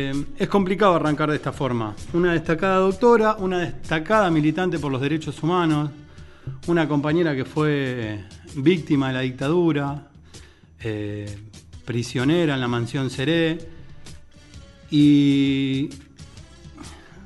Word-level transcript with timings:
Eh, 0.00 0.14
es 0.38 0.46
complicado 0.46 0.94
arrancar 0.94 1.28
de 1.28 1.34
esta 1.34 1.50
forma. 1.50 1.92
Una 2.12 2.32
destacada 2.32 2.76
doctora, 2.76 3.34
una 3.40 3.58
destacada 3.58 4.30
militante 4.30 4.78
por 4.78 4.92
los 4.92 5.00
derechos 5.00 5.42
humanos, 5.42 5.90
una 6.68 6.86
compañera 6.86 7.34
que 7.34 7.44
fue 7.44 8.24
víctima 8.54 9.08
de 9.08 9.14
la 9.14 9.20
dictadura, 9.22 10.06
eh, 10.78 11.36
prisionera 11.84 12.54
en 12.54 12.60
la 12.60 12.68
mansión 12.68 13.10
Seré. 13.10 13.58
Y 14.88 15.90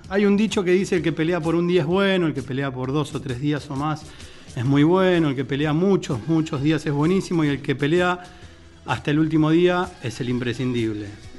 hay 0.09 0.25
un 0.25 0.39
dicho 0.39 0.65
que 0.65 0.71
dice 0.71 0.97
el 0.97 1.03
que 1.03 1.13
pelea 1.13 1.41
por 1.41 1.55
un 1.55 1.69
día 1.69 1.83
es 1.83 1.87
bueno, 1.87 2.27
el 2.27 2.33
que 2.33 2.43
pelea 2.43 2.73
por 2.73 2.91
dos 2.91 3.15
o 3.15 3.21
tres 3.21 3.39
días 3.39 3.71
o 3.71 3.77
más 3.77 4.07
es 4.57 4.65
muy 4.65 4.83
bueno, 4.83 5.29
el 5.29 5.37
que 5.37 5.45
pelea 5.45 5.75
muchos, 5.75 6.27
muchos 6.27 6.63
días 6.63 6.87
es 6.87 6.93
buenísimo 6.95 7.45
y 7.45 7.49
el 7.49 7.61
que 7.61 7.75
pelea 7.75 8.19
hasta 8.87 9.11
el 9.11 9.19
último 9.19 9.51
día 9.51 9.93
es 10.03 10.23
el 10.23 10.31
imprescindible. 10.31 11.32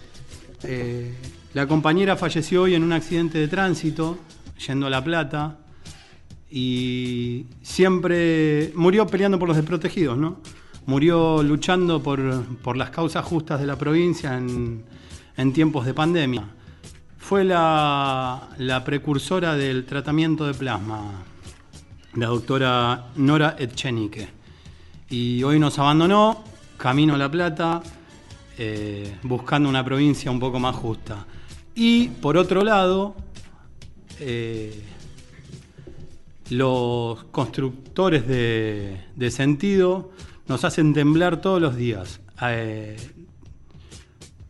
Eh, 0.64 1.14
la 1.54 1.68
compañera 1.68 2.16
falleció 2.16 2.64
hoy 2.64 2.75
en 2.75 2.84
un 2.84 2.93
accidente 2.93 3.37
de 3.37 3.47
tránsito, 3.47 4.18
yendo 4.65 4.87
a 4.87 4.89
La 4.89 5.04
Plata, 5.04 5.57
y 6.50 7.46
siempre 7.61 8.71
murió 8.75 9.07
peleando 9.07 9.39
por 9.39 9.47
los 9.47 9.57
desprotegidos, 9.57 10.18
¿no? 10.18 10.37
Murió 10.86 11.42
luchando 11.43 12.01
por, 12.01 12.20
las 12.78 12.89
causas 12.89 13.25
justas 13.25 13.60
de 13.60 13.68
la 13.68 13.78
provincia 13.78 14.37
en, 14.37 15.54
tiempos 15.54 15.86
de 15.86 15.93
pandemia. 15.93 16.43
Fue 17.18 17.43
la, 17.43 18.50
la 18.57 18.84
precursora 18.84 19.56
del 19.56 19.86
tratamiento 19.86 20.45
de 20.45 20.54
plasma, 20.54 21.23
la 22.15 22.28
doctora 22.28 23.07
Nora 23.15 23.56
Etchenique. 23.57 24.28
Y 25.09 25.42
hoy 25.43 25.59
nos 25.59 25.79
abandonó, 25.79 26.43
camino 26.78 27.15
a 27.15 27.18
La 27.18 27.32
Plata, 27.32 27.82
eh, 28.57 29.18
buscando 29.24 29.68
una 29.68 29.84
provincia 29.84 30.30
un 30.30 30.39
poco 30.39 30.60
más 30.60 30.75
justa. 30.75 31.25
Y 31.75 32.09
por 32.09 32.38
otro 32.38 32.64
lado, 32.64 33.16
eh, 34.20 34.81
los 36.50 37.23
constructores 37.26 38.28
de, 38.28 39.32
sentido 39.32 40.12
nos 40.48 40.64
hacen 40.64 40.94
temblar 40.94 41.42
todos 41.42 41.62
los 41.62 41.76
días. 41.76 42.20
Eh, 42.42 42.95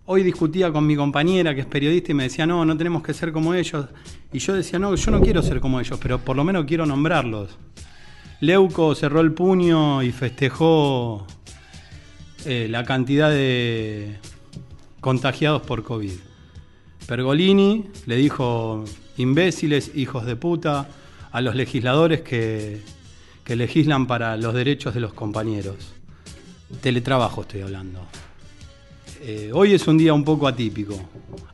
hoy 0.05 0.23
discutía 0.23 0.71
con 0.71 0.85
mi 0.85 0.95
compañera 0.95 1.55
que 1.55 1.61
es 1.61 1.67
periodista 1.67 2.11
y 2.11 2.15
me 2.15 2.23
decía, 2.23 2.45
no, 2.45 2.65
no 2.65 2.75
tenemos 2.75 3.03
que 3.03 3.13
ser 3.13 3.31
como 3.31 3.53
ellos. 3.53 3.85
Y 4.33 4.39
yo 4.39 4.53
decía, 4.53 4.79
no, 4.79 4.93
yo 4.95 5.11
no 5.11 5.21
quiero 5.21 5.41
ser 5.41 5.61
como 5.61 5.79
ellos, 5.79 5.97
pero 6.01 6.19
por 6.19 6.35
lo 6.35 6.43
menos 6.43 6.65
quiero 6.65 6.85
nombrarlos. 6.85 7.57
Leuco 8.41 8.93
cerró 8.95 9.21
el 9.21 9.31
puño 9.31 10.03
y 10.03 10.11
festejó 10.11 11.25
eh, 12.45 12.67
la 12.69 12.83
cantidad 12.83 13.29
de 13.29 14.17
contagiados 14.99 15.61
por 15.61 15.83
COVID. 15.83 16.11
Pergolini 17.07 17.85
le 18.05 18.15
dijo 18.15 18.83
imbéciles, 19.17 19.91
hijos 19.95 20.25
de 20.25 20.35
puta, 20.35 20.87
a 21.31 21.41
los 21.41 21.55
legisladores 21.55 22.21
que, 22.21 22.81
legislan 23.47 24.07
para 24.07 24.37
los 24.37 24.53
derechos 24.53 24.93
de 24.93 24.99
los 24.99 25.13
compañeros. 25.13 25.93
Teletrabajo 26.81 27.41
estoy 27.41 27.61
hablando. 27.61 27.99
Eh, 29.21 29.51
hoy 29.53 29.73
es 29.73 29.87
un 29.87 29.97
día 29.97 30.13
un 30.13 30.23
poco 30.23 30.47
atípico. 30.47 30.99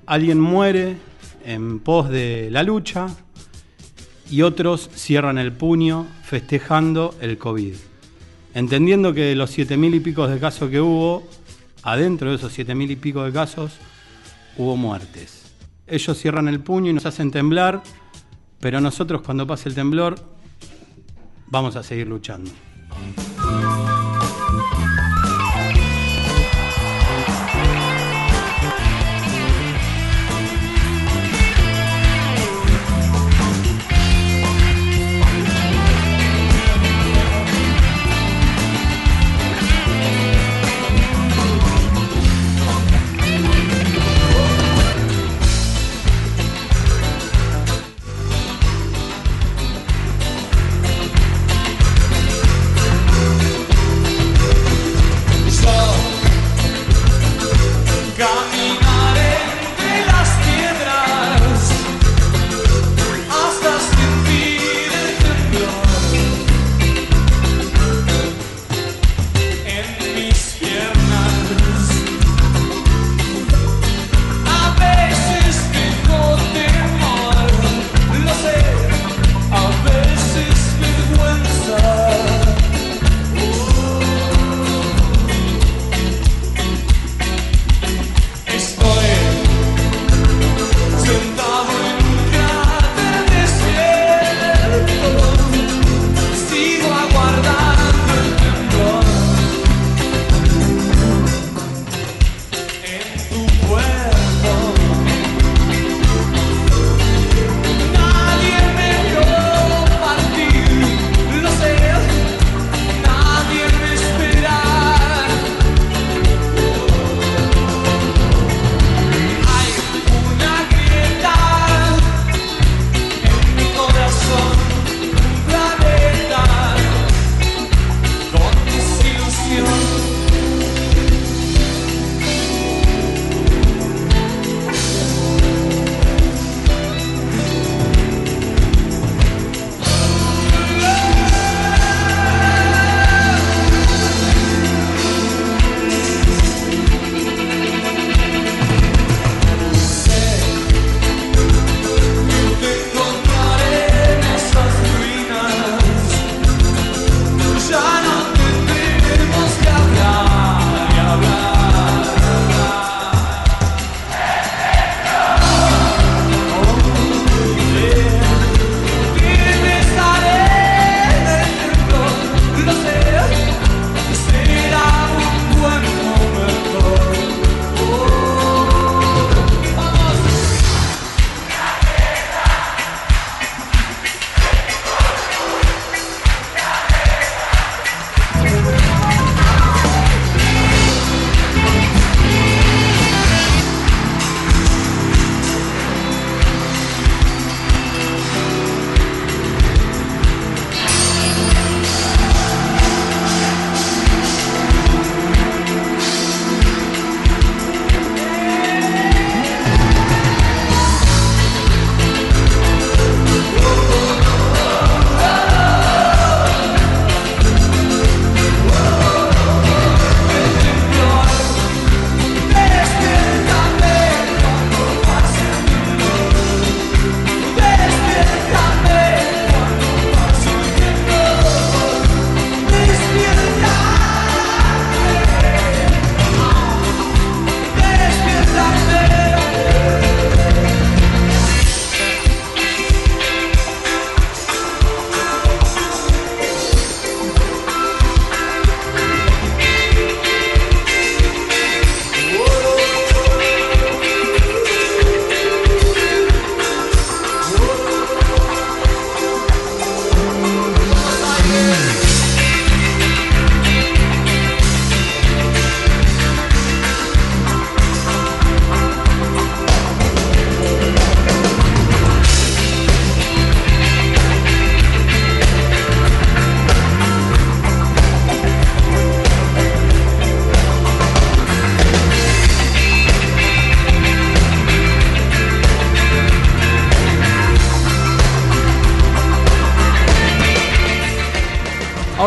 Alguien 0.05 0.39
muere 0.39 0.97
en 1.45 1.79
pos 1.79 2.09
de 2.09 2.49
la 2.51 2.63
lucha 2.63 3.07
y 4.29 4.41
otros 4.43 4.89
cierran 4.93 5.37
el 5.37 5.51
puño 5.51 6.07
festejando 6.23 7.15
el 7.21 7.37
COVID. 7.37 7.75
Entendiendo 8.53 9.13
que 9.13 9.21
de 9.21 9.35
los 9.35 9.51
siete 9.51 9.77
mil 9.77 9.93
y 9.93 9.99
pico 9.99 10.27
de 10.27 10.39
casos 10.39 10.69
que 10.69 10.81
hubo, 10.81 11.27
adentro 11.83 12.29
de 12.29 12.37
esos 12.37 12.51
siete 12.51 12.75
mil 12.75 12.89
y 12.89 12.95
pico 12.95 13.23
de 13.23 13.31
casos, 13.31 13.73
hubo 14.57 14.75
muertes. 14.75 15.53
Ellos 15.87 16.17
cierran 16.17 16.47
el 16.47 16.59
puño 16.59 16.91
y 16.91 16.93
nos 16.93 17.05
hacen 17.05 17.31
temblar, 17.31 17.81
pero 18.59 18.81
nosotros 18.81 19.21
cuando 19.21 19.47
pase 19.47 19.69
el 19.69 19.75
temblor 19.75 20.15
vamos 21.47 21.75
a 21.75 21.83
seguir 21.83 22.07
luchando. 22.07 22.51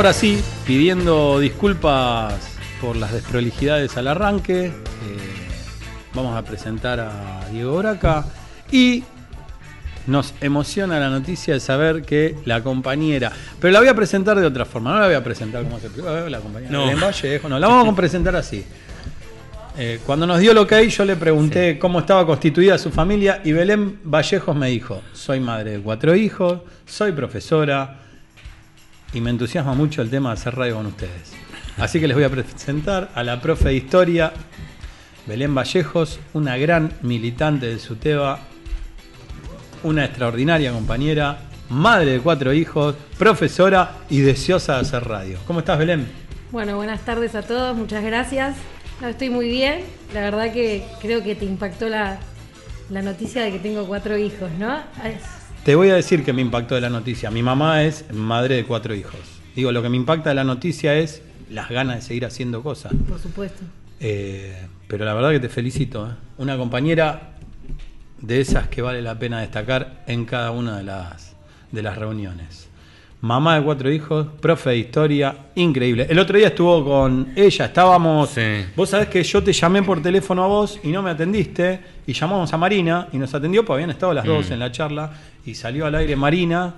Ahora 0.02 0.14
sí, 0.14 0.42
pidiendo 0.66 1.38
disculpas 1.38 2.34
por 2.80 2.96
las 2.96 3.12
desprolijidades 3.12 3.96
al 3.96 4.08
arranque, 4.08 4.66
eh, 4.66 4.72
vamos 6.12 6.36
a 6.36 6.42
presentar 6.42 6.98
a 6.98 7.48
Diego 7.52 7.76
Braca 7.76 8.24
y 8.72 9.04
nos 10.08 10.34
emociona 10.40 10.98
la 10.98 11.08
noticia 11.08 11.54
de 11.54 11.60
saber 11.60 12.02
que 12.02 12.34
la 12.46 12.64
compañera, 12.64 13.30
pero 13.60 13.70
la 13.70 13.78
voy 13.78 13.86
a 13.86 13.94
presentar 13.94 14.40
de 14.40 14.44
otra 14.44 14.64
forma, 14.64 14.92
no 14.92 14.98
la 14.98 15.06
voy 15.06 15.14
a 15.14 15.22
presentar 15.22 15.62
como 15.62 15.78
se 15.78 15.88
la 16.28 16.40
compañera 16.40 16.72
No. 16.72 16.86
Vallejo, 17.00 17.48
no, 17.48 17.60
la 17.60 17.68
vamos 17.68 17.92
a 17.92 17.94
presentar 17.96 18.34
así. 18.34 18.64
Eh, 19.78 20.00
cuando 20.04 20.26
nos 20.26 20.40
dio 20.40 20.52
lo 20.52 20.66
que 20.66 20.74
hay, 20.74 20.88
yo 20.88 21.04
le 21.04 21.14
pregunté 21.14 21.78
cómo 21.78 22.00
estaba 22.00 22.26
constituida 22.26 22.76
su 22.76 22.90
familia 22.90 23.40
y 23.44 23.52
Belén 23.52 24.00
Vallejos 24.02 24.56
me 24.56 24.66
dijo, 24.66 25.00
soy 25.12 25.38
madre 25.38 25.70
de 25.70 25.78
cuatro 25.78 26.16
hijos, 26.16 26.58
soy 26.86 27.12
profesora 27.12 28.00
y 29.12 29.20
me 29.20 29.30
entusiasma 29.30 29.74
mucho 29.74 30.02
el 30.02 30.10
tema 30.10 30.30
de 30.30 30.34
hacer 30.34 30.54
radio 30.54 30.76
con 30.76 30.86
ustedes. 30.86 31.32
Así 31.78 32.00
que 32.00 32.06
les 32.06 32.16
voy 32.16 32.24
a 32.24 32.30
presentar 32.30 33.10
a 33.14 33.22
la 33.22 33.40
profe 33.40 33.68
de 33.68 33.74
historia, 33.74 34.32
Belén 35.26 35.54
Vallejos, 35.54 36.20
una 36.32 36.56
gran 36.56 36.92
militante 37.02 37.66
del 37.66 37.80
SUTEBA, 37.80 38.40
una 39.82 40.04
extraordinaria 40.04 40.72
compañera, 40.72 41.38
madre 41.68 42.12
de 42.12 42.20
cuatro 42.20 42.52
hijos, 42.52 42.94
profesora 43.18 43.96
y 44.10 44.20
deseosa 44.20 44.74
de 44.74 44.80
hacer 44.80 45.04
radio. 45.04 45.38
¿Cómo 45.46 45.60
estás, 45.60 45.78
Belén? 45.78 46.06
Bueno, 46.50 46.76
buenas 46.76 47.00
tardes 47.04 47.34
a 47.34 47.42
todos, 47.42 47.76
muchas 47.76 48.04
gracias. 48.04 48.56
Estoy 49.02 49.30
muy 49.30 49.48
bien. 49.48 49.80
La 50.14 50.20
verdad 50.20 50.52
que 50.52 50.84
creo 51.00 51.22
que 51.22 51.34
te 51.34 51.44
impactó 51.44 51.88
la, 51.88 52.18
la 52.90 53.02
noticia 53.02 53.42
de 53.42 53.52
que 53.52 53.58
tengo 53.58 53.86
cuatro 53.86 54.16
hijos, 54.16 54.50
¿no? 54.58 54.82
Te 55.64 55.76
voy 55.76 55.90
a 55.90 55.94
decir 55.94 56.24
que 56.24 56.32
me 56.32 56.42
impactó 56.42 56.74
de 56.74 56.80
la 56.80 56.90
noticia. 56.90 57.30
Mi 57.30 57.40
mamá 57.40 57.84
es 57.84 58.12
madre 58.12 58.56
de 58.56 58.64
cuatro 58.64 58.96
hijos. 58.96 59.20
Digo, 59.54 59.70
lo 59.70 59.80
que 59.80 59.88
me 59.88 59.96
impacta 59.96 60.30
de 60.30 60.34
la 60.34 60.42
noticia 60.42 60.96
es 60.96 61.22
las 61.48 61.70
ganas 61.70 61.96
de 61.96 62.02
seguir 62.02 62.26
haciendo 62.26 62.64
cosas. 62.64 62.92
por 63.08 63.20
supuesto. 63.20 63.62
Eh, 64.00 64.56
pero 64.88 65.04
la 65.04 65.14
verdad 65.14 65.30
que 65.30 65.38
te 65.38 65.48
felicito. 65.48 66.04
¿eh? 66.04 66.14
Una 66.38 66.56
compañera 66.56 67.34
de 68.20 68.40
esas 68.40 68.66
que 68.66 68.82
vale 68.82 69.02
la 69.02 69.20
pena 69.20 69.40
destacar 69.40 70.02
en 70.08 70.24
cada 70.24 70.50
una 70.50 70.78
de 70.78 70.82
las, 70.82 71.36
de 71.70 71.82
las 71.82 71.96
reuniones. 71.96 72.68
Mamá 73.22 73.54
de 73.56 73.62
cuatro 73.62 73.90
hijos, 73.92 74.26
profe 74.40 74.70
de 74.70 74.78
historia, 74.78 75.32
increíble. 75.54 76.08
El 76.10 76.18
otro 76.18 76.36
día 76.36 76.48
estuvo 76.48 76.84
con 76.84 77.28
ella, 77.36 77.66
estábamos... 77.66 78.30
Sí. 78.30 78.40
Vos 78.74 78.88
sabés 78.90 79.06
que 79.06 79.22
yo 79.22 79.40
te 79.44 79.52
llamé 79.52 79.80
por 79.84 80.02
teléfono 80.02 80.42
a 80.42 80.48
vos 80.48 80.80
y 80.82 80.88
no 80.88 81.02
me 81.02 81.10
atendiste, 81.10 81.78
y 82.04 82.12
llamamos 82.14 82.52
a 82.52 82.56
Marina 82.56 83.06
y 83.12 83.18
nos 83.18 83.32
atendió, 83.32 83.64
porque 83.64 83.74
habían 83.84 83.90
estado 83.90 84.12
las 84.12 84.24
dos 84.24 84.50
Mm. 84.50 84.52
en 84.54 84.58
la 84.58 84.72
charla, 84.72 85.12
y 85.46 85.54
salió 85.54 85.86
al 85.86 85.94
aire 85.94 86.16
Marina 86.16 86.74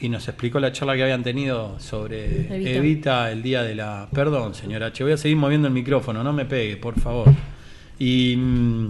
y 0.00 0.08
nos 0.08 0.26
explicó 0.26 0.58
la 0.58 0.72
charla 0.72 0.96
que 0.96 1.02
habían 1.02 1.22
tenido 1.22 1.78
sobre 1.80 2.46
Evita. 2.56 2.70
Evita, 2.70 3.30
el 3.30 3.42
día 3.42 3.62
de 3.62 3.74
la... 3.74 4.08
Perdón, 4.10 4.54
señora 4.54 4.86
H, 4.86 5.04
voy 5.04 5.12
a 5.12 5.16
seguir 5.18 5.36
moviendo 5.36 5.68
el 5.68 5.74
micrófono, 5.74 6.24
no 6.24 6.32
me 6.32 6.46
pegue, 6.46 6.78
por 6.78 6.98
favor. 6.98 7.28
Y, 7.98 8.36
mm, 8.38 8.88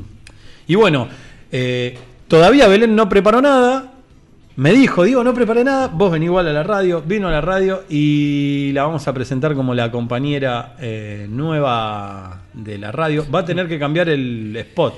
y 0.68 0.74
bueno, 0.76 1.08
eh, 1.50 1.98
todavía 2.28 2.68
Belén 2.68 2.94
no 2.94 3.08
preparó 3.08 3.42
nada. 3.42 3.90
Me 4.56 4.72
dijo, 4.72 5.02
digo, 5.02 5.24
no 5.24 5.34
preparé 5.34 5.64
nada. 5.64 5.88
Vos 5.88 6.12
ven 6.12 6.22
igual 6.22 6.46
a 6.46 6.52
la 6.52 6.62
radio, 6.62 7.02
vino 7.02 7.26
a 7.26 7.32
la 7.32 7.40
radio 7.40 7.82
y 7.88 8.70
la 8.72 8.84
vamos 8.84 9.06
a 9.08 9.12
presentar 9.12 9.54
como 9.54 9.74
la 9.74 9.90
compañera 9.90 10.76
eh, 10.78 11.26
nueva 11.28 12.42
de 12.52 12.78
la 12.78 12.92
radio. 12.92 13.26
Va 13.34 13.40
a 13.40 13.44
tener 13.44 13.66
que 13.66 13.78
cambiar 13.80 14.08
el 14.08 14.56
spot. 14.56 14.94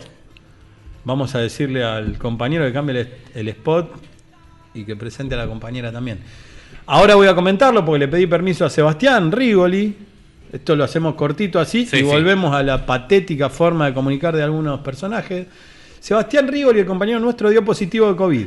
Vamos 1.05 1.35
a 1.35 1.38
decirle 1.38 1.82
al 1.85 2.19
compañero 2.19 2.67
que 2.67 2.73
cambie 2.73 3.01
el, 3.01 3.08
el 3.34 3.48
spot 3.48 3.93
y 4.75 4.84
que 4.84 4.94
presente 4.94 5.34
a 5.34 5.39
la 5.39 5.46
compañera 5.46 5.91
también. 5.91 6.19
Ahora 6.84 7.15
voy 7.15 7.27
a 7.27 7.34
comentarlo 7.34 7.82
porque 7.84 8.01
le 8.01 8.08
pedí 8.08 8.27
permiso 8.27 8.67
a 8.67 8.70
Sebastián 8.70 9.32
Rigoli. 9.32 9.96
Esto 10.53 10.77
lo 10.77 10.84
hacemos 10.84 11.15
cortito 11.15 11.58
así 11.58 11.86
Sí, 11.86 11.96
y 11.96 11.98
sí. 12.01 12.05
volvemos 12.05 12.55
a 12.55 12.63
la 12.63 12.84
patética 12.84 13.48
forma 13.48 13.86
de 13.86 13.94
comunicar 13.94 14.36
de 14.36 14.43
algunos 14.43 14.81
personajes. 14.81 15.46
Sebastián 15.98 16.46
Rigoli, 16.46 16.81
el 16.81 16.86
compañero 16.86 17.19
nuestro, 17.20 17.48
dio 17.48 17.65
positivo 17.65 18.08
de 18.10 18.17
COVID. 18.17 18.46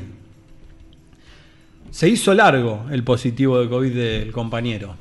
Se 1.92 2.08
hizo 2.08 2.34
largo 2.34 2.86
el 2.92 3.04
positivo 3.04 3.60
de 3.60 3.68
COVID 3.68 3.94
del 3.94 4.32
compañero. 4.32 4.96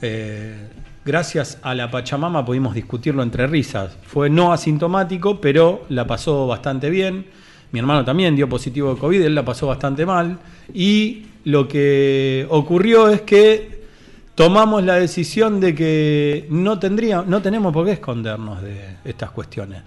Eh, 0.00 0.68
gracias 1.04 1.58
a 1.62 1.74
la 1.74 1.90
Pachamama 1.90 2.44
pudimos 2.44 2.74
discutirlo 2.74 3.22
entre 3.22 3.46
risas. 3.46 3.96
Fue 4.02 4.30
no 4.30 4.52
asintomático, 4.52 5.40
pero 5.40 5.84
la 5.90 6.06
pasó 6.06 6.46
bastante 6.46 6.88
bien. 6.88 7.26
Mi 7.72 7.78
hermano 7.80 8.04
también 8.04 8.36
dio 8.36 8.48
positivo 8.48 8.94
de 8.94 9.00
COVID, 9.00 9.22
él 9.22 9.34
la 9.34 9.44
pasó 9.44 9.66
bastante 9.66 10.06
mal. 10.06 10.38
Y 10.72 11.24
lo 11.44 11.68
que 11.68 12.46
ocurrió 12.48 13.10
es 13.10 13.20
que 13.22 13.73
tomamos 14.34 14.82
la 14.82 14.94
decisión 14.96 15.60
de 15.60 15.74
que 15.74 16.46
no 16.50 16.78
tendría, 16.78 17.22
no 17.26 17.40
tenemos 17.40 17.72
por 17.72 17.86
qué 17.86 17.92
escondernos 17.92 18.60
de 18.62 18.96
estas 19.04 19.30
cuestiones. 19.30 19.82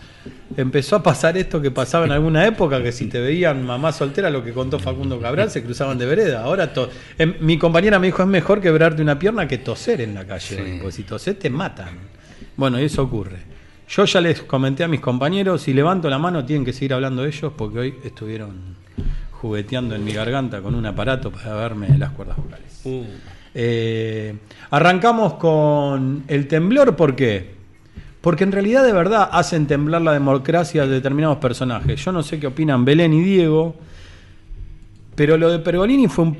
Empezó 0.55 0.95
a 0.95 1.03
pasar 1.03 1.37
esto 1.37 1.61
que 1.61 1.69
pasaba 1.71 2.05
en 2.05 2.11
alguna 2.11 2.45
época, 2.45 2.81
que 2.81 2.91
si 2.91 3.07
te 3.07 3.19
veían 3.19 3.65
mamá 3.65 3.91
soltera, 3.91 4.29
lo 4.29 4.43
que 4.43 4.53
contó 4.53 4.79
Facundo 4.79 5.19
Cabral, 5.19 5.51
se 5.51 5.63
cruzaban 5.63 5.97
de 5.97 6.05
vereda. 6.05 6.43
Ahora 6.43 6.71
to- 6.73 6.89
em, 7.17 7.35
mi 7.41 7.57
compañera 7.57 7.99
me 7.99 8.07
dijo, 8.07 8.21
es 8.23 8.27
mejor 8.27 8.61
quebrarte 8.61 9.01
una 9.01 9.19
pierna 9.19 9.47
que 9.47 9.57
toser 9.57 10.01
en 10.01 10.13
la 10.15 10.25
calle, 10.25 10.55
Sí. 10.55 10.77
porque 10.79 10.91
si 10.93 11.03
toses 11.03 11.37
te 11.37 11.49
matan. 11.49 11.89
Bueno, 12.55 12.79
y 12.79 12.85
eso 12.85 13.03
ocurre. 13.03 13.37
Yo 13.89 14.05
ya 14.05 14.19
les 14.21 14.41
comenté 14.41 14.83
a 14.83 14.87
mis 14.87 14.99
compañeros, 14.99 15.61
si 15.61 15.73
levanto 15.73 16.09
la 16.09 16.17
mano 16.17 16.43
tienen 16.45 16.65
que 16.65 16.73
seguir 16.73 16.93
hablando 16.93 17.21
de 17.23 17.29
ellos, 17.29 17.51
porque 17.55 17.79
hoy 17.79 17.95
estuvieron 18.03 18.75
jugueteando 19.31 19.93
en 19.95 20.03
mi 20.03 20.13
garganta 20.13 20.61
con 20.61 20.73
un 20.73 20.85
aparato 20.85 21.31
para 21.31 21.53
verme 21.55 21.95
las 21.97 22.11
cuerdas 22.11 22.37
vocales. 22.37 22.81
Uh, 22.85 23.03
Eh, 23.59 24.35
arrancamos 24.69 25.33
con 25.33 26.23
el 26.27 26.47
temblor, 26.47 26.95
¿por 26.95 27.15
qué? 27.15 27.55
Porque 28.21 28.43
en 28.43 28.51
realidad 28.51 28.83
de 28.85 28.93
verdad 28.93 29.29
hacen 29.31 29.65
temblar 29.65 30.03
la 30.03 30.13
democracia 30.13 30.85
de 30.85 30.89
determinados 30.93 31.37
personajes. 31.39 32.03
Yo 32.05 32.11
no 32.11 32.21
sé 32.21 32.39
qué 32.39 32.45
opinan 32.47 32.85
Belén 32.85 33.13
y 33.13 33.23
Diego, 33.23 33.75
pero 35.15 35.37
lo 35.37 35.49
de 35.49 35.57
Pergolini 35.57 36.07
fue 36.07 36.25
un- 36.25 36.37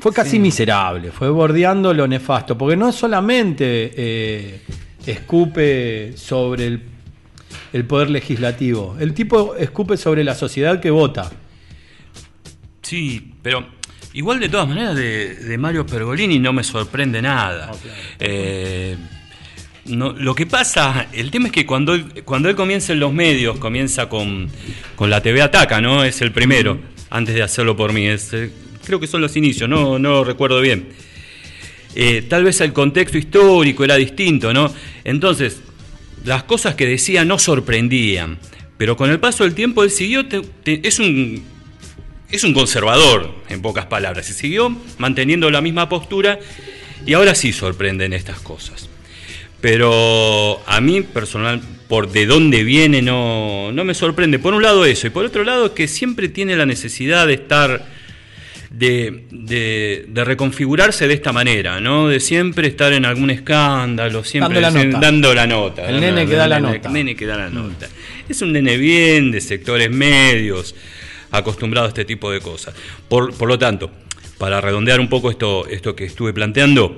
fue 0.00 0.12
casi 0.12 0.32
Sí. 0.32 0.38
miserable, 0.38 1.10
fue 1.12 1.30
bordeando 1.30 1.94
lo 1.94 2.06
nefasto, 2.06 2.58
porque 2.58 2.76
no 2.76 2.92
solamente 2.92 3.90
eh, 3.96 4.60
escupe 5.06 6.12
sobre 6.16 6.66
el, 6.66 6.82
el 7.72 7.84
poder 7.86 8.10
legislativo, 8.10 8.96
el 9.00 9.14
tipo 9.14 9.54
escupe 9.56 9.96
sobre 9.96 10.24
la 10.24 10.34
sociedad 10.34 10.78
que 10.78 10.90
vota. 10.90 11.30
sí, 12.82 13.34
pero 13.42 13.64
igual 14.14 14.40
de 14.40 14.48
todas 14.48 14.68
maneras 14.68 14.94
de, 14.96 15.34
de 15.34 15.58
Mario 15.58 15.86
Pergolini 15.86 16.38
no 16.38 16.52
me 16.52 16.64
sorprende 16.64 17.20
nada. 17.22 17.66
Claro. 17.66 17.78
Eh, 18.20 18.96
no, 19.86 20.12
lo 20.12 20.34
que 20.34 20.44
pasa, 20.46 21.06
el 21.12 21.30
tema 21.30 21.46
es 21.46 21.52
que 21.52 21.64
cuando 21.64 21.94
él, 21.94 22.22
cuando 22.24 22.48
él 22.50 22.56
comienza 22.56 22.92
en 22.92 23.00
los 23.00 23.12
medios, 23.12 23.58
comienza 23.58 24.08
con, 24.08 24.48
con 24.96 25.08
la 25.08 25.22
TV 25.22 25.40
Ataca, 25.40 25.80
¿no? 25.80 26.04
Es 26.04 26.20
el 26.20 26.30
primero, 26.32 26.78
antes 27.10 27.34
de 27.34 27.42
hacerlo 27.42 27.74
por 27.76 27.92
mí. 27.92 28.06
Es, 28.06 28.32
eh, 28.34 28.50
creo 28.84 29.00
que 29.00 29.06
son 29.06 29.20
los 29.22 29.34
inicios, 29.36 29.68
no, 29.68 29.98
no 29.98 30.10
lo 30.10 30.24
recuerdo 30.24 30.60
bien. 30.60 30.88
Eh, 31.94 32.22
tal 32.28 32.44
vez 32.44 32.60
el 32.60 32.72
contexto 32.74 33.16
histórico 33.16 33.82
era 33.82 33.96
distinto, 33.96 34.52
¿no? 34.52 34.72
Entonces, 35.04 35.60
las 36.24 36.42
cosas 36.42 36.74
que 36.74 36.86
decía 36.86 37.24
no 37.24 37.38
sorprendían, 37.38 38.38
pero 38.76 38.94
con 38.96 39.10
el 39.10 39.18
paso 39.18 39.44
del 39.44 39.54
tiempo 39.54 39.84
él 39.84 39.90
siguió, 39.90 40.26
te- 40.26 40.42
te- 40.62 40.86
es 40.86 40.98
un 40.98 41.42
es 42.30 42.44
un 42.44 42.52
conservador, 42.54 43.34
en 43.48 43.62
pocas 43.62 43.86
palabras, 43.86 44.28
y 44.30 44.32
siguió 44.32 44.76
manteniendo 44.98 45.50
la 45.50 45.60
misma 45.60 45.88
postura 45.88 46.38
y 47.06 47.12
ahora 47.14 47.34
sí 47.34 47.52
sorprenden 47.52 48.12
estas 48.12 48.40
cosas. 48.40 48.88
Pero 49.60 50.62
a 50.66 50.80
mí 50.80 51.00
personal, 51.00 51.60
por 51.88 52.12
de 52.12 52.26
dónde 52.26 52.62
viene, 52.64 53.02
no, 53.02 53.72
no 53.72 53.84
me 53.84 53.94
sorprende. 53.94 54.38
Por 54.38 54.54
un 54.54 54.62
lado 54.62 54.84
eso, 54.84 55.06
y 55.06 55.10
por 55.10 55.24
otro 55.24 55.42
lado 55.42 55.74
que 55.74 55.88
siempre 55.88 56.28
tiene 56.28 56.54
la 56.56 56.64
necesidad 56.64 57.26
de 57.26 57.34
estar, 57.34 57.86
de, 58.70 59.24
de- 59.32 60.04
de 60.08 60.24
reconfigurarse 60.24 61.08
de 61.08 61.14
esta 61.14 61.32
manera, 61.32 61.80
¿no? 61.80 62.06
De 62.08 62.20
siempre 62.20 62.68
estar 62.68 62.92
en 62.92 63.04
algún 63.04 63.30
escándalo, 63.30 64.22
siempre 64.22 64.60
Dando 64.60 64.78
la 64.78 64.84
nota. 64.84 65.00
dando 65.00 65.34
la 65.34 65.46
nota. 65.46 65.82
El 65.88 65.92
dando 66.00 66.06
nene 66.06 66.26
que 66.28 66.36
da 66.36 66.46
la 66.46 66.60
nota. 66.60 66.88
nene 66.90 67.16
que 67.16 67.26
da 67.26 67.36
la 67.36 67.48
nota. 67.48 67.88
Es 68.28 68.40
un 68.42 68.52
nene 68.52 68.76
bien, 68.76 69.30
de 69.32 69.40
sectores 69.40 69.90
medios, 69.90 70.74
acostumbrado 71.30 71.86
a 71.86 71.88
este 71.88 72.04
tipo 72.04 72.30
de 72.30 72.40
cosas. 72.40 72.74
Por, 73.08 73.34
por 73.34 73.48
lo 73.48 73.58
tanto, 73.58 73.90
para 74.38 74.60
redondear 74.60 75.00
un 75.00 75.08
poco 75.08 75.30
esto, 75.30 75.66
esto 75.66 75.96
que 75.96 76.04
estuve 76.04 76.32
planteando, 76.32 76.96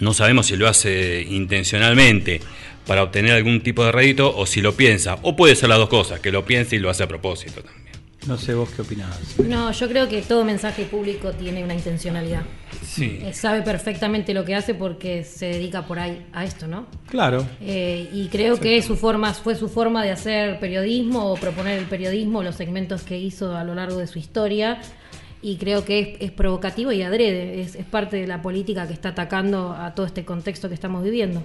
no 0.00 0.14
sabemos 0.14 0.46
si 0.46 0.56
lo 0.56 0.68
hace 0.68 1.22
intencionalmente 1.28 2.40
para 2.86 3.02
obtener 3.02 3.32
algún 3.32 3.60
tipo 3.60 3.84
de 3.84 3.92
rédito 3.92 4.34
o 4.36 4.46
si 4.46 4.60
lo 4.60 4.74
piensa. 4.74 5.18
O 5.22 5.36
puede 5.36 5.56
ser 5.56 5.68
las 5.68 5.78
dos 5.78 5.88
cosas, 5.88 6.20
que 6.20 6.30
lo 6.30 6.44
piense 6.44 6.76
y 6.76 6.78
lo 6.78 6.90
hace 6.90 7.02
a 7.02 7.08
propósito 7.08 7.62
también. 7.62 7.85
No 8.26 8.36
sé 8.36 8.54
vos 8.54 8.70
qué 8.70 8.82
opinás. 8.82 9.38
No, 9.38 9.70
yo 9.70 9.88
creo 9.88 10.08
que 10.08 10.22
todo 10.22 10.44
mensaje 10.44 10.84
público 10.84 11.32
tiene 11.32 11.62
una 11.62 11.74
intencionalidad. 11.74 12.42
Sí. 12.82 13.20
Eh, 13.22 13.32
sabe 13.32 13.62
perfectamente 13.62 14.34
lo 14.34 14.44
que 14.44 14.54
hace 14.54 14.74
porque 14.74 15.22
se 15.22 15.46
dedica 15.46 15.86
por 15.86 15.98
ahí 15.98 16.26
a 16.32 16.44
esto, 16.44 16.66
¿no? 16.66 16.86
Claro. 17.08 17.46
Eh, 17.60 18.08
y 18.12 18.28
creo 18.28 18.58
que 18.58 18.82
su 18.82 18.96
forma, 18.96 19.32
fue 19.34 19.54
su 19.54 19.68
forma 19.68 20.02
de 20.02 20.10
hacer 20.10 20.58
periodismo 20.58 21.32
o 21.32 21.36
proponer 21.36 21.78
el 21.78 21.86
periodismo, 21.86 22.42
los 22.42 22.56
segmentos 22.56 23.02
que 23.02 23.18
hizo 23.18 23.56
a 23.56 23.64
lo 23.64 23.74
largo 23.74 23.98
de 23.98 24.06
su 24.06 24.18
historia. 24.18 24.80
y 25.42 25.56
creo 25.58 25.84
que 25.84 26.00
es, 26.00 26.08
es 26.20 26.30
provocativo 26.32 26.90
y 26.90 27.02
adrede, 27.02 27.60
es, 27.60 27.76
es 27.76 27.84
parte 27.84 28.16
de 28.16 28.26
la 28.26 28.42
política 28.42 28.88
que 28.88 28.94
está 28.94 29.10
atacando 29.10 29.72
a 29.72 29.94
todo 29.94 30.06
este 30.06 30.24
contexto 30.24 30.68
que 30.68 30.74
estamos 30.74 31.04
viviendo. 31.04 31.44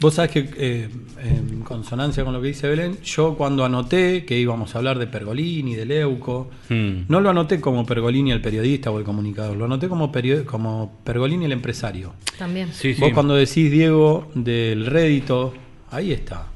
Vos 0.00 0.14
sabés 0.14 0.30
que, 0.30 0.48
eh, 0.56 0.88
en 1.24 1.60
consonancia 1.62 2.24
con 2.24 2.32
lo 2.32 2.40
que 2.40 2.48
dice 2.48 2.68
Belén, 2.68 2.98
yo 3.02 3.34
cuando 3.34 3.64
anoté 3.64 4.24
que 4.24 4.38
íbamos 4.38 4.74
a 4.74 4.78
hablar 4.78 4.96
de 4.98 5.08
Pergolini, 5.08 5.74
de 5.74 5.84
Leuco, 5.86 6.50
Mm. 6.68 7.06
no 7.08 7.20
lo 7.20 7.30
anoté 7.30 7.60
como 7.60 7.84
Pergolini 7.84 8.30
el 8.30 8.40
periodista 8.40 8.92
o 8.92 8.98
el 8.98 9.04
comunicador, 9.04 9.56
lo 9.56 9.64
anoté 9.64 9.88
como, 9.88 10.12
como 10.46 10.98
Pergolini 11.02 11.46
el 11.46 11.52
empresario. 11.52 12.12
También. 12.38 12.68
Sí, 12.72 12.94
sí. 12.94 13.00
Vos 13.00 13.10
cuando 13.12 13.34
decís, 13.34 13.70
Diego, 13.72 14.30
del 14.36 14.86
rédito, 14.86 15.52
ahí 15.90 16.12
está. 16.12 16.46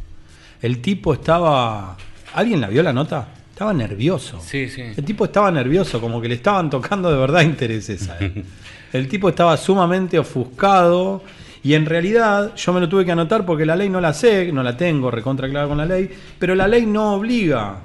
El 0.60 0.80
tipo 0.80 1.12
estaba... 1.12 1.96
¿Alguien 2.34 2.60
la 2.60 2.68
vio 2.68 2.82
la 2.84 2.92
nota? 2.92 3.28
Estaba 3.50 3.72
nervioso. 3.74 4.38
Sí, 4.40 4.68
sí. 4.68 4.82
El 4.96 5.04
tipo 5.04 5.24
estaba 5.24 5.50
nervioso, 5.50 6.00
como 6.00 6.20
que 6.20 6.28
le 6.28 6.36
estaban 6.36 6.70
tocando 6.70 7.10
de 7.10 7.18
verdad 7.18 7.40
intereses 7.42 8.08
a 8.08 8.18
él. 8.18 8.44
El 8.92 9.08
tipo 9.08 9.28
estaba 9.28 9.56
sumamente 9.56 10.16
ofuscado 10.18 11.22
y 11.64 11.74
en 11.74 11.86
realidad 11.86 12.52
yo 12.56 12.72
me 12.72 12.80
lo 12.80 12.88
tuve 12.88 13.04
que 13.04 13.12
anotar 13.12 13.46
porque 13.46 13.64
la 13.66 13.76
ley 13.76 13.88
no 13.88 14.00
la 14.00 14.12
sé, 14.12 14.50
no 14.52 14.62
la 14.62 14.76
tengo 14.76 15.10
recontra 15.10 15.48
clara 15.48 15.68
con 15.68 15.78
la 15.78 15.86
ley, 15.86 16.10
pero 16.38 16.54
la 16.54 16.66
ley 16.68 16.86
no 16.86 17.14
obliga 17.14 17.76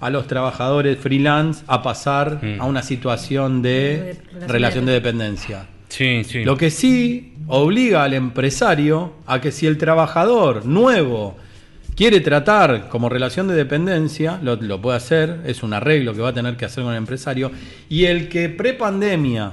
a 0.00 0.10
los 0.10 0.26
trabajadores 0.26 0.98
freelance 0.98 1.64
a 1.66 1.82
pasar 1.82 2.38
Mm. 2.42 2.60
a 2.60 2.64
una 2.66 2.82
situación 2.82 3.62
de 3.62 4.18
De 4.38 4.46
relación 4.46 4.84
de 4.84 4.92
dependencia. 4.92 5.66
Sí, 5.88 6.22
sí. 6.24 6.44
Lo 6.44 6.56
que 6.56 6.70
sí 6.70 7.32
obliga 7.46 8.02
al 8.02 8.12
empresario 8.12 9.14
a 9.26 9.40
que 9.40 9.52
si 9.52 9.66
el 9.66 9.78
trabajador 9.78 10.66
nuevo 10.66 11.36
quiere 11.94 12.20
tratar 12.20 12.88
como 12.90 13.08
relación 13.08 13.48
de 13.48 13.54
dependencia, 13.54 14.38
lo, 14.42 14.56
lo 14.56 14.82
puede 14.82 14.98
hacer, 14.98 15.40
es 15.46 15.62
un 15.62 15.72
arreglo 15.72 16.12
que 16.12 16.20
va 16.20 16.28
a 16.30 16.34
tener 16.34 16.56
que 16.58 16.66
hacer 16.66 16.84
con 16.84 16.92
el 16.92 16.98
empresario, 16.98 17.50
y 17.88 18.04
el 18.04 18.28
que 18.28 18.50
prepandemia 18.50 19.52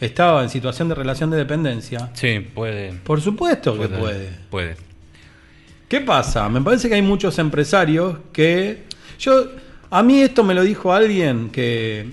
estaba 0.00 0.42
en 0.42 0.50
situación 0.50 0.88
de 0.88 0.94
relación 0.94 1.30
de 1.30 1.36
dependencia, 1.36 2.10
Sí, 2.14 2.40
puede. 2.54 2.92
por 2.92 3.20
supuesto 3.20 3.78
que 3.78 3.88
puede. 3.88 4.30
Puede. 4.50 4.76
¿Qué 5.88 6.00
pasa? 6.00 6.48
Me 6.48 6.60
parece 6.60 6.88
que 6.88 6.94
hay 6.94 7.02
muchos 7.02 7.38
empresarios 7.38 8.16
que. 8.32 8.84
Yo. 9.18 9.46
A 9.90 10.02
mí 10.02 10.20
esto 10.20 10.44
me 10.44 10.52
lo 10.54 10.62
dijo 10.62 10.92
alguien 10.92 11.48
que. 11.50 12.06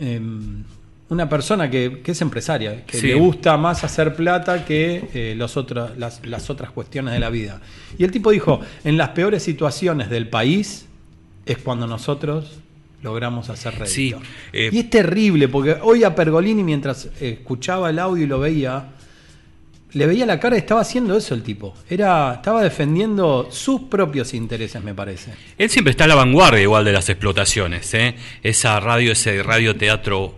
em, 0.00 0.64
una 1.08 1.28
persona 1.28 1.68
que, 1.68 2.02
que 2.04 2.12
es 2.12 2.20
empresaria, 2.20 2.84
que 2.86 2.98
Sí. 2.98 3.08
le 3.08 3.14
gusta 3.14 3.56
más 3.56 3.82
hacer 3.82 4.14
plata 4.14 4.64
que 4.64 5.08
eh, 5.12 5.34
los 5.36 5.56
otros, 5.56 5.96
las, 5.98 6.24
las 6.24 6.50
otras 6.50 6.70
cuestiones 6.70 7.12
de 7.14 7.18
la 7.18 7.30
vida. 7.30 7.60
Y 7.98 8.04
el 8.04 8.10
tipo 8.12 8.30
dijo: 8.30 8.60
en 8.84 8.96
las 8.96 9.08
peores 9.10 9.42
situaciones 9.42 10.08
del 10.10 10.28
país 10.28 10.86
es 11.46 11.58
cuando 11.58 11.86
nosotros 11.88 12.58
logramos 13.02 13.48
hacer 13.50 13.72
rédito. 13.74 13.90
Sí, 13.90 14.14
eh, 14.52 14.70
y 14.72 14.78
es 14.80 14.90
terrible, 14.90 15.48
porque 15.48 15.76
hoy 15.82 16.04
a 16.04 16.14
Pergolini, 16.14 16.62
mientras 16.62 17.08
escuchaba 17.20 17.90
el 17.90 17.98
audio 17.98 18.24
y 18.24 18.26
lo 18.26 18.38
veía, 18.40 18.88
le 19.92 20.06
veía 20.06 20.26
la 20.26 20.38
cara 20.38 20.56
y 20.56 20.60
estaba 20.60 20.82
haciendo 20.82 21.16
eso 21.16 21.34
el 21.34 21.42
tipo. 21.42 21.74
Era, 21.88 22.34
estaba 22.34 22.62
defendiendo 22.62 23.48
sus 23.50 23.82
propios 23.82 24.34
intereses, 24.34 24.82
me 24.84 24.94
parece. 24.94 25.32
Él 25.58 25.68
siempre 25.70 25.90
está 25.92 26.04
a 26.04 26.08
la 26.08 26.14
vanguardia 26.14 26.62
igual 26.62 26.84
de 26.84 26.92
las 26.92 27.08
explotaciones, 27.08 27.92
¿eh? 27.94 28.14
Esa 28.42 28.78
radio, 28.80 29.12
ese 29.12 29.42
radioteatro 29.42 30.34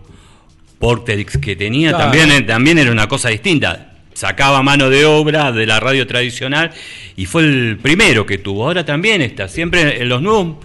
Porterix 0.79 1.37
que 1.37 1.55
tenía 1.55 1.89
Claro. 1.89 2.05
también, 2.05 2.31
eh, 2.31 2.41
también 2.41 2.77
era 2.77 2.91
una 2.91 3.07
cosa 3.07 3.29
distinta. 3.29 3.89
Sacaba 4.13 4.61
mano 4.61 4.89
de 4.89 5.05
obra 5.05 5.51
de 5.51 5.65
la 5.65 5.79
radio 5.79 6.05
tradicional 6.05 6.71
y 7.15 7.25
fue 7.25 7.43
el 7.43 7.77
primero 7.81 8.25
que 8.25 8.37
tuvo. 8.37 8.65
Ahora 8.65 8.85
también 8.85 9.21
está, 9.21 9.47
siempre 9.47 10.01
en 10.01 10.09
los 10.09 10.21
nuevos 10.21 10.57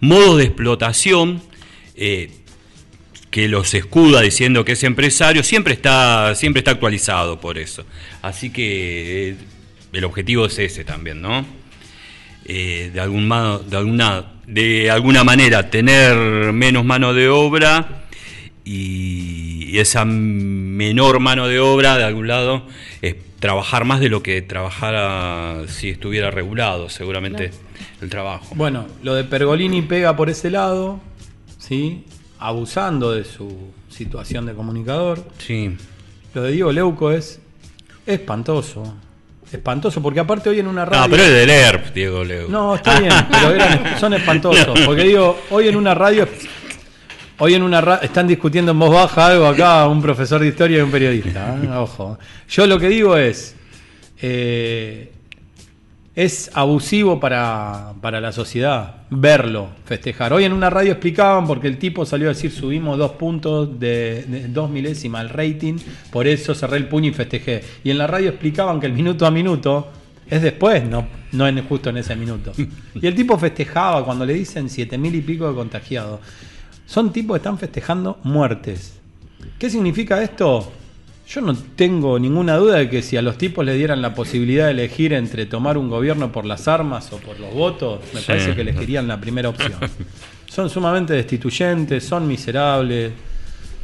modos 0.00 0.38
de 0.38 0.44
explotación 0.44 1.42
eh, 1.96 2.30
que 3.30 3.48
los 3.48 3.74
escuda 3.74 4.20
diciendo 4.22 4.64
que 4.64 4.72
es 4.72 4.84
empresario, 4.84 5.42
siempre 5.42 5.74
está, 5.74 6.34
siempre 6.34 6.60
está 6.60 6.70
actualizado 6.72 7.40
por 7.40 7.58
eso. 7.58 7.84
Así 8.22 8.50
que 8.50 9.30
eh, 9.30 9.36
el 9.92 10.04
objetivo 10.04 10.46
es 10.46 10.58
ese 10.58 10.84
también, 10.84 11.20
¿no? 11.20 11.44
eh, 12.46 12.90
de, 12.94 13.00
algún 13.00 13.26
mano- 13.26 13.58
de, 13.58 13.76
alguna, 13.76 14.24
de 14.46 14.90
alguna 14.90 15.24
manera 15.24 15.68
tener 15.70 16.16
menos 16.52 16.84
mano 16.84 17.12
de 17.12 17.28
obra 17.28 18.05
y 18.66 19.78
esa 19.78 20.04
menor 20.04 21.20
mano 21.20 21.46
de 21.48 21.60
obra 21.60 21.96
de 21.96 22.04
algún 22.04 22.26
lado 22.28 22.64
es 23.00 23.14
trabajar 23.38 23.84
más 23.84 24.00
de 24.00 24.08
lo 24.08 24.22
que 24.22 24.42
trabajara 24.42 25.62
si 25.68 25.90
estuviera 25.90 26.30
regulado 26.30 26.88
seguramente 26.88 27.52
el 28.02 28.10
trabajo. 28.10 28.54
Bueno, 28.56 28.86
lo 29.02 29.14
de 29.14 29.24
Pergolini 29.24 29.82
pega 29.82 30.16
por 30.16 30.28
ese 30.30 30.50
lado, 30.50 31.00
¿sí? 31.58 32.04
abusando 32.38 33.12
de 33.12 33.24
su 33.24 33.56
situación 33.88 34.46
de 34.46 34.54
comunicador. 34.54 35.24
Sí, 35.38 35.74
Lo 36.34 36.42
de 36.42 36.52
Diego 36.52 36.72
Leuco 36.72 37.10
es 37.12 37.40
espantoso. 38.06 38.94
Espantoso, 39.52 40.02
porque 40.02 40.18
aparte 40.20 40.50
hoy 40.50 40.58
en 40.58 40.66
una 40.66 40.84
radio. 40.84 41.02
no, 41.04 41.08
pero 41.10 41.22
es 41.22 41.30
del 41.32 41.48
ERP, 41.50 41.94
Diego 41.94 42.24
Leo. 42.24 42.48
No, 42.48 42.74
está 42.74 42.98
bien, 42.98 43.12
pero 43.30 43.52
eran- 43.54 43.98
son 44.00 44.12
espantosos. 44.20 44.78
Porque 44.84 45.04
digo, 45.04 45.38
hoy 45.50 45.68
en 45.68 45.76
una 45.76 45.94
radio. 45.94 46.28
Hoy 47.38 47.54
en 47.54 47.62
una 47.62 47.80
ra- 47.80 48.00
están 48.02 48.26
discutiendo 48.26 48.72
en 48.72 48.78
voz 48.78 48.92
baja 48.94 49.26
algo 49.26 49.46
acá, 49.46 49.86
un 49.88 50.00
profesor 50.00 50.40
de 50.40 50.48
historia 50.48 50.78
y 50.78 50.80
un 50.80 50.90
periodista. 50.90 51.58
¿eh? 51.62 51.68
Ojo. 51.76 52.18
Yo 52.48 52.66
lo 52.66 52.78
que 52.78 52.88
digo 52.88 53.16
es. 53.16 53.54
eh, 54.20 55.12
es 56.14 56.50
abusivo 56.54 57.20
para, 57.20 57.92
para 58.00 58.22
la 58.22 58.32
sociedad 58.32 59.02
verlo 59.10 59.68
festejar. 59.84 60.32
Hoy 60.32 60.44
en 60.44 60.54
una 60.54 60.70
radio 60.70 60.92
explicaban 60.92 61.46
porque 61.46 61.68
el 61.68 61.76
tipo 61.76 62.06
salió 62.06 62.28
a 62.28 62.32
decir 62.32 62.50
subimos 62.50 62.96
dos 62.96 63.12
puntos 63.12 63.78
de, 63.78 64.24
de 64.26 64.48
dos 64.48 64.70
milésimas 64.70 65.20
al 65.20 65.28
rating, 65.28 65.74
por 66.10 66.26
eso 66.26 66.54
cerré 66.54 66.78
el 66.78 66.88
puño 66.88 67.10
y 67.10 67.12
festejé. 67.12 67.62
Y 67.84 67.90
en 67.90 67.98
la 67.98 68.06
radio 68.06 68.30
explicaban 68.30 68.80
que 68.80 68.86
el 68.86 68.94
minuto 68.94 69.26
a 69.26 69.30
minuto 69.30 69.88
es 70.26 70.40
después, 70.40 70.82
no, 70.88 71.06
no 71.32 71.46
en, 71.46 71.62
justo 71.68 71.90
en 71.90 71.98
ese 71.98 72.16
minuto. 72.16 72.52
Y 72.94 73.06
el 73.06 73.14
tipo 73.14 73.36
festejaba 73.38 74.02
cuando 74.02 74.24
le 74.24 74.32
dicen 74.32 74.70
siete 74.70 74.96
mil 74.96 75.14
y 75.14 75.20
pico 75.20 75.46
de 75.46 75.54
contagiados. 75.54 76.20
Son 76.86 77.12
tipos 77.12 77.34
que 77.34 77.38
están 77.38 77.58
festejando 77.58 78.18
muertes. 78.22 78.98
¿Qué 79.58 79.68
significa 79.70 80.22
esto? 80.22 80.72
Yo 81.28 81.40
no 81.40 81.54
tengo 81.54 82.18
ninguna 82.20 82.56
duda 82.56 82.76
de 82.76 82.88
que 82.88 83.02
si 83.02 83.16
a 83.16 83.22
los 83.22 83.36
tipos 83.36 83.64
le 83.64 83.74
dieran 83.74 84.00
la 84.00 84.14
posibilidad 84.14 84.66
de 84.66 84.70
elegir 84.72 85.12
entre 85.12 85.46
tomar 85.46 85.76
un 85.76 85.88
gobierno 85.90 86.30
por 86.30 86.44
las 86.44 86.68
armas 86.68 87.12
o 87.12 87.18
por 87.18 87.40
los 87.40 87.52
votos, 87.52 88.00
me 88.14 88.20
Sí. 88.20 88.26
parece 88.28 88.54
que 88.54 88.60
elegirían 88.60 89.08
la 89.08 89.20
primera 89.20 89.48
opción. 89.48 89.74
Son 90.46 90.70
sumamente 90.70 91.14
destituyentes, 91.14 92.04
son 92.04 92.28
miserables, 92.28 93.10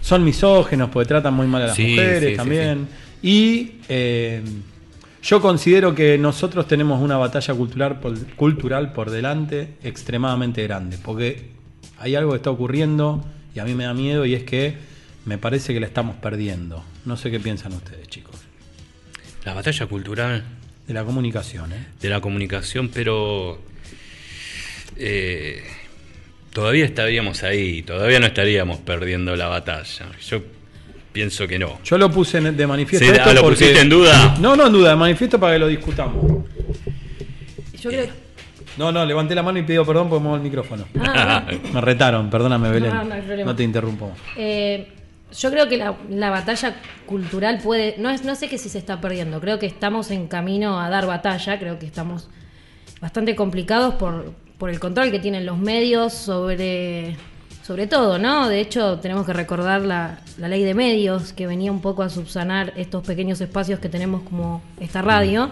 son 0.01 0.23
misógenos 0.25 0.91
porque 0.91 1.09
tratan 1.09 1.35
muy 1.35 1.49
mal 1.49 1.63
a 1.63 1.67
las 1.67 1.77
Sí, 1.77 1.89
mujeres 1.89 2.31
sí, 2.31 2.37
también. 2.37 2.87
Y 3.23 3.73
eh, 3.89 4.41
yo 5.25 5.41
considero 5.41 5.95
que 5.97 6.17
nosotros 6.19 6.69
tenemos 6.69 7.03
una 7.03 7.17
batalla 7.17 7.55
cultural 7.55 7.99
por, 7.99 8.17
cultural 8.37 8.93
por 8.93 9.11
delante 9.11 9.75
extremadamente 9.83 10.63
grande, 10.63 10.97
porque 11.03 11.51
hay 12.03 12.17
algo 12.17 12.33
que 12.33 12.37
está 12.37 12.51
ocurriendo 12.51 13.25
y 13.55 13.61
a 13.61 13.65
mí 13.65 13.75
me 13.75 13.85
da 13.85 13.95
miedo 13.95 14.27
y 14.27 14.35
es 14.35 14.43
que 14.45 14.75
me 15.25 15.39
parece 15.39 15.73
que 15.73 15.81
la 15.81 15.87
estamos 15.87 16.17
perdiendo. 16.17 16.85
No 17.05 17.17
sé 17.17 17.31
qué 17.31 17.39
piensan 17.41 17.73
ustedes, 17.73 18.09
chicos. 18.09 18.35
La 19.45 19.55
batalla 19.55 19.87
cultural 19.87 20.43
De 20.87 20.95
la 20.95 21.05
comunicación, 21.05 21.73
¿eh? 21.73 21.87
de 22.01 22.09
la 22.09 22.21
comunicación, 22.21 22.89
pero 22.93 23.61
eh, 24.97 25.63
todavía 26.53 26.85
estaríamos 26.85 27.43
ahí, 27.43 27.83
todavía 27.83 28.21
no 28.21 28.27
estaríamos 28.27 28.79
perdiendo 28.81 29.35
la 29.37 29.47
batalla. 29.47 30.07
Yo 30.29 30.43
pienso 31.13 31.47
que 31.47 31.59
no. 31.59 31.81
Yo 31.85 31.99
lo 31.99 32.11
puse 32.11 32.39
en- 32.39 32.57
de 32.57 32.67
manifiesto. 32.67 33.07
Sí, 33.07 33.13
esto 33.13 33.31
ah, 33.31 33.35
¿lo 33.35 33.43
porque- 33.43 33.59
pusiste 33.59 33.81
en 33.81 33.89
duda? 33.89 34.37
No, 34.41 34.57
no 34.57 34.67
en 34.67 34.73
duda, 34.73 34.91
de 34.91 34.97
manifiesto 34.97 35.39
para 35.39 35.55
que 35.55 35.59
lo 35.61 35.69
discutamos. 35.69 36.45
Yo 37.81 37.91
creo 37.91 38.22
No, 38.77 38.91
no, 38.91 39.05
levanté 39.05 39.35
la 39.35 39.43
mano 39.43 39.59
y 39.59 39.63
pido 39.63 39.85
perdón 39.85 40.09
porque 40.09 40.23
muevo 40.23 40.37
el 40.37 40.43
micrófono. 40.43 40.85
Ah, 41.01 41.45
Me 41.73 41.81
retaron, 41.81 42.31
perdóname, 42.31 42.71
Belén. 42.71 42.95
No, 42.95 43.05
no 43.05 43.15
hay 43.15 43.23
problema. 43.23 43.51
No 43.51 43.57
te 43.57 43.63
interrumpo. 43.63 44.13
Eh, 44.37 44.89
yo 45.39 45.51
creo 45.51 45.69
que 45.69 45.77
la, 45.77 45.95
la 46.11 46.31
batalla 46.31 46.77
cultural 47.07 47.59
puede. 47.63 47.97
No, 47.99 48.11
es, 48.11 48.25
no 48.25 48.35
sé 48.35 48.49
que 48.49 48.59
si 48.59 48.69
se 48.69 48.79
está 48.79 49.01
perdiendo. 49.01 49.41
Creo 49.41 49.59
que 49.59 49.67
estamos 49.67 50.11
en 50.11 50.29
camino 50.29 50.81
a 50.81 50.89
dar 50.89 51.07
batalla. 51.07 51.59
Creo 51.59 51.79
que 51.79 51.87
estamos 51.87 52.29
bastante 53.01 53.35
complicados 53.37 53.95
por, 53.95 54.33
por 54.59 54.71
el 54.71 54.81
control 54.81 55.11
que 55.11 55.19
tienen 55.19 55.47
los 55.47 55.59
medios 55.59 56.13
sobre. 56.13 57.17
Sobre 57.63 57.87
todo, 57.87 58.19
¿no? 58.19 58.49
De 58.49 58.61
hecho, 58.61 58.99
tenemos 58.99 59.25
que 59.25 59.33
recordar 59.33 59.83
la, 59.83 60.19
la 60.37 60.49
ley 60.49 60.65
de 60.65 60.75
medios 60.75 61.33
que 61.33 61.47
venía 61.47 61.71
un 61.71 61.81
poco 61.81 62.03
a 62.03 62.11
subsanar 62.11 62.73
estos 62.75 63.07
pequeños 63.07 63.41
espacios 63.41 63.79
que 63.79 63.89
tenemos 63.89 64.23
como 64.23 64.63
esta 64.81 65.01
radio. 65.01 65.49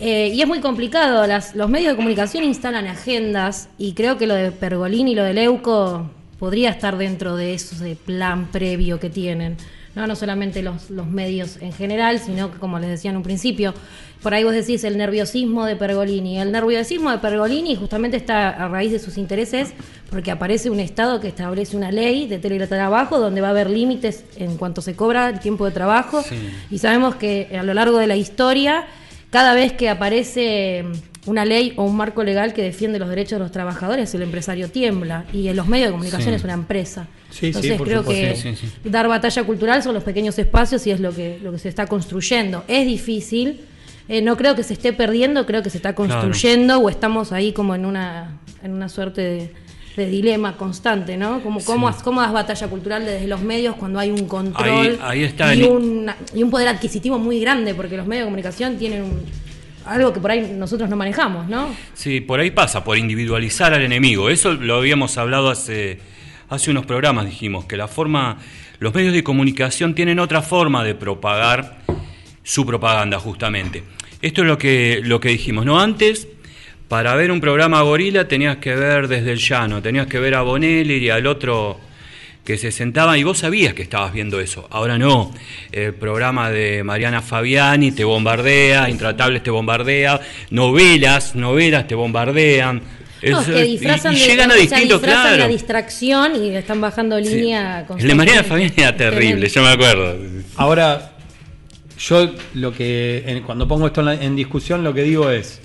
Eh, 0.00 0.32
y 0.34 0.40
es 0.40 0.48
muy 0.48 0.60
complicado, 0.60 1.26
las, 1.26 1.54
los 1.54 1.70
medios 1.70 1.92
de 1.92 1.96
comunicación 1.96 2.44
instalan 2.44 2.86
agendas 2.86 3.68
y 3.78 3.92
creo 3.92 4.18
que 4.18 4.26
lo 4.26 4.34
de 4.34 4.52
Pergolini 4.52 5.12
y 5.12 5.14
lo 5.14 5.24
de 5.24 5.34
Leuco 5.34 6.10
podría 6.38 6.70
estar 6.70 6.98
dentro 6.98 7.36
de 7.36 7.54
ese 7.54 7.96
plan 7.96 8.48
previo 8.50 9.00
que 9.00 9.10
tienen. 9.10 9.56
¿no? 9.96 10.06
no 10.06 10.14
solamente 10.14 10.62
los, 10.62 10.90
los 10.90 11.06
medios 11.06 11.56
en 11.60 11.72
general, 11.72 12.20
sino 12.20 12.52
que, 12.52 12.58
como 12.58 12.78
les 12.78 12.90
decía 12.90 13.10
en 13.10 13.16
un 13.16 13.22
principio, 13.22 13.74
por 14.22 14.34
ahí 14.34 14.44
vos 14.44 14.52
decís 14.52 14.84
el 14.84 14.96
nerviosismo 14.98 15.64
de 15.64 15.74
Pergolini. 15.74 16.38
El 16.38 16.52
nerviosismo 16.52 17.10
de 17.10 17.18
Pergolini 17.18 17.76
justamente 17.76 18.16
está 18.16 18.50
a 18.50 18.68
raíz 18.68 18.92
de 18.92 18.98
sus 18.98 19.18
intereses 19.18 19.72
porque 20.10 20.30
aparece 20.30 20.70
un 20.70 20.80
Estado 20.80 21.20
que 21.20 21.28
establece 21.28 21.76
una 21.76 21.90
ley 21.90 22.26
de 22.26 22.38
teletrabajo 22.38 23.18
donde 23.18 23.40
va 23.40 23.48
a 23.48 23.50
haber 23.50 23.70
límites 23.70 24.24
en 24.36 24.56
cuanto 24.56 24.82
se 24.82 24.94
cobra 24.94 25.30
el 25.30 25.40
tiempo 25.40 25.64
de 25.64 25.70
trabajo 25.72 26.22
y 26.70 26.78
sabemos 26.78 27.16
que 27.16 27.56
a 27.58 27.62
lo 27.62 27.74
largo 27.74 27.98
de 27.98 28.06
la 28.06 28.16
historia, 28.16 28.86
cada 29.30 29.54
vez 29.54 29.72
que 29.72 29.88
aparece 29.88 30.84
una 31.26 31.44
ley 31.44 31.74
o 31.76 31.84
un 31.84 31.96
marco 31.96 32.22
legal 32.22 32.54
que 32.54 32.62
defiende 32.62 32.98
los 32.98 33.08
derechos 33.08 33.38
de 33.38 33.40
los 33.40 33.50
trabajadores, 33.50 34.14
el 34.14 34.22
empresario 34.22 34.70
tiembla 34.70 35.24
y 35.32 35.48
en 35.48 35.56
los 35.56 35.66
medios 35.66 35.88
de 35.88 35.92
comunicación 35.92 36.34
es 36.34 36.44
una 36.44 36.54
empresa. 36.54 37.08
Entonces 37.42 37.80
creo 37.82 38.04
que 38.04 38.56
dar 38.84 39.08
batalla 39.08 39.42
cultural 39.44 39.82
son 39.82 39.94
los 39.94 40.04
pequeños 40.04 40.38
espacios 40.38 40.86
y 40.86 40.92
es 40.92 41.00
lo 41.00 41.14
que, 41.14 41.38
lo 41.42 41.52
que 41.52 41.58
se 41.58 41.68
está 41.68 41.86
construyendo. 41.86 42.64
Es 42.68 42.86
difícil, 42.86 43.60
eh, 44.08 44.22
no 44.22 44.36
creo 44.36 44.54
que 44.54 44.62
se 44.62 44.74
esté 44.74 44.92
perdiendo, 44.92 45.44
creo 45.46 45.62
que 45.62 45.70
se 45.70 45.78
está 45.78 45.94
construyendo 45.94 46.78
o 46.78 46.88
estamos 46.88 47.32
ahí 47.32 47.52
como 47.52 47.74
en 47.74 47.84
una, 47.84 48.38
en 48.62 48.72
una 48.72 48.88
suerte 48.88 49.20
de, 49.20 49.52
dilema 50.04 50.58
constante, 50.58 51.16
¿no? 51.16 51.40
Como, 51.42 51.64
¿cómo, 51.64 51.90
¿Cómo 52.04 52.20
das 52.20 52.32
batalla 52.32 52.68
cultural 52.68 53.06
desde 53.06 53.26
los 53.26 53.40
medios 53.40 53.76
cuando 53.76 53.98
hay 53.98 54.10
un 54.10 54.26
control 54.28 54.98
y, 55.54 55.62
un, 55.62 56.10
y 56.34 56.42
un 56.42 56.50
poder 56.50 56.68
adquisitivo 56.68 57.18
muy 57.18 57.40
grande? 57.40 57.74
Porque 57.74 57.96
los 57.96 58.06
medios 58.06 58.24
de 58.24 58.26
comunicación 58.26 58.76
tienen 58.76 59.02
un 59.04 59.22
algo 59.86 60.12
que 60.12 60.20
por 60.20 60.30
ahí 60.30 60.52
nosotros 60.52 60.90
no 60.90 60.96
manejamos, 60.96 61.48
¿no? 61.48 61.74
Sí, 61.94 62.20
por 62.20 62.40
ahí 62.40 62.50
pasa, 62.50 62.84
por 62.84 62.98
individualizar 62.98 63.72
al 63.72 63.82
enemigo. 63.82 64.28
Eso 64.28 64.52
lo 64.52 64.76
habíamos 64.76 65.16
hablado 65.16 65.48
hace, 65.50 66.00
hace 66.48 66.70
unos 66.70 66.86
programas, 66.86 67.26
dijimos, 67.26 67.64
que 67.64 67.76
la 67.76 67.88
forma, 67.88 68.38
los 68.78 68.94
medios 68.94 69.14
de 69.14 69.22
comunicación 69.22 69.94
tienen 69.94 70.18
otra 70.18 70.42
forma 70.42 70.84
de 70.84 70.94
propagar 70.94 71.78
su 72.42 72.66
propaganda, 72.66 73.18
justamente. 73.18 73.84
Esto 74.22 74.42
es 74.42 74.48
lo 74.48 74.58
que, 74.58 75.00
lo 75.02 75.20
que 75.20 75.28
dijimos, 75.28 75.64
¿no? 75.64 75.78
Antes, 75.78 76.26
para 76.88 77.14
ver 77.14 77.30
un 77.30 77.40
programa 77.40 77.82
gorila 77.82 78.28
tenías 78.28 78.58
que 78.58 78.74
ver 78.74 79.08
desde 79.08 79.32
el 79.32 79.38
llano, 79.38 79.82
tenías 79.82 80.06
que 80.06 80.18
ver 80.18 80.34
a 80.34 80.42
Bonelli 80.42 80.96
y 80.96 81.10
al 81.10 81.26
otro 81.26 81.80
que 82.44 82.56
se 82.56 82.70
sentaba 82.70 83.18
y 83.18 83.24
vos 83.24 83.38
sabías 83.38 83.74
que 83.74 83.82
estabas 83.82 84.12
viendo 84.12 84.38
eso. 84.38 84.68
Ahora 84.70 84.96
no. 84.96 85.34
El 85.72 85.94
programa 85.94 86.48
de 86.50 86.84
Mariana 86.84 87.20
Fabiani 87.20 87.90
te 87.90 88.04
bombardea, 88.04 88.88
Intratables 88.88 89.42
te 89.42 89.50
bombardea, 89.50 90.20
novelas, 90.50 91.34
novelas 91.34 91.88
te 91.88 91.96
bombardean. 91.96 92.80
No, 93.22 93.44
que 93.44 93.64
disfrazan 93.64 94.14
y, 94.14 94.18
llegan 94.18 94.52
a 94.52 94.54
distintos, 94.54 95.00
claro. 95.00 95.38
la 95.38 95.48
distracción 95.48 96.36
y 96.36 96.54
están 96.54 96.80
bajando 96.80 97.18
línea. 97.18 97.84
El 97.98 98.06
de 98.06 98.14
Mariana 98.14 98.44
Fabiani 98.44 98.74
era 98.76 98.96
terrible, 98.96 99.48
yo 99.48 99.62
me 99.62 99.70
acuerdo. 99.70 100.16
Ahora, 100.54 101.12
yo 101.98 102.30
lo 102.54 102.72
que 102.72 103.42
cuando 103.44 103.66
pongo 103.66 103.88
esto 103.88 104.08
en 104.08 104.36
discusión 104.36 104.84
lo 104.84 104.94
que 104.94 105.02
digo 105.02 105.30
es, 105.30 105.60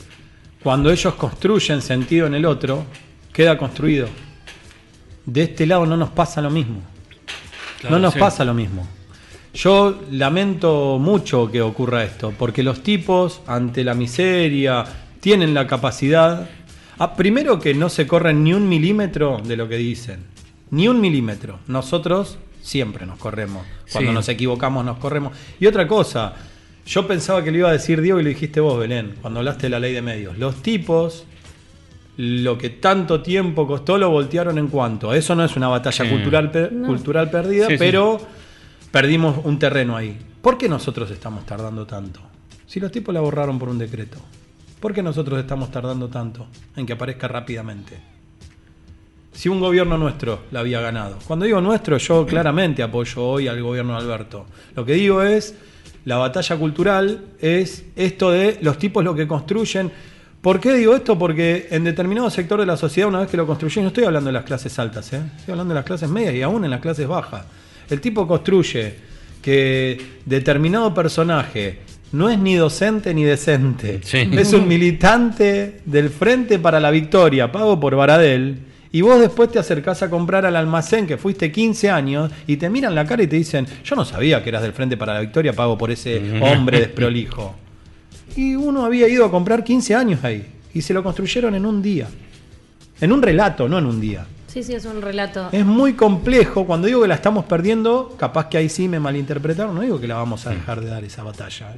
cuando 0.63 0.91
ellos 0.91 1.13
construyen 1.15 1.81
sentido 1.81 2.27
en 2.27 2.35
el 2.35 2.45
otro, 2.45 2.83
queda 3.33 3.57
construido 3.57 4.07
de 5.25 5.43
este 5.43 5.65
lado 5.65 5.85
no 5.85 5.97
nos 5.97 6.09
pasa 6.09 6.41
lo 6.41 6.49
mismo. 6.49 6.81
no 7.89 7.99
nos 7.99 8.15
pasa 8.15 8.45
lo 8.45 8.53
mismo. 8.53 8.87
Yo 9.53 9.99
lamento 10.11 10.97
mucho 10.99 11.51
que 11.51 11.61
ocurra 11.61 12.03
esto, 12.03 12.33
porque 12.37 12.63
los 12.63 12.83
tipos, 12.83 13.41
ante 13.47 13.83
la 13.83 13.93
miseria, 13.93 14.85
tienen 15.19 15.53
la 15.53 15.67
capacidad, 15.67 16.49
ah, 16.97 17.15
primero 17.15 17.59
que 17.59 17.73
no 17.73 17.89
se 17.89 18.07
corren 18.07 18.43
ni 18.43 18.53
un 18.53 18.69
milímetro 18.69 19.41
de 19.43 19.57
lo 19.57 19.67
que 19.67 19.75
dicen, 19.75 20.25
ni 20.69 20.87
un 20.87 21.01
milímetro. 21.01 21.59
Nosotros 21.67 22.37
siempre 22.61 23.05
nos 23.05 23.19
corremos, 23.19 23.65
cuando 23.91 24.13
nos 24.13 24.29
equivocamos 24.29 24.85
nos 24.85 24.97
corremos. 24.99 25.33
Y 25.59 25.65
otra 25.65 25.85
cosa, 25.85 26.33
yo 26.85 27.07
pensaba 27.07 27.43
que 27.43 27.51
lo 27.51 27.57
iba 27.57 27.69
a 27.69 27.73
decir 27.73 28.01
Diego 28.01 28.19
y 28.19 28.23
lo 28.23 28.29
dijiste 28.29 28.59
vos, 28.59 28.79
Belén, 28.79 29.15
cuando 29.21 29.39
hablaste 29.39 29.63
de 29.63 29.69
la 29.69 29.79
ley 29.79 29.93
de 29.93 30.01
medios. 30.01 30.37
Los 30.37 30.61
tipos 30.61 31.25
lo 32.17 32.57
que 32.57 32.69
tanto 32.69 33.21
tiempo 33.21 33.65
costó 33.65 33.97
lo 33.97 34.09
voltearon 34.09 34.57
en 34.57 34.67
cuanto. 34.67 35.13
Eso 35.13 35.35
no 35.35 35.43
es 35.43 35.55
una 35.55 35.69
batalla 35.69 36.09
cultural, 36.09 36.51
cultural 36.85 37.31
perdida, 37.31 37.67
pero 37.79 38.19
perdimos 38.91 39.37
un 39.43 39.57
terreno 39.57 39.95
ahí. 39.95 40.19
¿Por 40.41 40.57
qué 40.57 40.67
nosotros 40.67 41.09
estamos 41.11 41.45
tardando 41.45 41.85
tanto? 41.85 42.19
Si 42.65 42.79
los 42.79 42.91
tipos 42.91 43.13
la 43.13 43.21
borraron 43.21 43.57
por 43.57 43.69
un 43.69 43.77
decreto. 43.77 44.17
¿Por 44.79 44.93
qué 44.93 45.03
nosotros 45.03 45.39
estamos 45.39 45.69
tardando 45.71 46.09
tanto 46.09 46.47
en 46.75 46.85
que 46.85 46.93
aparezca 46.93 47.27
rápidamente? 47.27 47.97
Si 49.31 49.47
un 49.47 49.59
gobierno 49.59 49.97
nuestro 49.97 50.41
la 50.51 50.59
había 50.59 50.81
ganado. 50.81 51.17
Cuando 51.27 51.45
digo 51.45 51.61
nuestro, 51.61 51.97
yo 51.97 52.25
claramente 52.25 52.83
apoyo 52.83 53.23
hoy 53.23 53.47
al 53.47 53.61
gobierno 53.61 53.93
de 53.93 53.99
Alberto. 53.99 54.45
Lo 54.75 54.85
que 54.85 54.93
digo 54.93 55.21
es, 55.21 55.55
la 56.05 56.17
batalla 56.17 56.57
cultural 56.57 57.25
es 57.39 57.85
esto 57.95 58.31
de 58.31 58.57
los 58.61 58.77
tipos 58.77 59.03
lo 59.03 59.15
que 59.15 59.27
construyen 59.27 59.91
¿Por 60.41 60.59
qué 60.59 60.73
digo 60.73 60.95
esto? 60.95 61.19
Porque 61.19 61.67
en 61.69 61.83
determinado 61.83 62.29
sector 62.31 62.59
de 62.59 62.65
la 62.65 62.75
sociedad, 62.75 63.07
una 63.07 63.19
vez 63.19 63.29
que 63.29 63.37
lo 63.37 63.45
construyen, 63.45 63.83
no 63.83 63.89
estoy 63.89 64.05
hablando 64.05 64.29
de 64.29 64.33
las 64.33 64.43
clases 64.43 64.77
altas, 64.79 65.13
¿eh? 65.13 65.21
estoy 65.37 65.51
hablando 65.51 65.73
de 65.73 65.79
las 65.79 65.85
clases 65.85 66.09
medias 66.09 66.33
y 66.33 66.41
aún 66.41 66.65
en 66.65 66.71
las 66.71 66.81
clases 66.81 67.07
bajas. 67.07 67.45
El 67.89 68.01
tipo 68.01 68.27
construye 68.27 68.95
que 69.39 70.01
determinado 70.25 70.93
personaje 70.95 71.79
no 72.13 72.27
es 72.27 72.39
ni 72.39 72.55
docente 72.55 73.13
ni 73.13 73.23
decente, 73.23 74.01
es 74.03 74.53
un 74.53 74.67
militante 74.67 75.81
del 75.85 76.09
Frente 76.09 76.57
para 76.57 76.79
la 76.79 76.89
Victoria, 76.89 77.51
pago 77.51 77.79
por 77.79 77.95
Baradel, 77.95 78.57
y 78.91 79.01
vos 79.01 79.19
después 79.19 79.49
te 79.51 79.59
acercás 79.59 80.03
a 80.03 80.09
comprar 80.09 80.45
al 80.45 80.55
almacén 80.55 81.07
que 81.07 81.17
fuiste 81.17 81.51
15 81.51 81.89
años 81.89 82.31
y 82.45 82.57
te 82.57 82.69
miran 82.69 82.93
la 82.93 83.05
cara 83.05 83.23
y 83.23 83.27
te 83.27 83.37
dicen, 83.37 83.65
yo 83.83 83.95
no 83.95 84.03
sabía 84.03 84.43
que 84.43 84.49
eras 84.49 84.61
del 84.61 84.73
Frente 84.73 84.97
para 84.97 85.13
la 85.13 85.21
Victoria, 85.21 85.53
pago 85.53 85.77
por 85.77 85.91
ese 85.91 86.41
hombre 86.41 86.79
desprolijo. 86.79 87.55
Y 88.35 88.55
uno 88.55 88.85
había 88.85 89.07
ido 89.07 89.25
a 89.25 89.31
comprar 89.31 89.63
15 89.63 89.95
años 89.95 90.23
ahí. 90.23 90.45
Y 90.73 90.81
se 90.81 90.93
lo 90.93 91.03
construyeron 91.03 91.55
en 91.55 91.65
un 91.65 91.81
día. 91.81 92.07
En 92.99 93.11
un 93.11 93.21
relato, 93.21 93.67
no 93.67 93.77
en 93.77 93.85
un 93.85 93.99
día. 93.99 94.25
Sí, 94.47 94.63
sí, 94.63 94.73
es 94.73 94.85
un 94.85 95.01
relato. 95.01 95.49
Es 95.51 95.65
muy 95.65 95.93
complejo. 95.93 96.65
Cuando 96.65 96.87
digo 96.87 97.01
que 97.01 97.07
la 97.07 97.15
estamos 97.15 97.45
perdiendo, 97.45 98.15
capaz 98.17 98.47
que 98.47 98.57
ahí 98.57 98.69
sí 98.69 98.87
me 98.87 98.99
malinterpretaron. 98.99 99.73
No 99.73 99.81
digo 99.81 99.99
que 99.99 100.07
la 100.07 100.15
vamos 100.15 100.45
a 100.45 100.51
dejar 100.51 100.81
de 100.81 100.87
dar 100.87 101.03
esa 101.03 101.23
batalla. 101.23 101.75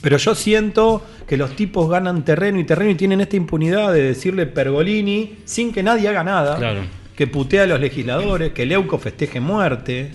Pero 0.00 0.16
yo 0.16 0.34
siento 0.34 1.02
que 1.26 1.36
los 1.36 1.56
tipos 1.56 1.90
ganan 1.90 2.24
terreno 2.24 2.58
y 2.58 2.64
terreno 2.64 2.90
y 2.90 2.94
tienen 2.94 3.20
esta 3.20 3.36
impunidad 3.36 3.92
de 3.92 4.02
decirle 4.02 4.46
Pergolini 4.46 5.38
sin 5.44 5.72
que 5.72 5.82
nadie 5.82 6.08
haga 6.08 6.24
nada. 6.24 6.56
Claro. 6.56 6.80
Que 7.14 7.26
putea 7.26 7.64
a 7.64 7.66
los 7.66 7.80
legisladores, 7.80 8.52
que 8.52 8.64
Leuco 8.64 8.98
festeje 8.98 9.40
muerte 9.40 10.10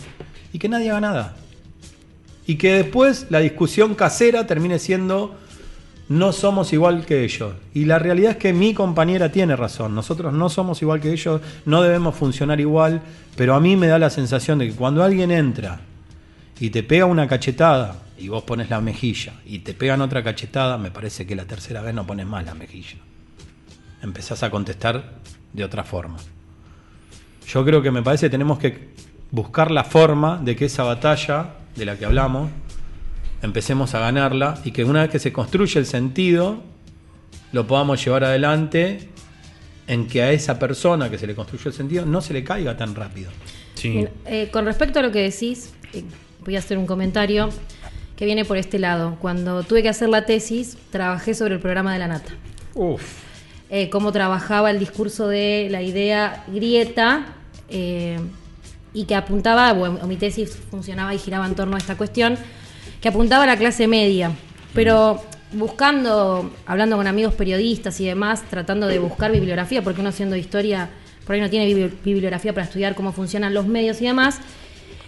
y 0.51 0.57
que 0.57 0.67
nadie 0.67 0.89
haga 0.89 1.01
nada 1.01 1.35
y 2.47 2.55
que 2.55 2.73
después 2.73 3.27
la 3.29 3.39
discusión 3.39 3.95
casera 3.95 4.45
termine 4.45 4.79
siendo 4.79 5.35
no 6.07 6.31
somos 6.31 6.71
igual 6.71 7.03
que 7.03 7.23
ellos. 7.23 7.53
Y 7.73 7.85
la 7.85 7.97
realidad 7.97 8.31
es 8.31 8.37
que 8.37 8.53
mi 8.53 8.75
compañera 8.75 9.31
tiene 9.31 9.55
razón, 9.55 9.95
nosotros 9.95 10.33
no 10.33 10.49
somos 10.49 10.81
igual 10.81 11.01
que 11.01 11.11
ellos, 11.11 11.41
no 11.65 11.81
debemos 11.81 12.15
funcionar 12.15 12.59
igual, 12.59 13.01
pero 13.35 13.55
a 13.55 13.59
mí 13.59 13.75
me 13.75 13.87
da 13.87 13.97
la 13.97 14.11
sensación 14.11 14.59
de 14.59 14.67
que 14.67 14.75
cuando 14.75 15.03
alguien 15.03 15.31
entra 15.31 15.81
y 16.59 16.69
te 16.69 16.83
pega 16.83 17.05
una 17.05 17.27
cachetada 17.27 18.01
y 18.17 18.29
vos 18.29 18.43
pones 18.43 18.69
la 18.69 18.81
mejilla 18.81 19.33
y 19.45 19.59
te 19.59 19.73
pegan 19.73 20.01
otra 20.01 20.23
cachetada, 20.23 20.77
me 20.77 20.91
parece 20.91 21.25
que 21.25 21.35
la 21.35 21.45
tercera 21.45 21.81
vez 21.81 21.93
no 21.93 22.07
pones 22.07 22.25
más 22.25 22.45
la 22.45 22.53
mejilla. 22.53 22.97
Empezás 24.01 24.43
a 24.43 24.49
contestar 24.49 25.15
de 25.53 25.63
otra 25.63 25.83
forma. 25.83 26.17
Yo 27.47 27.65
creo 27.65 27.81
que 27.81 27.91
me 27.91 28.01
parece 28.01 28.27
que 28.27 28.31
tenemos 28.31 28.59
que 28.59 28.89
buscar 29.31 29.71
la 29.71 29.83
forma 29.83 30.39
de 30.43 30.55
que 30.55 30.65
esa 30.65 30.83
batalla 30.83 31.55
de 31.75 31.85
la 31.85 31.97
que 31.97 32.05
hablamos, 32.05 32.49
empecemos 33.41 33.93
a 33.93 33.99
ganarla 33.99 34.59
y 34.63 34.71
que 34.71 34.85
una 34.85 35.01
vez 35.01 35.11
que 35.11 35.19
se 35.19 35.33
construye 35.33 35.79
el 35.79 35.85
sentido, 35.85 36.63
lo 37.51 37.67
podamos 37.67 38.03
llevar 38.03 38.23
adelante 38.23 39.09
en 39.87 40.07
que 40.07 40.23
a 40.23 40.31
esa 40.31 40.57
persona 40.57 41.09
que 41.09 41.17
se 41.17 41.27
le 41.27 41.35
construyó 41.35 41.69
el 41.69 41.75
sentido 41.75 42.05
no 42.05 42.21
se 42.21 42.33
le 42.33 42.43
caiga 42.43 42.75
tan 42.77 42.95
rápido. 42.95 43.29
Eh, 43.83 44.49
con 44.51 44.65
respecto 44.65 44.99
a 44.99 45.01
lo 45.03 45.11
que 45.11 45.19
decís, 45.19 45.73
eh, 45.93 46.03
voy 46.45 46.55
a 46.55 46.59
hacer 46.59 46.77
un 46.77 46.85
comentario 46.85 47.49
que 48.15 48.25
viene 48.25 48.45
por 48.45 48.57
este 48.57 48.79
lado. 48.79 49.17
Cuando 49.19 49.63
tuve 49.63 49.81
que 49.81 49.89
hacer 49.89 50.09
la 50.09 50.25
tesis, 50.25 50.77
trabajé 50.91 51.33
sobre 51.33 51.55
el 51.55 51.59
programa 51.59 51.91
de 51.91 51.99
la 51.99 52.07
nata. 52.07 52.31
Uf. 52.75 53.23
Eh, 53.69 53.89
cómo 53.89 54.11
trabajaba 54.11 54.69
el 54.69 54.79
discurso 54.79 55.27
de 55.27 55.67
la 55.71 55.81
idea 55.81 56.45
grieta 56.47 57.25
y 57.67 59.03
que 59.05 59.15
apuntaba, 59.15 59.73
bueno, 59.73 60.05
mi 60.07 60.15
tesis 60.15 60.55
funcionaba 60.69 61.13
y 61.13 61.17
giraba 61.17 61.45
en 61.47 61.55
torno 61.55 61.75
a 61.75 61.79
esta 61.79 61.97
cuestión, 61.97 62.37
que 63.01 63.09
apuntaba 63.09 63.43
a 63.43 63.47
la 63.47 63.57
clase 63.57 63.87
media, 63.87 64.31
pero 64.73 65.21
buscando, 65.51 66.51
hablando 66.65 66.95
con 66.95 67.07
amigos 67.07 67.33
periodistas 67.33 67.99
y 67.99 68.05
demás, 68.05 68.43
tratando 68.49 68.87
de 68.87 68.99
buscar 68.99 69.31
bibliografía, 69.31 69.81
porque 69.81 69.99
uno 69.99 70.09
haciendo 70.09 70.35
historia, 70.35 70.89
por 71.25 71.35
ahí 71.35 71.41
no 71.41 71.49
tiene 71.49 71.91
bibliografía 72.03 72.53
para 72.53 72.65
estudiar 72.65 72.95
cómo 72.95 73.11
funcionan 73.11 73.53
los 73.53 73.67
medios 73.67 74.01
y 74.01 74.05
demás, 74.05 74.39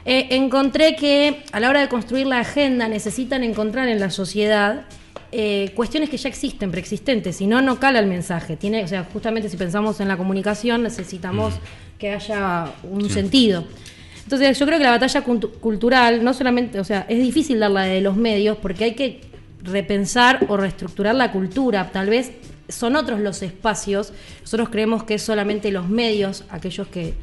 eh, 0.09 0.37
encontré 0.37 0.95
que 0.95 1.43
a 1.51 1.59
la 1.59 1.69
hora 1.69 1.81
de 1.81 1.89
construir 1.89 2.27
la 2.27 2.39
agenda 2.39 2.87
necesitan 2.87 3.43
encontrar 3.43 3.89
en 3.89 3.99
la 3.99 4.09
sociedad 4.09 4.85
eh, 5.33 5.73
cuestiones 5.75 6.09
que 6.09 6.15
ya 6.15 6.29
existen, 6.29 6.71
preexistentes, 6.71 7.35
si 7.35 7.45
no, 7.45 7.61
no 7.61 7.77
cala 7.77 7.99
el 7.99 8.07
mensaje. 8.07 8.55
Tiene, 8.55 8.85
o 8.85 8.87
sea, 8.87 9.03
justamente 9.03 9.49
si 9.49 9.57
pensamos 9.57 9.99
en 9.99 10.07
la 10.07 10.15
comunicación, 10.15 10.81
necesitamos 10.81 11.55
que 11.99 12.11
haya 12.11 12.71
un 12.83 13.09
sentido. 13.09 13.65
Entonces 14.23 14.57
yo 14.57 14.65
creo 14.65 14.77
que 14.77 14.85
la 14.85 14.91
batalla 14.91 15.21
cultural, 15.23 16.23
no 16.23 16.33
solamente, 16.33 16.79
o 16.79 16.85
sea, 16.85 17.05
es 17.09 17.21
difícil 17.21 17.59
darla 17.59 17.81
de 17.81 17.99
los 17.99 18.15
medios 18.15 18.57
porque 18.61 18.85
hay 18.85 18.93
que 18.93 19.19
repensar 19.61 20.45
o 20.47 20.55
reestructurar 20.55 21.15
la 21.15 21.33
cultura. 21.33 21.91
Tal 21.91 22.09
vez 22.09 22.31
son 22.69 22.95
otros 22.95 23.19
los 23.19 23.41
espacios. 23.41 24.13
Nosotros 24.39 24.69
creemos 24.69 25.03
que 25.03 25.15
es 25.15 25.21
solamente 25.21 25.69
los 25.69 25.89
medios, 25.89 26.45
aquellos 26.49 26.87
que, 26.87 27.13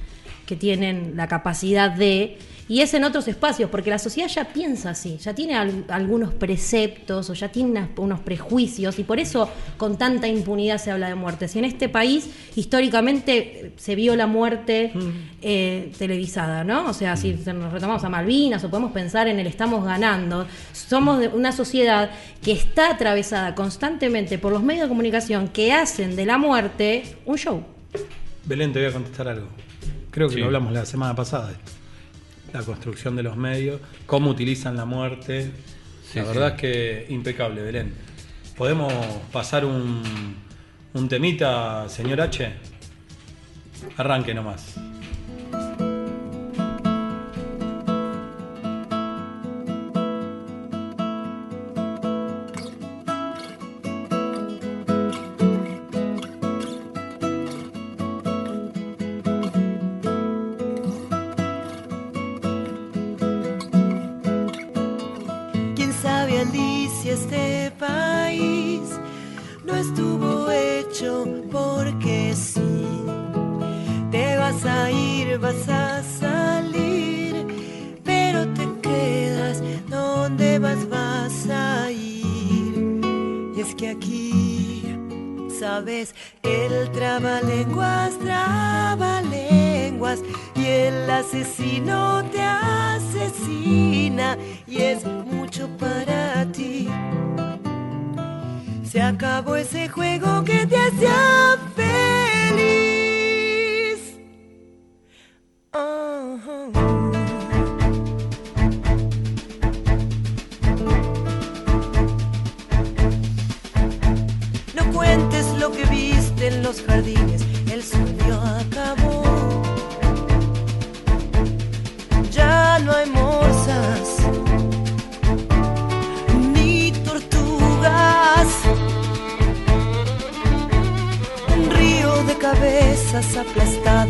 que 0.45 0.55
tienen 0.55 1.15
la 1.17 1.29
capacidad 1.29 1.91
de 1.91 2.37
y 2.69 2.81
es 2.81 2.95
en 2.95 3.05
otros 3.05 3.29
espacios, 3.29 3.69
porque 3.71 3.91
la 3.91 3.99
sociedad 3.99 4.29
ya 4.29 4.45
piensa 4.47 4.91
así, 4.91 5.19
ya 5.19 5.35
tiene 5.35 5.55
algunos 5.89 6.33
preceptos 6.33 7.29
o 7.29 7.35
ya 7.35 7.49
tiene 7.49 7.89
unos 7.97 8.21
prejuicios, 8.21 8.99
y 8.99 9.05
por 9.05 9.19
eso 9.19 9.49
con 9.77 9.99
tanta 9.99 10.29
impunidad 10.29 10.79
se 10.79 10.91
habla 10.91 11.09
de 11.09 11.15
muerte. 11.15 11.49
Si 11.49 11.59
en 11.59 11.67
este 11.67 11.89
país 11.89 12.31
históricamente 12.57 13.73
se 13.77 13.95
vio 13.95 14.17
la 14.17 14.27
muerte 14.27 14.93
mm. 14.95 15.01
eh, 15.43 15.93
televisada, 15.99 16.65
¿no? 16.65 16.89
O 16.89 16.95
sea, 16.95 17.17
si 17.17 17.33
nos 17.35 17.73
retomamos 17.73 18.03
a 18.05 18.09
Malvinas 18.09 18.65
o 18.65 18.71
podemos 18.71 18.93
pensar 18.93 19.29
en 19.29 19.39
el 19.39 19.47
estamos 19.47 19.85
ganando, 19.85 20.47
somos 20.73 21.21
de 21.21 21.29
una 21.29 21.53
sociedad 21.53 22.11
que 22.43 22.53
está 22.53 22.91
atravesada 22.91 23.55
constantemente 23.55 24.39
por 24.39 24.53
los 24.53 24.63
medios 24.63 24.85
de 24.85 24.89
comunicación 24.89 25.49
que 25.49 25.73
hacen 25.73 26.17
de 26.17 26.25
la 26.25 26.39
muerte 26.39 27.05
un 27.27 27.37
show. 27.37 27.63
Belén, 28.45 28.73
te 28.73 28.81
voy 28.81 28.89
a 28.89 28.93
contestar 28.93 29.29
algo. 29.29 29.49
Creo 30.11 30.29
que 30.29 30.37
lo 30.39 30.47
hablamos 30.47 30.73
la 30.73 30.87
semana 30.87 31.15
pasada 31.15 31.53
la 32.55 32.63
construcción 32.63 33.17
de 33.17 33.25
los 33.25 33.37
medios, 33.37 33.81
cómo 34.07 34.31
utilizan 34.31 34.77
la 34.77 34.85
muerte. 34.85 35.51
la 36.15 36.23
verdad 36.23 36.49
es 36.51 36.61
que 36.61 37.07
impecable, 37.09 37.63
Belén. 37.63 37.93
¿Podemos 38.57 38.93
pasar 39.33 39.65
un, 39.65 40.37
un 40.93 41.09
temita, 41.09 41.89
señor 41.89 42.21
H? 42.21 42.53
Arranque 43.97 44.33
nomás. 44.33 44.77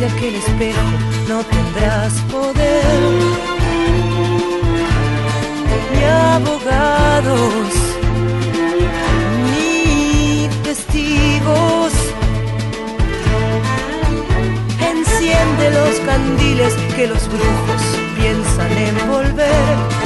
de 0.00 0.06
aquel 0.06 0.34
espejo 0.34 0.80
no 1.28 1.42
tendrás 1.44 2.12
poder. 2.30 3.12
Ni 5.92 6.04
abogados, 6.04 7.68
ni 9.52 10.48
testigos. 10.62 11.92
Enciende 14.80 15.70
los 15.70 16.00
candiles 16.00 16.74
que 16.94 17.06
los 17.06 17.26
brujos 17.28 17.82
piensan 18.16 18.72
envolver. 18.72 20.05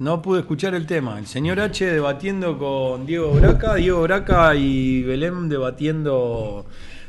No 0.00 0.22
pude 0.22 0.40
escuchar 0.40 0.74
el 0.74 0.86
tema. 0.86 1.18
El 1.18 1.26
señor 1.26 1.60
H 1.60 1.84
debatiendo 1.84 2.56
con 2.56 3.04
Diego 3.04 3.32
Braca, 3.32 3.74
Diego 3.74 4.00
Braca 4.00 4.54
y 4.54 5.02
Belén 5.02 5.50
debatiendo 5.50 6.64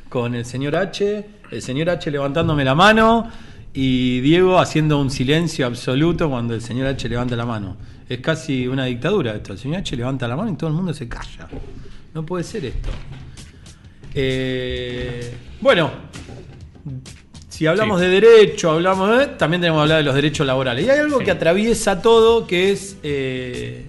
con 0.10 0.36
el 0.36 0.44
señor 0.44 0.76
H, 0.76 1.26
el 1.52 1.62
señor 1.62 1.90
H 1.90 2.12
levantándome 2.12 2.66
la 2.66 2.76
mano 2.76 3.32
y 3.74 4.20
Diego 4.20 4.60
haciendo 4.60 5.00
un 5.00 5.10
silencio 5.10 5.66
absoluto 5.68 6.30
cuando 6.30 6.54
el 6.54 6.62
señor 6.62 6.88
H 6.88 7.08
levanta 7.08 7.38
la 7.38 7.46
mano. 7.46 7.78
Es 8.10 8.20
casi 8.20 8.68
una 8.68 8.84
dictadura 8.84 9.36
esto. 9.36 9.54
El 9.54 9.60
señor 9.60 9.78
H 9.78 9.96
levanta 9.96 10.28
la 10.28 10.36
mano 10.36 10.52
y 10.52 10.58
todo 10.58 10.70
el 10.70 10.76
mundo 10.76 10.94
se 10.94 11.08
calla. 11.08 11.48
No 12.14 12.26
puede 12.26 12.44
ser 12.44 12.66
esto. 12.66 12.90
Eh, 14.14 15.34
bueno, 15.62 15.92
si 17.62 17.68
hablamos 17.68 18.00
Sí. 18.02 18.08
de 18.08 18.20
derecho, 18.22 18.72
hablamos 18.72 19.20
de, 19.20 19.28
también 19.28 19.62
tenemos 19.62 19.78
que 19.78 19.82
hablar 19.84 19.98
de 20.00 20.04
los 20.04 20.16
derechos 20.16 20.48
laborales. 20.48 20.84
Y 20.84 20.90
hay 20.90 20.98
algo 20.98 21.20
Sí. 21.20 21.26
que 21.26 21.30
atraviesa 21.30 22.02
todo, 22.02 22.48
que 22.48 22.72
es 22.72 22.98
eh, 23.04 23.86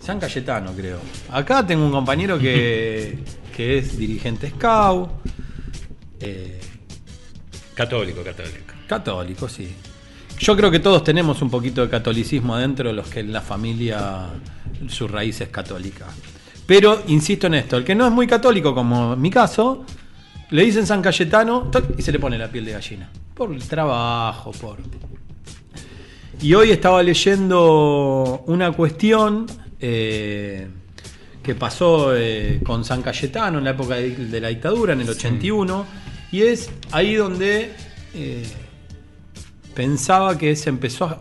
San 0.00 0.20
Cayetano, 0.20 0.72
creo. 0.76 0.98
Acá 1.30 1.66
tengo 1.66 1.86
un 1.86 1.90
compañero 1.90 2.38
que, 2.38 3.18
que 3.56 3.78
es 3.78 3.96
dirigente 3.96 4.50
SCAU, 4.50 5.08
eh, 6.20 6.60
Católico, 7.72 8.22
católico. 8.22 8.74
católico, 8.86 9.48
sí. 9.48 9.66
Yo 10.38 10.54
creo 10.54 10.70
que 10.70 10.80
todos 10.80 11.02
tenemos 11.02 11.40
un 11.40 11.48
poquito 11.48 11.80
de 11.80 11.88
catolicismo 11.88 12.54
adentro, 12.56 12.92
los 12.92 13.08
que 13.08 13.20
en 13.20 13.32
la 13.32 13.40
familia 13.40 14.26
su 14.88 15.08
raíz 15.08 15.40
es 15.40 15.48
católica. 15.48 16.08
Pero 16.66 17.04
insisto 17.06 17.46
en 17.46 17.54
esto, 17.54 17.78
el 17.78 17.84
que 17.84 17.94
no 17.94 18.04
es 18.06 18.12
muy 18.12 18.26
católico, 18.26 18.74
como 18.74 19.14
en 19.14 19.20
mi 19.22 19.30
caso, 19.30 19.86
le 20.54 20.64
dicen 20.64 20.86
San 20.86 21.02
Cayetano 21.02 21.68
y 21.98 22.02
se 22.02 22.12
le 22.12 22.20
pone 22.20 22.38
la 22.38 22.46
piel 22.46 22.64
de 22.64 22.70
gallina. 22.70 23.10
Por 23.34 23.52
el 23.52 23.64
trabajo, 23.64 24.52
por... 24.52 24.78
Y 26.40 26.54
hoy 26.54 26.70
estaba 26.70 27.02
leyendo 27.02 28.44
una 28.46 28.70
cuestión 28.70 29.46
eh, 29.80 30.68
que 31.42 31.56
pasó 31.56 32.14
eh, 32.14 32.60
con 32.64 32.84
San 32.84 33.02
Cayetano 33.02 33.58
en 33.58 33.64
la 33.64 33.70
época 33.70 33.96
de, 33.96 34.10
de 34.14 34.40
la 34.40 34.46
dictadura, 34.46 34.92
en 34.92 35.00
el 35.00 35.10
81, 35.10 35.86
y 36.30 36.42
es 36.42 36.70
ahí 36.92 37.16
donde 37.16 37.72
eh, 38.14 38.46
pensaba 39.74 40.38
que 40.38 40.54
se 40.54 40.68
empezó 40.68 41.06
a... 41.06 41.18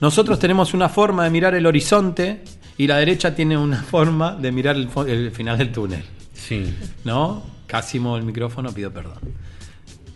Nosotros 0.00 0.38
tenemos 0.38 0.72
una 0.72 0.88
forma 0.88 1.24
de 1.24 1.30
mirar 1.30 1.54
el 1.54 1.66
horizonte 1.66 2.42
y 2.78 2.86
la 2.86 2.96
derecha 2.96 3.34
tiene 3.34 3.58
una 3.58 3.82
forma 3.82 4.34
de 4.34 4.50
mirar 4.50 4.76
el, 4.76 4.88
el 5.08 5.30
final 5.30 5.58
del 5.58 5.72
túnel. 5.72 6.04
Sí. 6.32 6.74
¿no? 7.04 7.52
Casi 7.72 7.98
muevo 7.98 8.18
el 8.18 8.24
micrófono, 8.24 8.70
pido 8.70 8.90
perdón. 8.90 9.14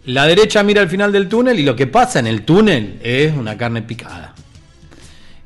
La 0.05 0.27
derecha 0.27 0.63
mira 0.63 0.83
al 0.83 0.91
final 0.91 1.11
del 1.11 1.27
túnel 1.27 1.59
y 1.59 1.63
lo 1.63 1.75
que 1.75 1.87
pasa 1.87 2.19
en 2.19 2.27
el 2.27 2.43
túnel 2.43 3.01
es 3.03 3.35
una 3.35 3.57
carne 3.57 3.81
picada. 3.81 4.35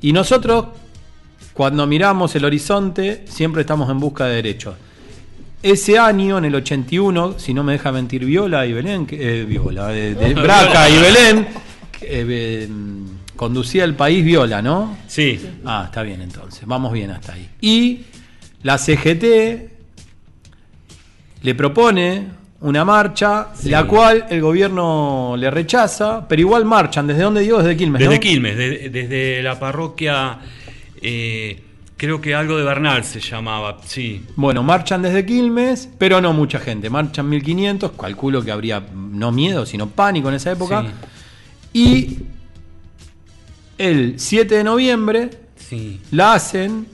Y 0.01 0.13
nosotros, 0.13 0.67
cuando 1.53 1.87
miramos 1.87 2.35
el 2.35 2.45
horizonte, 2.45 3.25
siempre 3.29 3.61
estamos 3.61 3.89
en 3.89 4.01
busca 4.01 4.27
de 4.27 4.35
derechos. 4.35 4.75
Ese 5.63 6.01
año, 6.01 6.39
en 6.39 6.47
el 6.47 6.55
81, 6.57 7.39
si 7.39 7.55
no 7.55 7.63
me 7.63 7.75
deja 7.75 7.93
mentir 7.93 8.25
Viola 8.25 8.67
y 8.67 8.73
Belén, 8.73 9.07
eh, 9.13 9.47
Viola, 9.49 9.97
eh, 9.97 10.17
de 10.17 10.35
Braca 10.43 10.91
y 10.91 10.99
Belén, 10.99 11.47
eh, 12.01 12.69
conducía 13.37 13.85
el 13.85 13.95
país 13.95 14.25
Viola, 14.25 14.61
¿no? 14.61 14.97
Sí. 15.07 15.41
Ah, 15.65 15.85
está 15.87 16.03
bien 16.03 16.23
entonces, 16.23 16.65
vamos 16.67 16.93
bien 16.93 17.13
hasta 17.13 17.35
ahí. 17.35 17.49
Y 17.61 18.01
la 18.65 18.79
CGT 18.79 19.79
le 21.43 21.55
propone 21.55 22.27
una 22.63 22.85
marcha, 22.85 23.49
Sí. 23.55 23.71
la 23.71 23.85
cual 23.87 24.27
el 24.29 24.41
gobierno 24.43 25.35
le 25.39 25.51
rechaza, 25.51 26.27
pero 26.29 26.41
igual 26.41 26.65
marchan. 26.67 27.07
¿Desde 27.07 27.23
dónde 27.23 27.41
digo? 27.41 27.59
Desde 27.59 27.77
Quilmes, 27.77 28.01
Desde 28.01 28.15
¿no? 28.15 28.21
Quilmes, 28.21 28.57
de- 28.57 28.91
desde 28.91 29.43
la 29.43 29.59
parroquia, 29.59 30.39
eh, 31.01 31.63
creo 31.97 32.21
que 32.21 32.35
algo 32.35 32.59
de 32.59 32.65
Bernal 32.65 33.03
se 33.05 33.21
llamaba, 33.21 33.79
sí. 33.87 34.25
Bueno, 34.37 34.63
marchan 34.63 35.01
desde 35.03 35.25
Quilmes, 35.25 35.89
pero 35.99 36.21
no 36.21 36.33
mucha 36.35 36.59
gente. 36.59 36.91
Marchan 36.91 37.29
1500, 37.29 37.93
calculo 37.93 38.43
que 38.45 38.51
habría 38.53 38.83
no 38.95 39.33
miedo, 39.33 39.65
sino 39.65 39.89
pánico 39.89 40.29
en 40.29 40.35
esa 40.35 40.53
época. 40.53 40.83
Sí. 41.73 41.79
Y 41.79 42.19
el 43.79 44.15
7 44.19 44.57
de 44.57 44.65
noviembre 44.65 45.31
Sí. 45.57 46.01
la 46.11 46.35
hacen 46.35 46.87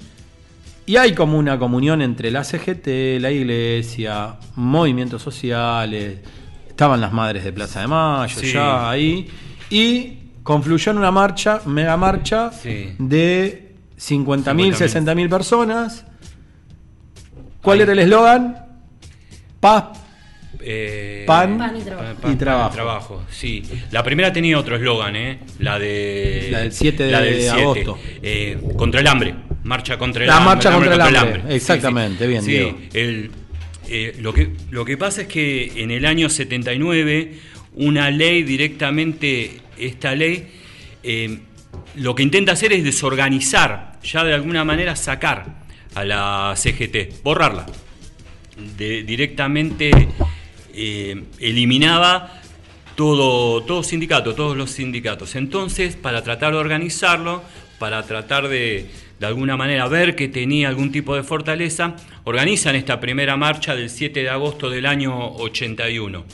y 0.87 0.96
hay 0.96 1.14
como 1.14 1.37
una 1.38 1.59
comunión 1.59 2.01
entre 2.03 2.31
la 2.31 2.44
CGT, 2.44 3.18
la 3.20 3.31
iglesia, 3.31 4.37
movimientos 4.55 5.20
sociales, 5.22 6.20
estaban 6.68 7.01
las 7.01 7.12
madres 7.12 7.44
de 7.44 7.53
Plaza 7.53 7.81
de 7.81 7.87
Mayo 7.88 8.38
Sí. 8.40 8.53
ya 8.53 8.88
ahí, 8.90 9.29
y 9.70 10.18
confluyó 10.42 10.92
en 10.92 10.99
una 10.99 11.11
marcha, 11.11 11.61
mega 11.66 11.96
marcha 11.96 12.51
Sí. 12.53 12.94
de 12.99 13.75
50.000, 13.99 14.75
50.000. 14.75 14.75
60.000 14.77 15.29
personas. 15.29 16.05
¿Cuál 17.62 17.79
Ahí. 17.79 17.83
era 17.83 17.92
el 17.92 17.99
eslogan? 17.99 18.64
Paz, 19.59 19.85
Eh, 20.68 21.22
Pan 21.29 21.57
Pan 21.59 21.76
y 21.76 21.81
trabajo. 21.83 22.33
y 22.33 22.35
trabajo. 22.35 22.74
trabajo, 22.74 23.24
sí. 23.31 23.62
La 23.92 24.02
primera 24.02 24.33
tenía 24.33 24.59
otro 24.59 24.74
eslogan, 24.74 25.14
¿eh? 25.14 25.38
La 25.61 25.79
de. 25.79 26.48
La 26.50 26.59
del 26.61 26.72
7 26.72 27.05
de 27.05 27.11
del 27.20 27.40
7. 27.42 27.50
agosto. 27.50 27.98
Eh, 28.20 28.59
contra 28.76 29.00
el 29.00 29.07
hambre. 29.07 29.35
Marcha 29.62 29.96
contra 29.96 30.22
el 30.24 30.29
La 30.29 30.38
hambre. 30.38 30.55
marcha 30.57 30.72
contra 30.72 30.94
el 31.09 31.16
hambre. 31.16 31.42
Exactamente, 31.55 32.24
sí. 32.24 32.29
bien, 32.29 32.42
Sí, 32.42 32.50
Diego. 32.50 32.79
el, 32.94 33.31
eh, 33.88 34.16
lo, 34.20 34.33
que, 34.33 34.50
lo 34.70 34.85
que 34.85 34.96
pasa 34.96 35.22
es 35.22 35.29
que 35.29 35.72
en 35.76 35.92
el 35.92 36.05
año 36.05 36.29
79, 36.29 37.35
una 37.74 38.11
ley 38.11 38.42
directamente, 38.42 39.61
esta 39.79 40.16
ley, 40.16 40.48
eh, 41.05 41.38
lo 41.94 42.14
que 42.16 42.24
intenta 42.24 42.52
hacer 42.52 42.72
es 42.72 42.83
desorganizar, 42.83 44.00
ya 44.02 44.24
de 44.24 44.35
alguna 44.35 44.64
manera 44.64 44.96
sacar 44.96 45.64
a 45.94 46.05
la 46.05 46.55
CGT, 46.57 47.22
borrarla 47.22 47.66
de- 48.76 49.02
directamente 49.05 49.90
eh, 50.77 51.25
eliminaba 51.41 52.41
todo, 52.95 53.62
todo 53.62 53.83
sindicato, 53.83 54.35
todos 54.35 54.57
los 54.57 54.71
sindicatos. 54.71 55.35
Entonces, 55.35 55.97
para 55.97 56.23
tratar 56.23 56.53
de 56.53 56.59
organizarlo, 56.59 57.43
para 57.79 58.03
tratar 58.05 58.49
de, 58.49 58.87
de 59.19 59.27
alguna 59.27 59.57
manera 59.57 59.89
ver 59.89 60.15
que 60.15 60.29
tenía 60.29 60.69
algún 60.69 60.93
tipo 60.93 61.17
de 61.17 61.23
fortaleza, 61.23 61.97
organizan 62.25 62.77
esta 62.77 63.01
primera 63.01 63.37
marcha 63.37 63.75
del 63.75 63.91
7 63.91 64.23
de 64.23 64.29
agosto 64.29 64.71
del 64.71 64.87
año 64.87 65.33
81. 65.35 66.25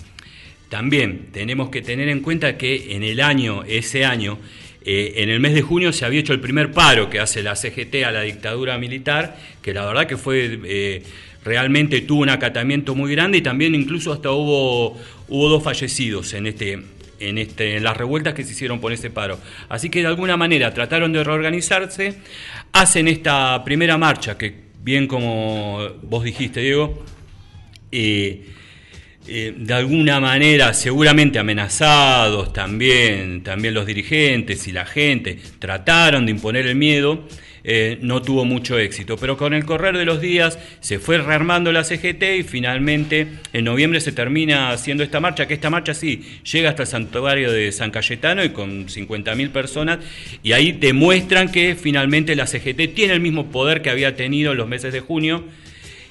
También 0.68 1.28
tenemos 1.32 1.68
que 1.68 1.82
tener 1.82 2.08
en 2.08 2.20
cuenta 2.20 2.56
que 2.56 2.96
en 2.96 3.02
el 3.02 3.20
año, 3.20 3.62
ese 3.64 4.04
año, 4.04 4.38
eh, 4.84 5.14
en 5.18 5.28
el 5.28 5.38
mes 5.38 5.54
de 5.54 5.62
junio 5.62 5.92
se 5.92 6.04
había 6.04 6.20
hecho 6.20 6.32
el 6.32 6.40
primer 6.40 6.72
paro 6.72 7.08
que 7.08 7.20
hace 7.20 7.42
la 7.42 7.54
CGT 7.54 8.04
a 8.04 8.10
la 8.10 8.22
dictadura 8.22 8.78
militar, 8.78 9.36
que 9.60 9.74
la 9.74 9.84
verdad 9.84 10.06
que 10.06 10.16
fue 10.16 10.58
eh, 10.64 11.02
realmente 11.44 12.00
tuvo 12.02 12.22
un 12.22 12.28
acatamiento 12.28 12.94
muy 12.94 13.12
grande 13.12 13.38
y 13.38 13.42
también 13.42 13.74
incluso 13.74 14.12
hasta 14.12 14.30
hubo, 14.30 14.98
hubo 15.28 15.48
dos 15.48 15.62
fallecidos 15.62 16.32
en 16.34 16.46
este. 16.46 16.82
En, 17.20 17.38
este, 17.38 17.76
en 17.76 17.84
las 17.84 17.96
revueltas 17.96 18.34
que 18.34 18.42
se 18.42 18.50
hicieron 18.50 18.80
por 18.80 18.92
ese 18.92 19.08
paro. 19.08 19.38
Así 19.68 19.90
que 19.90 20.00
de 20.00 20.08
alguna 20.08 20.36
manera 20.36 20.74
trataron 20.74 21.12
de 21.12 21.22
reorganizarse, 21.22 22.16
hacen 22.72 23.06
esta 23.06 23.62
primera 23.62 23.96
marcha, 23.96 24.36
que 24.36 24.52
bien 24.82 25.06
como 25.06 25.88
vos 26.02 26.24
dijiste, 26.24 26.62
Diego, 26.62 27.04
eh, 27.92 28.44
eh, 29.28 29.54
de 29.56 29.74
alguna 29.74 30.18
manera 30.18 30.74
seguramente 30.74 31.38
amenazados 31.38 32.52
también, 32.52 33.44
también 33.44 33.72
los 33.72 33.86
dirigentes 33.86 34.66
y 34.66 34.72
la 34.72 34.84
gente 34.84 35.38
trataron 35.60 36.26
de 36.26 36.32
imponer 36.32 36.66
el 36.66 36.74
miedo, 36.74 37.28
eh, 37.64 37.98
no 38.02 38.22
tuvo 38.22 38.44
mucho 38.44 38.78
éxito. 38.78 39.16
Pero 39.16 39.36
con 39.36 39.54
el 39.54 39.64
correr 39.64 39.96
de 39.96 40.04
los 40.04 40.20
días 40.20 40.58
se 40.80 40.98
fue 40.98 41.18
rearmando 41.18 41.72
la 41.72 41.84
CGT 41.84 42.22
y 42.40 42.42
finalmente 42.42 43.28
en 43.52 43.64
noviembre 43.64 44.00
se 44.00 44.12
termina 44.12 44.70
haciendo 44.70 45.02
esta 45.02 45.20
marcha, 45.20 45.46
que 45.46 45.54
esta 45.54 45.70
marcha 45.70 45.94
sí 45.94 46.22
llega 46.50 46.70
hasta 46.70 46.82
el 46.82 46.88
santuario 46.88 47.52
de 47.52 47.72
San 47.72 47.90
Cayetano 47.90 48.44
y 48.44 48.50
con 48.50 48.86
50.000 48.88 49.50
personas, 49.50 49.98
y 50.42 50.52
ahí 50.52 50.72
demuestran 50.72 51.50
que 51.50 51.74
finalmente 51.74 52.34
la 52.36 52.46
CGT 52.46 52.94
tiene 52.94 53.14
el 53.14 53.20
mismo 53.20 53.50
poder 53.50 53.82
que 53.82 53.90
había 53.90 54.16
tenido 54.16 54.52
en 54.52 54.58
los 54.58 54.68
meses 54.68 54.92
de 54.92 55.00
junio. 55.00 55.44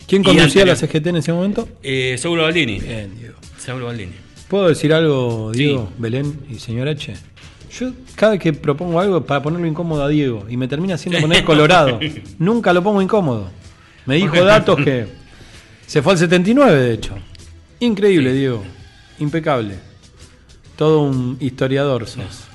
¿Quién 0.07 0.23
conducía 0.23 0.65
la 0.65 0.75
CGT 0.75 1.07
en 1.07 1.15
ese 1.17 1.31
momento? 1.31 1.69
Eh, 1.83 2.15
Saulo 2.17 2.43
Baldini. 2.43 2.79
Bien, 2.79 3.11
Diego. 3.17 3.35
Saulo 3.57 3.85
Baldini. 3.85 4.11
¿Puedo 4.47 4.67
decir 4.67 4.93
algo, 4.93 5.51
Diego, 5.53 5.87
Sí. 5.89 5.95
Belén 6.01 6.39
y 6.49 6.55
señor 6.55 6.89
H? 6.89 7.13
Yo 7.79 7.91
cada 8.15 8.33
vez 8.33 8.41
que 8.41 8.53
propongo 8.53 8.99
algo 8.99 9.19
es 9.19 9.23
para 9.23 9.41
ponerlo 9.41 9.65
incómodo 9.67 10.03
a 10.03 10.09
Diego 10.09 10.45
y 10.49 10.57
me 10.57 10.67
termina 10.67 10.95
haciendo 10.95 11.21
poner 11.21 11.43
colorado. 11.45 11.99
Nunca 12.37 12.73
lo 12.73 12.83
pongo 12.83 13.01
incómodo. 13.01 13.49
Me 14.05 14.15
dijo 14.15 14.35
datos 14.43 14.77
que 14.83 15.07
Se 15.87 16.01
fue 16.01 16.13
al 16.13 16.19
79, 16.19 16.75
de 16.81 16.93
hecho. 16.93 17.15
Increíble, 17.79 18.33
Diego. 18.33 18.63
Impecable. 19.19 19.75
Todo 20.75 21.01
un 21.01 21.37
historiador 21.39 22.07
sos. 22.07 22.45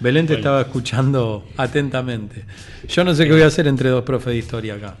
Belén 0.00 0.26
te 0.26 0.34
Bueno. 0.34 0.40
estaba 0.40 0.60
escuchando 0.62 1.44
atentamente. 1.56 2.44
Yo 2.88 3.04
no 3.04 3.14
sé 3.14 3.24
qué 3.24 3.32
voy 3.32 3.42
a 3.42 3.46
hacer 3.46 3.66
entre 3.66 3.88
dos 3.90 4.02
profes 4.04 4.26
de 4.32 4.36
historia 4.38 4.74
acá. 4.74 4.96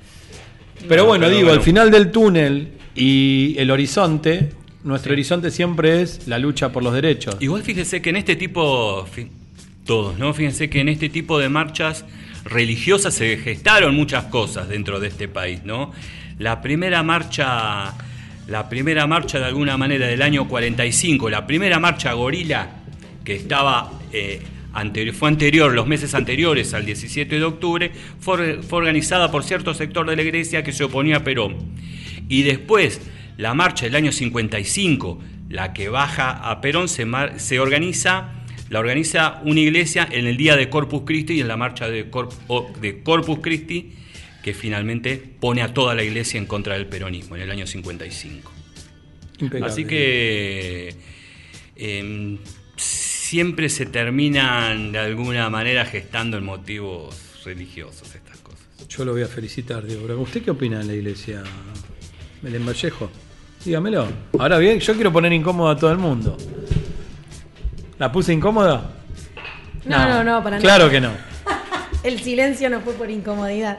Pero 0.88 1.02
No, 1.02 1.08
bueno, 1.08 1.24
pero 1.26 1.36
digo, 1.36 1.48
bueno. 1.48 1.60
al 1.60 1.64
final 1.64 1.90
del 1.90 2.10
túnel 2.10 2.72
y 2.94 3.54
el 3.58 3.70
horizonte, 3.70 4.50
nuestro 4.82 5.12
horizonte 5.12 5.50
siempre 5.50 6.02
es 6.02 6.26
la 6.26 6.38
lucha 6.38 6.70
por 6.72 6.82
los 6.82 6.92
derechos. 6.94 7.36
Igual 7.40 7.62
fíjese 7.62 8.00
que 8.02 8.10
en 8.10 8.16
este 8.16 8.36
tipo, 8.36 9.06
todos, 9.84 10.18
¿no? 10.18 10.32
Fíjense 10.34 10.68
que 10.70 10.80
en 10.80 10.88
este 10.88 11.08
tipo 11.08 11.38
de 11.38 11.48
marchas 11.48 12.04
religiosas 12.44 13.14
se 13.14 13.36
gestaron 13.38 13.94
muchas 13.94 14.24
cosas 14.24 14.68
dentro 14.68 15.00
de 15.00 15.08
este 15.08 15.28
país, 15.28 15.60
¿no? 15.64 15.92
La 16.38 16.60
primera 16.62 17.02
marcha, 17.02 17.94
la 18.48 18.68
primera 18.68 19.06
marcha 19.06 19.38
de 19.38 19.46
alguna 19.46 19.76
manera 19.76 20.06
del 20.06 20.22
año 20.22 20.48
45, 20.48 21.30
la 21.30 21.46
primera 21.46 21.78
marcha 21.78 22.12
gorila 22.12 22.70
que 23.24 23.34
estaba 23.36 23.92
eh, 24.12 24.42
anteri- 24.74 25.12
fue 25.12 25.28
anterior, 25.28 25.72
los 25.72 25.86
meses 25.86 26.14
anteriores 26.14 26.74
al 26.74 26.84
17 26.84 27.38
de 27.38 27.44
octubre, 27.44 27.92
fue, 28.20 28.58
organizada 28.70 29.30
por 29.30 29.44
cierto 29.44 29.72
sector 29.74 30.08
de 30.08 30.16
la 30.16 30.22
iglesia 30.22 30.62
que 30.62 30.72
se 30.72 30.84
oponía 30.84 31.18
a 31.18 31.24
Perón. 31.24 31.56
Y 32.28 32.42
después, 32.42 33.00
la 33.38 33.54
marcha 33.54 33.86
del 33.86 33.94
año 33.96 34.12
55, 34.12 35.20
la 35.48 35.72
que 35.72 35.88
baja 35.88 36.30
a 36.32 36.60
Perón, 36.60 36.88
se, 36.88 37.06
se 37.36 37.60
organiza, 37.60 38.32
la 38.70 38.78
organiza 38.80 39.40
una 39.44 39.60
iglesia 39.60 40.08
en 40.10 40.26
el 40.26 40.36
día 40.36 40.56
de 40.56 40.68
Corpus 40.70 41.02
Christi 41.04 41.34
y 41.34 41.40
en 41.40 41.48
la 41.48 41.56
marcha 41.56 41.88
de, 41.88 42.10
Cor- 42.10 42.30
o- 42.48 42.72
de 42.80 43.02
Corpus 43.02 43.38
Christi, 43.40 43.92
que 44.42 44.54
finalmente 44.54 45.16
pone 45.16 45.62
a 45.62 45.72
toda 45.72 45.94
la 45.94 46.02
iglesia 46.02 46.38
en 46.38 46.46
contra 46.46 46.74
del 46.74 46.86
peronismo 46.86 47.36
en 47.36 47.42
el 47.42 47.50
año 47.50 47.66
55. 47.66 48.52
Impecable. 49.40 49.72
Así 49.72 49.84
que 49.84 50.94
em, 51.76 52.38
siempre 52.76 53.68
se 53.68 53.86
terminan 53.86 54.92
de 54.92 54.98
alguna 54.98 55.48
manera 55.50 55.84
gestando 55.86 56.36
en 56.38 56.44
motivos 56.44 57.42
religiosos 57.44 58.14
estas 58.14 58.38
cosas. 58.38 58.60
Yo 58.88 59.04
lo 59.04 59.12
voy 59.12 59.22
a 59.22 59.26
felicitar, 59.28 59.84
Diego. 59.84 60.20
¿Usted 60.20 60.42
qué 60.42 60.50
opina 60.50 60.78
de 60.78 60.84
la 60.84 60.94
iglesia, 60.94 61.42
Belén 62.42 62.64
Vallejo? 62.66 63.10
Dígamelo. 63.64 64.06
Ahora 64.38 64.58
bien, 64.58 64.78
yo 64.78 64.94
quiero 64.94 65.12
poner 65.12 65.32
incómodo 65.32 65.68
a 65.70 65.76
todo 65.76 65.90
el 65.90 65.98
mundo. 65.98 66.36
¿La 68.04 68.12
puse 68.12 68.34
incómoda? 68.34 68.90
No, 69.86 70.06
no, 70.06 70.22
no, 70.22 70.42
para 70.44 70.58
Claro 70.58 70.88
nada. 70.88 70.90
que 70.90 71.00
no. 71.00 71.10
El 72.02 72.20
silencio 72.20 72.68
no 72.68 72.82
fue 72.82 72.92
por 72.92 73.08
incomodidad. 73.10 73.78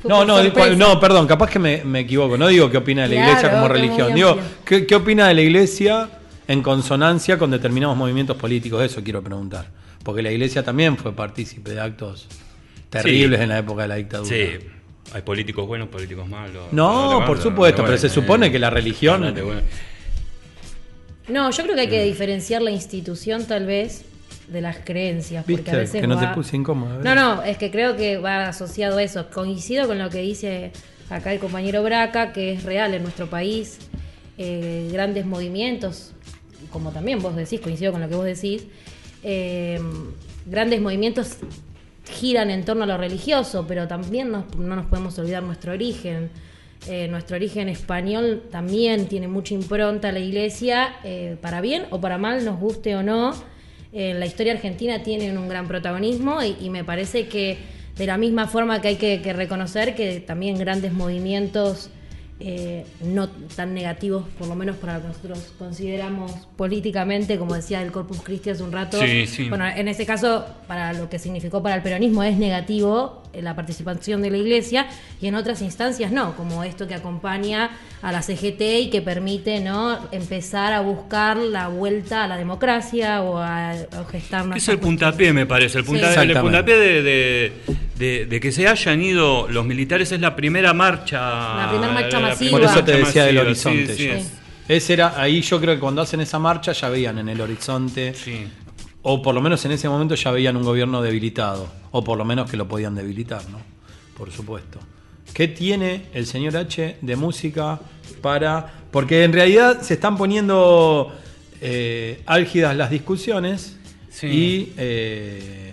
Fue 0.00 0.08
No, 0.08 0.18
por 0.20 0.26
no, 0.26 0.38
sorpresa. 0.42 0.70
no, 0.74 0.98
perdón, 0.98 1.26
capaz 1.26 1.50
que 1.50 1.58
me, 1.58 1.84
me 1.84 2.00
equivoco. 2.00 2.38
No 2.38 2.48
digo 2.48 2.70
qué 2.70 2.78
opina 2.78 3.02
de 3.02 3.08
la 3.08 3.14
Claro, 3.16 3.30
iglesia 3.32 3.50
como 3.50 3.68
religión. 3.68 4.14
Digo. 4.14 4.38
¿qué, 4.64 4.86
qué 4.86 4.94
opina 4.94 5.28
de 5.28 5.34
la 5.34 5.42
iglesia 5.42 6.08
en 6.48 6.62
consonancia 6.62 7.36
con 7.36 7.50
determinados 7.50 7.94
movimientos 7.94 8.38
políticos? 8.38 8.82
Eso 8.82 9.02
quiero 9.04 9.20
preguntar. 9.22 9.66
Porque 10.02 10.22
la 10.22 10.30
iglesia 10.32 10.62
también 10.64 10.96
fue 10.96 11.12
partícipe 11.12 11.72
de 11.72 11.80
actos 11.82 12.28
terribles 12.88 13.38
Sí. 13.38 13.42
en 13.42 13.48
la 13.50 13.58
época 13.58 13.82
de 13.82 13.88
la 13.88 13.96
dictadura. 13.96 14.30
Sí, 14.34 14.48
hay 15.12 15.20
políticos 15.20 15.66
buenos, 15.66 15.88
políticos 15.88 16.26
malos. 16.26 16.72
No, 16.72 17.22
por 17.26 17.38
supuesto, 17.38 17.84
pero 17.84 17.98
se 17.98 18.08
supone 18.08 18.46
eh, 18.46 18.50
que 18.50 18.58
la 18.58 18.70
religión-. 18.70 19.34
No, 21.28 21.50
yo 21.50 21.62
creo 21.62 21.74
que 21.74 21.82
hay 21.82 21.88
que 21.88 22.02
diferenciar 22.04 22.62
la 22.62 22.70
institución 22.70 23.44
tal 23.46 23.66
vez 23.66 24.04
de 24.48 24.60
las 24.60 24.78
creencias. 24.78 25.44
Porque 25.44 25.56
¿Viste? 25.62 25.70
a 25.70 25.78
veces 25.78 26.00
Que 26.00 26.06
no 26.06 26.18
te 26.18 26.26
va- 26.26 26.34
puse 26.34 26.56
incómoda, 26.56 26.98
No, 27.02 27.14
no, 27.14 27.42
es 27.42 27.56
que 27.58 27.70
creo 27.70 27.96
que 27.96 28.18
va 28.18 28.48
asociado 28.48 28.98
a 28.98 29.02
eso. 29.02 29.28
Coincido 29.30 29.86
con 29.86 29.98
lo 29.98 30.10
que 30.10 30.18
dice 30.20 30.72
acá 31.10 31.32
el 31.32 31.38
compañero 31.38 31.82
Braca, 31.82 32.32
que 32.32 32.52
es 32.52 32.64
real 32.64 32.94
en 32.94 33.02
nuestro 33.02 33.28
país. 33.28 33.78
eh, 34.38 34.88
grandes 34.90 35.26
movimientos, 35.26 36.12
como 36.70 36.90
también 36.90 37.20
vos 37.20 37.36
decís, 37.36 37.60
coincido 37.60 37.92
con 37.92 38.00
lo 38.00 38.08
que 38.08 38.14
vos 38.16 38.24
decís. 38.24 38.64
eh, 39.22 39.78
grandes 40.46 40.80
movimientos 40.80 41.36
giran 42.10 42.50
en 42.50 42.64
torno 42.64 42.82
a 42.84 42.86
lo 42.86 42.96
religioso, 42.98 43.66
pero 43.68 43.86
también 43.86 44.32
nos- 44.32 44.56
no 44.56 44.74
nos 44.74 44.86
podemos 44.86 45.16
olvidar 45.18 45.42
nuestro 45.44 45.72
origen. 45.72 46.30
Eh, 46.88 47.06
nuestro 47.08 47.36
origen 47.36 47.68
español 47.68 48.42
también 48.50 49.06
tiene 49.06 49.28
mucha 49.28 49.54
impronta 49.54 50.08
a 50.08 50.12
la 50.12 50.18
iglesia, 50.18 50.96
eh, 51.04 51.36
para 51.40 51.60
bien 51.60 51.84
o 51.90 52.00
para 52.00 52.18
mal, 52.18 52.44
nos 52.44 52.58
guste 52.58 52.96
o 52.96 53.02
no. 53.02 53.34
En 53.92 54.18
la 54.18 54.26
historia 54.26 54.52
argentina 54.54 55.02
tienen 55.02 55.38
un 55.38 55.48
gran 55.48 55.68
protagonismo 55.68 56.42
y, 56.42 56.56
y 56.60 56.70
me 56.70 56.82
parece 56.82 57.28
que 57.28 57.58
de 57.96 58.06
la 58.06 58.16
misma 58.16 58.48
forma 58.48 58.80
que 58.80 58.88
hay 58.88 58.96
que, 58.96 59.20
que 59.22 59.32
reconocer 59.32 59.94
que 59.94 60.20
también 60.20 60.58
grandes 60.58 60.92
movimientos 60.92 61.90
eh, 62.40 62.84
no 63.04 63.28
tan 63.28 63.72
negativos, 63.72 64.24
por 64.36 64.48
lo 64.48 64.56
menos 64.56 64.76
para 64.76 64.94
lo 64.94 65.02
que 65.02 65.08
nosotros 65.08 65.52
consideramos 65.58 66.32
políticamente, 66.56 67.38
como 67.38 67.54
decía 67.54 67.80
el 67.82 67.92
Corpus 67.92 68.20
Christi 68.22 68.50
hace 68.50 68.64
un 68.64 68.72
rato. 68.72 69.00
Sí, 69.00 69.26
sí. 69.28 69.48
Bueno, 69.48 69.64
en 69.68 69.86
este 69.86 70.04
caso, 70.06 70.44
para 70.66 70.92
lo 70.92 71.08
que 71.08 71.20
significó 71.20 71.62
para 71.62 71.76
el 71.76 71.82
peronismo 71.82 72.24
es 72.24 72.36
negativo 72.36 73.21
eh, 73.21 73.21
la 73.40 73.56
participación 73.56 74.20
de 74.22 74.30
la 74.30 74.36
iglesia 74.38 74.86
y 75.20 75.26
en 75.28 75.34
otras 75.34 75.62
instancias 75.62 76.12
no, 76.12 76.36
como 76.36 76.64
esto 76.64 76.86
que 76.86 76.94
acompaña 76.94 77.70
a 78.02 78.12
la 78.12 78.20
CGT 78.22 78.60
y 78.80 78.90
que 78.90 79.00
permite 79.00 79.60
no 79.60 79.98
empezar 80.12 80.72
a 80.72 80.80
buscar 80.80 81.36
la 81.36 81.68
vuelta 81.68 82.24
a 82.24 82.28
la 82.28 82.36
democracia 82.36 83.22
o 83.22 83.38
a, 83.38 83.70
a 83.70 84.04
gestar 84.10 84.44
una 84.46 84.56
Es 84.56 84.68
el 84.68 84.78
puntapié, 84.78 85.32
me 85.32 85.46
parece. 85.46 85.78
El, 85.78 85.84
punta- 85.84 86.12
Sí. 86.12 86.20
el 86.20 86.30
Exactamente. 86.30 86.40
puntapié 86.42 86.76
de, 86.76 87.02
de- 87.02 87.52
de- 87.98 88.26
de 88.26 88.40
que 88.40 88.50
se 88.52 88.66
hayan 88.66 89.00
ido 89.00 89.46
los 89.48 89.64
militares 89.64 90.10
es 90.12 90.20
la 90.20 90.34
primera 90.34 90.72
marcha. 90.74 91.20
La 91.56 91.68
primera 91.70 91.92
marcha 91.92 92.18
masiva. 92.20 92.50
Por 92.50 92.62
eso 92.62 92.82
te 92.84 92.96
decía 92.96 93.24
del 93.24 93.38
horizonte. 93.38 93.94
sí. 93.94 94.10
Ese 94.68 94.92
era, 94.92 95.20
ahí 95.20 95.42
yo 95.42 95.60
creo 95.60 95.74
que 95.74 95.80
cuando 95.80 96.02
hacen 96.02 96.20
esa 96.20 96.38
marcha 96.38 96.72
ya 96.72 96.88
veían 96.88 97.18
en 97.18 97.28
el 97.28 97.40
horizonte, 97.40 98.14
Sí. 98.14 98.46
O 99.02 99.20
por 99.22 99.34
lo 99.34 99.40
menos 99.40 99.64
en 99.64 99.72
ese 99.72 99.88
momento 99.88 100.14
ya 100.14 100.30
veían 100.30 100.56
un 100.56 100.62
gobierno 100.64 101.02
debilitado, 101.02 101.68
o 101.90 102.02
por 102.04 102.16
lo 102.18 102.24
menos 102.24 102.50
que 102.50 102.56
lo 102.56 102.68
podían 102.68 102.94
debilitar, 102.94 103.42
¿no? 103.50 103.58
Por 104.16 104.30
supuesto. 104.30 104.78
¿Qué 105.34 105.48
tiene 105.48 106.06
el 106.12 106.26
señor 106.26 106.56
H 106.56 106.98
de 107.00 107.16
música 107.16 107.80
para...? 108.20 108.72
Porque 108.90 109.24
en 109.24 109.32
realidad 109.32 109.80
se 109.80 109.94
están 109.94 110.16
poniendo 110.18 111.12
eh, 111.60 112.22
álgidas 112.26 112.76
las 112.76 112.90
discusiones 112.90 113.78
Sí. 114.10 114.26
y 114.26 114.72
eh, 114.76 115.72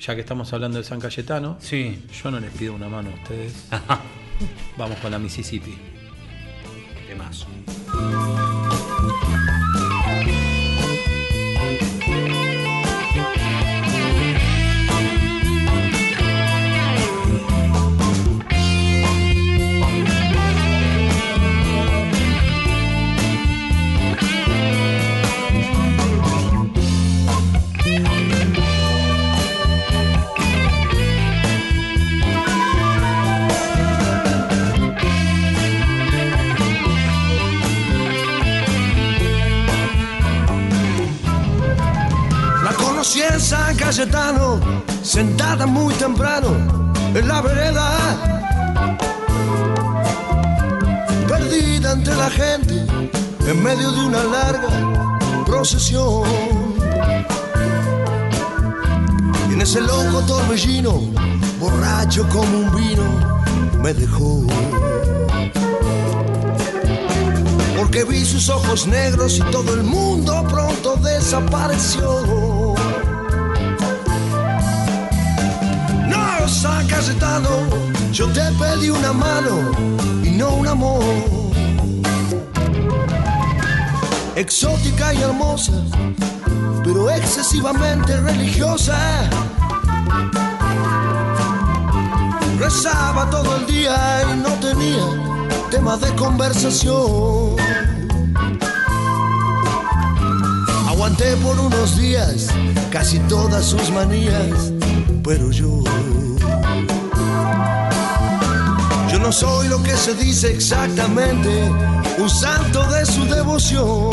ya 0.00 0.14
que 0.14 0.22
estamos 0.22 0.50
hablando 0.54 0.78
de 0.78 0.84
San 0.84 0.98
Cayetano, 0.98 1.58
Sí. 1.60 2.02
yo 2.22 2.30
no 2.30 2.40
les 2.40 2.50
pido 2.52 2.72
una 2.74 2.88
mano 2.88 3.10
a 3.10 3.14
ustedes. 3.22 3.66
Vamos 4.78 4.98
con 5.00 5.10
la 5.10 5.18
Mississippi. 5.18 5.76
Temazo. 7.06 7.46
La 7.92 8.59
Cayetano, 43.90 44.60
sentada 45.02 45.66
muy 45.66 45.92
temprano 45.94 46.50
en 47.12 47.26
la 47.26 47.42
vereda. 47.42 47.90
Perdida 51.26 51.90
entre 51.94 52.14
la 52.14 52.30
gente, 52.30 52.86
en 53.48 53.62
medio 53.64 53.90
de 53.90 54.04
una 54.04 54.22
larga 54.22 54.68
procesión. 55.44 56.22
Y 59.48 59.54
en 59.54 59.60
ese 59.60 59.80
loco 59.80 60.20
torbellino, 60.24 61.00
borracho 61.58 62.28
como 62.28 62.58
un 62.58 62.76
vino, 62.76 63.02
me 63.82 63.92
dejó. 63.92 64.44
Porque 67.76 68.04
vi 68.04 68.24
sus 68.24 68.50
ojos 68.50 68.86
negros 68.86 69.38
y 69.38 69.42
todo 69.50 69.74
el 69.74 69.82
mundo 69.82 70.46
pronto 70.48 70.94
desapareció. 70.94 72.59
Yo 78.12 78.26
te 78.28 78.42
pedí 78.58 78.90
una 78.90 79.14
mano 79.14 79.70
y 80.22 80.30
no 80.32 80.50
un 80.50 80.68
amor. 80.68 81.02
Exótica 84.36 85.14
y 85.14 85.22
hermosa, 85.22 85.72
pero 86.84 87.10
excesivamente 87.10 88.20
religiosa. 88.20 89.30
Rezaba 92.58 93.30
todo 93.30 93.56
el 93.56 93.66
día 93.66 94.22
y 94.34 94.36
no 94.36 94.50
tenía 94.60 95.06
tema 95.70 95.96
de 95.96 96.14
conversación. 96.16 97.56
Aguanté 100.86 101.34
por 101.36 101.58
unos 101.58 101.96
días 101.96 102.48
casi 102.90 103.18
todas 103.20 103.64
sus 103.64 103.90
manías, 103.90 104.72
pero 105.22 105.50
yo. 105.50 105.82
Yo 109.10 109.18
no 109.18 109.32
soy 109.32 109.68
lo 109.68 109.82
que 109.82 109.96
se 109.96 110.14
dice 110.14 110.52
exactamente, 110.52 111.68
un 112.18 112.30
santo 112.30 112.86
de 112.90 113.04
su 113.06 113.24
devoción. 113.24 114.10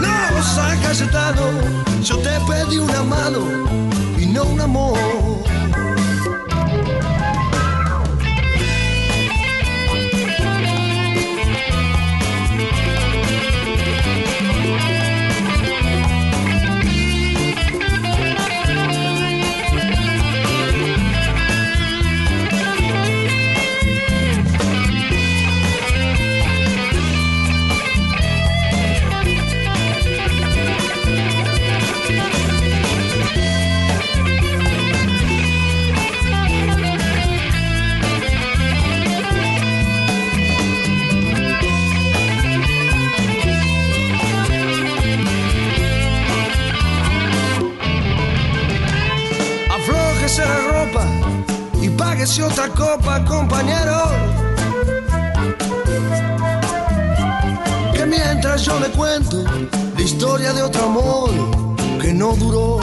No, 0.00 0.42
San 0.54 0.80
Cayetano, 0.80 1.50
yo 2.02 2.18
te 2.18 2.40
pedí 2.48 2.78
una 2.78 3.02
mano 3.02 3.40
y 4.18 4.26
no 4.26 4.44
un 4.44 4.60
amor. 4.60 5.47
Cuento 59.18 59.44
la 59.96 60.00
historia 60.00 60.52
de 60.52 60.62
otro 60.62 60.84
amor 60.84 61.30
que 62.00 62.12
no 62.12 62.34
duró. 62.34 62.78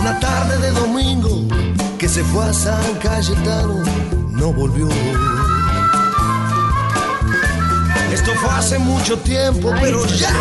Una 0.00 0.18
tarde 0.18 0.58
de 0.58 0.70
domingo 0.72 1.46
que 1.98 2.08
se 2.08 2.24
fue 2.24 2.44
a 2.44 2.52
San 2.52 2.94
Cayetano, 3.00 3.82
no 4.30 4.52
volvió. 4.52 4.88
Esto 8.12 8.32
fue 8.36 8.50
hace 8.50 8.78
mucho 8.78 9.18
tiempo, 9.18 9.72
pero 9.80 10.04
ya 10.06 10.32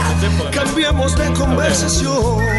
cambiamos 0.52 1.16
de 1.16 1.32
conversación. 1.34 2.57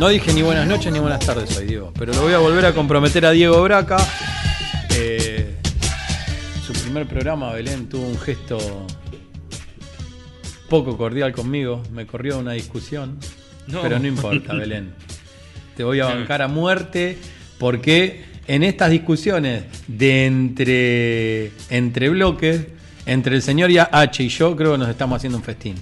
No 0.00 0.08
dije 0.08 0.32
ni 0.32 0.40
buenas 0.40 0.66
noches 0.66 0.90
ni 0.90 0.98
buenas 0.98 1.20
tardes 1.20 1.54
hoy, 1.58 1.66
Diego, 1.66 1.92
pero 1.98 2.14
lo 2.14 2.22
voy 2.22 2.32
a 2.32 2.38
volver 2.38 2.64
a 2.64 2.72
comprometer 2.72 3.26
a 3.26 3.32
Diego 3.32 3.62
Braca. 3.62 3.98
Eh, 4.96 5.56
su 6.66 6.72
primer 6.72 7.06
programa, 7.06 7.52
Belén, 7.52 7.86
tuvo 7.86 8.06
un 8.06 8.18
gesto 8.18 8.86
poco 10.70 10.96
cordial 10.96 11.32
conmigo. 11.32 11.82
Me 11.92 12.06
corrió 12.06 12.38
una 12.38 12.52
discusión, 12.52 13.18
No. 13.66 13.82
pero 13.82 13.98
no 13.98 14.06
importa, 14.06 14.54
Belén. 14.54 14.94
Te 15.76 15.84
voy 15.84 16.00
a 16.00 16.06
bancar 16.06 16.40
a 16.40 16.48
muerte 16.48 17.18
porque 17.58 18.24
en 18.46 18.62
estas 18.62 18.90
discusiones 18.90 19.64
de 19.86 20.24
entre, 20.24 21.52
entre 21.68 22.08
bloques, 22.08 22.68
entre 23.04 23.36
el 23.36 23.42
señor 23.42 23.68
H 23.92 24.22
y 24.22 24.28
yo, 24.30 24.56
creo 24.56 24.72
que 24.72 24.78
nos 24.78 24.88
estamos 24.88 25.18
haciendo 25.18 25.36
un 25.36 25.44
festín. 25.44 25.74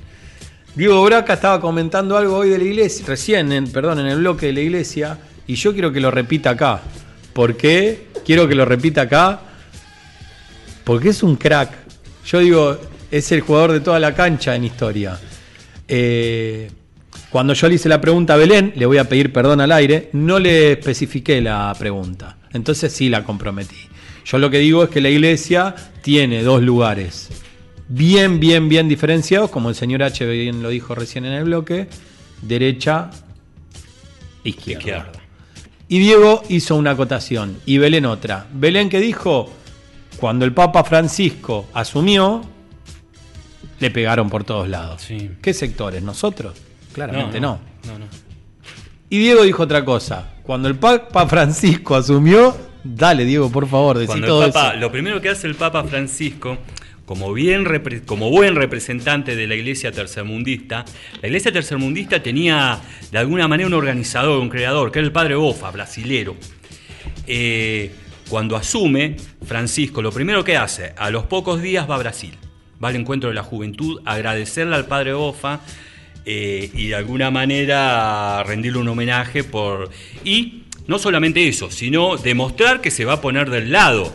Diego 0.79 1.03
Braca 1.03 1.33
estaba 1.33 1.61
comentando 1.61 2.17
algo 2.17 2.37
hoy 2.37 2.51
de 2.51 2.59
la 2.59 2.63
iglesia, 2.63 3.05
recién, 3.05 3.51
en, 3.51 3.67
perdón, 3.67 3.99
en 3.99 4.07
el 4.07 4.19
bloque 4.21 4.47
de 4.47 4.53
la 4.53 4.61
iglesia, 4.61 5.19
y 5.45 5.57
yo 5.57 5.73
quiero 5.73 5.93
que 5.93 5.99
lo 5.99 6.13
repita 6.13 6.51
acá. 6.51 6.81
¿Por 7.33 7.57
qué? 7.57 8.07
Quiero 8.25 8.47
que 8.47 8.55
lo 8.55 8.65
repita 8.65 9.01
acá. 9.03 9.41
Porque 10.85 11.09
es 11.09 11.25
un 11.25 11.35
crack. 11.35 11.73
Yo 12.25 12.39
digo, 12.39 12.79
es 13.11 13.33
el 13.33 13.41
jugador 13.41 13.73
de 13.73 13.81
toda 13.81 13.99
la 13.99 14.15
cancha 14.15 14.55
en 14.55 14.63
historia. 14.63 15.19
Eh, 15.89 16.71
cuando 17.29 17.55
yo 17.55 17.69
le 17.69 17.75
hice 17.75 17.89
la 17.89 18.01
pregunta 18.01 18.35
a 18.35 18.37
Belén, 18.37 18.73
le 18.77 18.87
voy 18.87 18.99
a 18.99 19.09
pedir 19.09 19.33
perdón 19.33 19.61
al 19.61 19.73
aire, 19.73 20.11
no 20.13 20.39
le 20.39 20.71
especifiqué 20.71 21.41
la 21.41 21.75
pregunta. 21.77 22.37
Entonces 22.53 22.93
sí 22.93 23.09
la 23.09 23.25
comprometí. 23.25 23.89
Yo 24.25 24.39
lo 24.39 24.49
que 24.49 24.59
digo 24.59 24.85
es 24.85 24.91
que 24.91 25.01
la 25.01 25.09
iglesia 25.09 25.75
tiene 26.03 26.45
dos 26.45 26.63
lugares 26.63 27.31
bien, 27.89 28.41
bien, 28.41 28.69
bien 28.69 28.89
diferenciados, 28.89 29.51
como 29.51 29.69
el 29.69 29.75
señor 29.75 30.03
H 30.03 30.25
bien 30.27 30.63
lo 30.63 30.69
dijo 30.69 30.95
recién 30.95 31.25
en 31.25 31.33
el 31.33 31.45
bloque, 31.45 31.89
derecha, 32.43 33.11
izquierda. 34.45 34.79
Izquierda. 34.81 35.13
Y 35.89 35.99
Diego 36.01 36.43
hizo 36.51 36.77
una 36.77 36.91
acotación 36.91 37.59
y 37.65 37.79
Belén 37.79 38.05
otra. 38.05 38.47
Belén 38.53 38.91
que 38.91 39.01
dijo, 39.01 39.51
cuando 40.19 40.45
el 40.45 40.53
Papa 40.53 40.85
Francisco 40.85 41.67
asumió, 41.73 42.43
le 43.81 43.91
pegaron 43.91 44.29
por 44.29 44.45
todos 44.45 44.69
lados. 44.69 45.01
Sí. 45.03 45.31
¿Qué 45.41 45.55
sectores? 45.55 46.03
¿Nosotros? 46.03 46.55
Claramente 46.93 47.41
no. 47.41 47.59
No, 47.87 47.99
no. 47.99 48.05
Y 49.09 49.19
Diego 49.19 49.45
dijo 49.45 49.63
otra 49.63 49.85
cosa. 49.85 50.35
Cuando 50.43 50.69
el 50.69 50.77
Papa 50.77 51.27
Francisco 51.27 51.97
asumió, 51.97 52.55
dale 52.85 53.25
Diego, 53.25 53.51
por 53.51 53.67
favor, 53.67 53.97
decí 53.97 54.09
Cuando 54.09 54.27
todo 54.27 54.45
el 54.45 54.53
Papa, 54.53 54.71
eso. 54.71 54.81
lo 54.81 54.93
primero 54.93 55.21
que 55.21 55.31
hace 55.31 55.47
el 55.47 55.55
Papa 55.55 55.85
Francisco, 55.85 56.59
como, 57.09 58.31
buen 58.31 58.55
representante 58.55 59.35
de 59.35 59.47
la 59.47 59.55
iglesia 59.55 59.91
tercermundista, 59.91 60.85
la 61.23 61.29
iglesia 61.29 61.51
tercermundista 61.51 62.23
tenía 62.23 62.79
de 63.11 63.19
alguna 63.19 63.49
manera 63.49 63.67
un 63.67 63.73
organizador, 63.73 64.39
un 64.41 64.51
creador, 64.51 64.93
que 64.93 64.99
era 64.99 65.07
el 65.07 65.13
padre 65.13 65.35
Bofa, 65.35 65.71
brasilero. 65.71 66.37
Eh, 67.27 67.91
cuando 68.29 68.57
asume 68.57 69.17
Francisco, 69.47 70.03
lo 70.03 70.13
primero 70.13 70.45
que 70.45 70.59
hace, 70.59 70.93
a 70.99 71.09
los 71.09 71.25
pocos 71.25 71.63
días 71.63 71.89
va 71.89 71.95
a 71.95 71.99
Brasil, 71.99 72.35
va 72.83 72.89
al 72.89 72.97
encuentro 72.97 73.31
de 73.31 73.35
la 73.35 73.43
juventud, 73.43 74.03
agradecerle 74.05 74.77
al 74.77 74.85
padre 74.85 75.15
Bofa 75.15 75.61
eh, 76.27 76.71
y 76.75 76.89
de 76.89 76.95
alguna 76.95 77.31
manera 77.31 78.43
rendirle 78.45 78.81
un 78.81 78.89
homenaje 78.89 79.45
por... 79.45 79.89
Y 80.25 80.65
no 80.87 80.99
solamente 80.99 81.49
eso, 81.49 81.71
sino 81.71 82.19
demostrar 82.19 82.83
que 82.83 82.91
se 82.91 83.07
va 83.07 83.15
a 83.15 83.21
poner 83.23 83.49
del 83.49 83.73
lado 83.73 84.15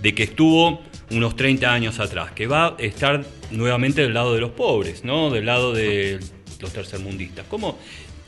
de 0.00 0.14
que 0.14 0.22
estuvo 0.22 0.82
unos 1.10 1.34
30 1.36 1.72
años 1.72 1.98
atrás, 2.00 2.32
que 2.32 2.46
va 2.46 2.66
a 2.68 2.74
estar 2.78 3.24
nuevamente 3.50 4.02
del 4.02 4.14
lado 4.14 4.34
de 4.34 4.40
los 4.40 4.50
pobres, 4.50 5.04
¿no? 5.04 5.30
Del 5.30 5.46
lado 5.46 5.72
de 5.72 6.20
los 6.60 6.72
tercermundistas. 6.72 7.46
¿Cómo? 7.48 7.78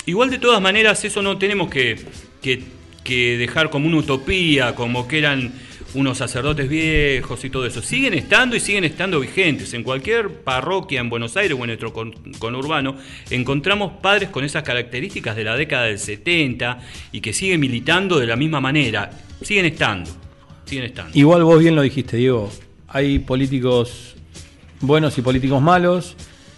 Igual 0.07 0.31
de 0.31 0.39
todas 0.39 0.61
maneras 0.61 1.05
eso 1.05 1.23
no 1.23 1.39
tenemos 1.39 1.71
que, 1.71 1.97
que- 2.41 2.63
que 3.05 3.37
dejar 3.37 3.69
como 3.71 3.89
una 3.89 3.97
utopía, 3.99 4.75
como 4.77 5.09
que 5.09 5.19
eran 5.19 5.53
unos 5.95 6.19
sacerdotes 6.19 6.69
viejos 6.69 7.45
y 7.45 7.51
todo 7.51 7.67
eso. 7.67 7.83
Siguen 7.83 8.15
estando 8.15 8.55
y 8.57 8.61
siguen 8.61 8.85
estando 8.85 9.19
vigentes. 9.21 9.75
En 9.75 9.83
cualquier 9.83 10.29
parroquia 10.31 11.01
en 11.01 11.11
Buenos 11.11 11.37
Aires 11.37 11.57
o 11.59 11.63
en 11.63 11.67
nuestro 11.67 11.93
con- 11.93 12.13
conurbano 12.39 12.97
encontramos 13.31 13.95
padres 14.01 14.29
con 14.31 14.45
esas 14.45 14.63
características 14.63 15.35
de 15.37 15.45
la 15.45 15.57
década 15.57 15.85
del 15.87 15.99
70 15.99 16.79
y 17.11 17.21
que 17.21 17.33
siguen 17.33 17.59
militando 17.61 18.19
de 18.21 18.27
la 18.27 18.37
misma 18.37 18.61
manera. 18.61 19.11
Siguen 19.43 19.67
estando. 19.67 20.09
Siguen 20.65 20.85
estando. 20.87 21.11
Igual 21.19 21.43
vos 21.45 21.59
bien 21.61 21.75
lo 21.75 21.83
dijiste, 21.83 22.17
Diego. 22.17 22.51
Hay 22.93 23.19
políticos 23.19 24.15
buenos 24.83 25.17
y 25.17 25.23
políticos 25.23 25.63
malos. 25.63 26.17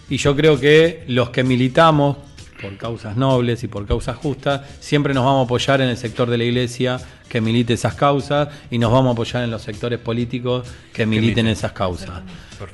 Y 0.09 0.17
yo 0.17 0.35
creo 0.35 0.59
que 0.59 1.03
los 1.07 1.29
que 1.29 1.43
militamos 1.43 2.17
por 2.61 2.77
causas 2.77 3.17
nobles 3.17 3.63
y 3.63 3.67
por 3.67 3.85
causas 3.85 4.15
justas, 4.17 4.61
siempre 4.79 5.13
nos 5.13 5.25
vamos 5.25 5.41
a 5.41 5.45
apoyar 5.45 5.81
en 5.81 5.89
el 5.89 5.97
sector 5.97 6.29
de 6.29 6.37
la 6.37 6.45
iglesia 6.45 6.99
que 7.27 7.41
milite 7.41 7.73
esas 7.73 7.95
causas 7.95 8.49
y 8.71 8.77
nos 8.77 8.91
vamos 8.91 9.09
a 9.09 9.13
apoyar 9.13 9.43
en 9.43 9.51
los 9.51 9.61
sectores 9.61 9.99
políticos 9.99 10.67
que 10.93 11.05
militen 11.05 11.47
esas 11.47 11.73
causas. 11.73 12.21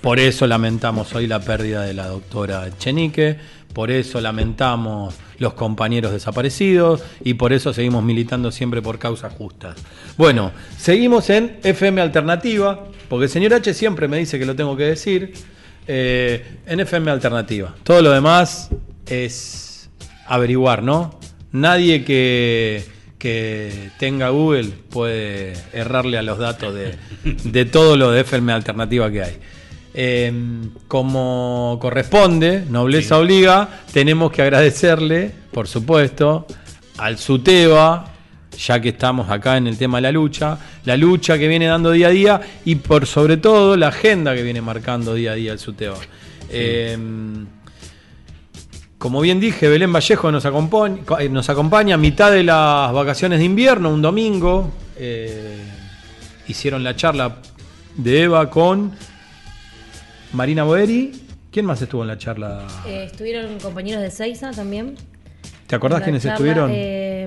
Por 0.01 0.19
eso 0.19 0.45
lamentamos 0.45 1.13
hoy 1.15 1.27
la 1.27 1.39
pérdida 1.39 1.83
de 1.83 1.93
la 1.93 2.07
doctora 2.07 2.69
Chenique, 2.77 3.37
por 3.73 3.91
eso 3.91 4.21
lamentamos 4.21 5.15
los 5.37 5.53
compañeros 5.53 6.11
desaparecidos 6.11 7.01
y 7.23 7.33
por 7.35 7.53
eso 7.53 7.73
seguimos 7.73 8.03
militando 8.03 8.51
siempre 8.51 8.81
por 8.81 8.99
causas 8.99 9.33
justas. 9.33 9.75
Bueno, 10.17 10.51
seguimos 10.77 11.29
en 11.29 11.57
FM 11.63 12.01
Alternativa, 12.01 12.85
porque 13.09 13.25
el 13.25 13.31
señor 13.31 13.53
H 13.53 13.73
siempre 13.73 14.07
me 14.07 14.17
dice 14.17 14.37
que 14.37 14.45
lo 14.45 14.55
tengo 14.55 14.75
que 14.77 14.83
decir, 14.83 15.33
eh, 15.87 16.59
en 16.65 16.79
FM 16.79 17.09
Alternativa. 17.11 17.73
Todo 17.83 18.01
lo 18.01 18.11
demás 18.11 18.69
es 19.07 19.89
averiguar, 20.27 20.83
¿no? 20.83 21.19
Nadie 21.51 22.05
que, 22.05 22.85
que 23.17 23.89
tenga 23.97 24.29
Google 24.29 24.69
puede 24.89 25.53
errarle 25.73 26.17
a 26.17 26.21
los 26.21 26.37
datos 26.37 26.73
de, 26.73 26.95
de 27.23 27.65
todo 27.65 27.97
lo 27.97 28.11
de 28.11 28.21
FM 28.21 28.53
Alternativa 28.53 29.11
que 29.11 29.23
hay. 29.23 29.37
Eh, 29.93 30.31
como 30.87 31.77
corresponde, 31.81 32.65
nobleza 32.69 33.15
Sí. 33.15 33.21
obliga, 33.21 33.69
tenemos 33.91 34.31
que 34.31 34.41
agradecerle, 34.41 35.31
por 35.51 35.67
supuesto, 35.67 36.45
al 36.97 37.17
SUTEBA, 37.17 38.05
ya 38.57 38.79
que 38.81 38.89
estamos 38.89 39.29
acá 39.29 39.57
en 39.57 39.67
el 39.67 39.77
tema 39.77 39.97
de 39.97 40.01
la 40.03 40.11
lucha, 40.11 40.57
la 40.85 40.95
lucha 40.97 41.37
que 41.37 41.47
viene 41.47 41.65
dando 41.65 41.91
día 41.91 42.07
a 42.07 42.11
día 42.11 42.41
y 42.65 42.75
por 42.75 43.05
sobre 43.05 43.37
todo 43.37 43.75
la 43.77 43.87
agenda 43.87 44.35
que 44.35 44.43
viene 44.43 44.61
marcando 44.61 45.13
día 45.13 45.31
a 45.31 45.35
día 45.35 45.51
el 45.53 45.59
SUTEBA. 45.59 45.97
Eh, 46.49 46.97
como 48.97 49.19
bien 49.21 49.39
dije, 49.39 49.67
Belén 49.67 49.91
Vallejo 49.91 50.31
nos 50.31 50.45
acompaña, 50.45 50.97
eh, 51.19 51.27
nos 51.29 51.49
acompaña 51.49 51.95
a 51.95 51.97
mitad 51.97 52.31
de 52.31 52.43
las 52.43 52.93
vacaciones 52.93 53.39
de 53.39 53.45
invierno, 53.45 53.89
un 53.89 54.01
domingo. 54.01 54.71
eh, 55.03 55.57
hicieron 56.47 56.83
la 56.83 56.95
charla 56.95 57.37
de 57.95 58.23
Eva 58.23 58.49
con 58.49 58.91
Marina 60.33 60.63
Boeri. 60.63 61.11
¿Quién 61.51 61.65
más 61.65 61.81
estuvo 61.81 62.01
en 62.03 62.07
la 62.07 62.17
charla? 62.17 62.65
Eh, 62.87 63.05
estuvieron 63.11 63.59
compañeros 63.59 64.01
de 64.01 64.09
Seiza 64.09 64.51
también. 64.51 64.95
¿Te 65.67 65.75
acordás 65.75 66.01
quiénes 66.01 66.21
charla, 66.23 66.33
estuvieron? 66.35 66.71
eh, 66.73 67.25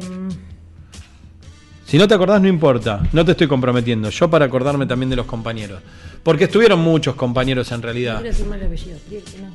Si 1.85 1.99
no 1.99 2.09
te 2.09 2.15
acordás, 2.15 2.41
no 2.41 2.49
importa. 2.49 3.03
No 3.13 3.25
te 3.25 3.33
estoy 3.33 3.47
comprometiendo. 3.47 4.09
Yo 4.09 4.31
para 4.31 4.47
acordarme 4.47 4.87
también 4.87 5.11
de 5.11 5.17
los 5.17 5.27
compañeros. 5.27 5.81
Porque 6.23 6.45
estuvieron 6.45 6.81
muchos 6.81 7.15
compañeros 7.17 7.71
en 7.73 7.83
realidad. 7.83 8.15
quiero 8.17 8.31
decir 8.31 8.47
mal 8.47 8.59
el 8.61 8.67
apellido. 8.67 8.99
Prieto, 9.07 9.31
no. 9.43 9.51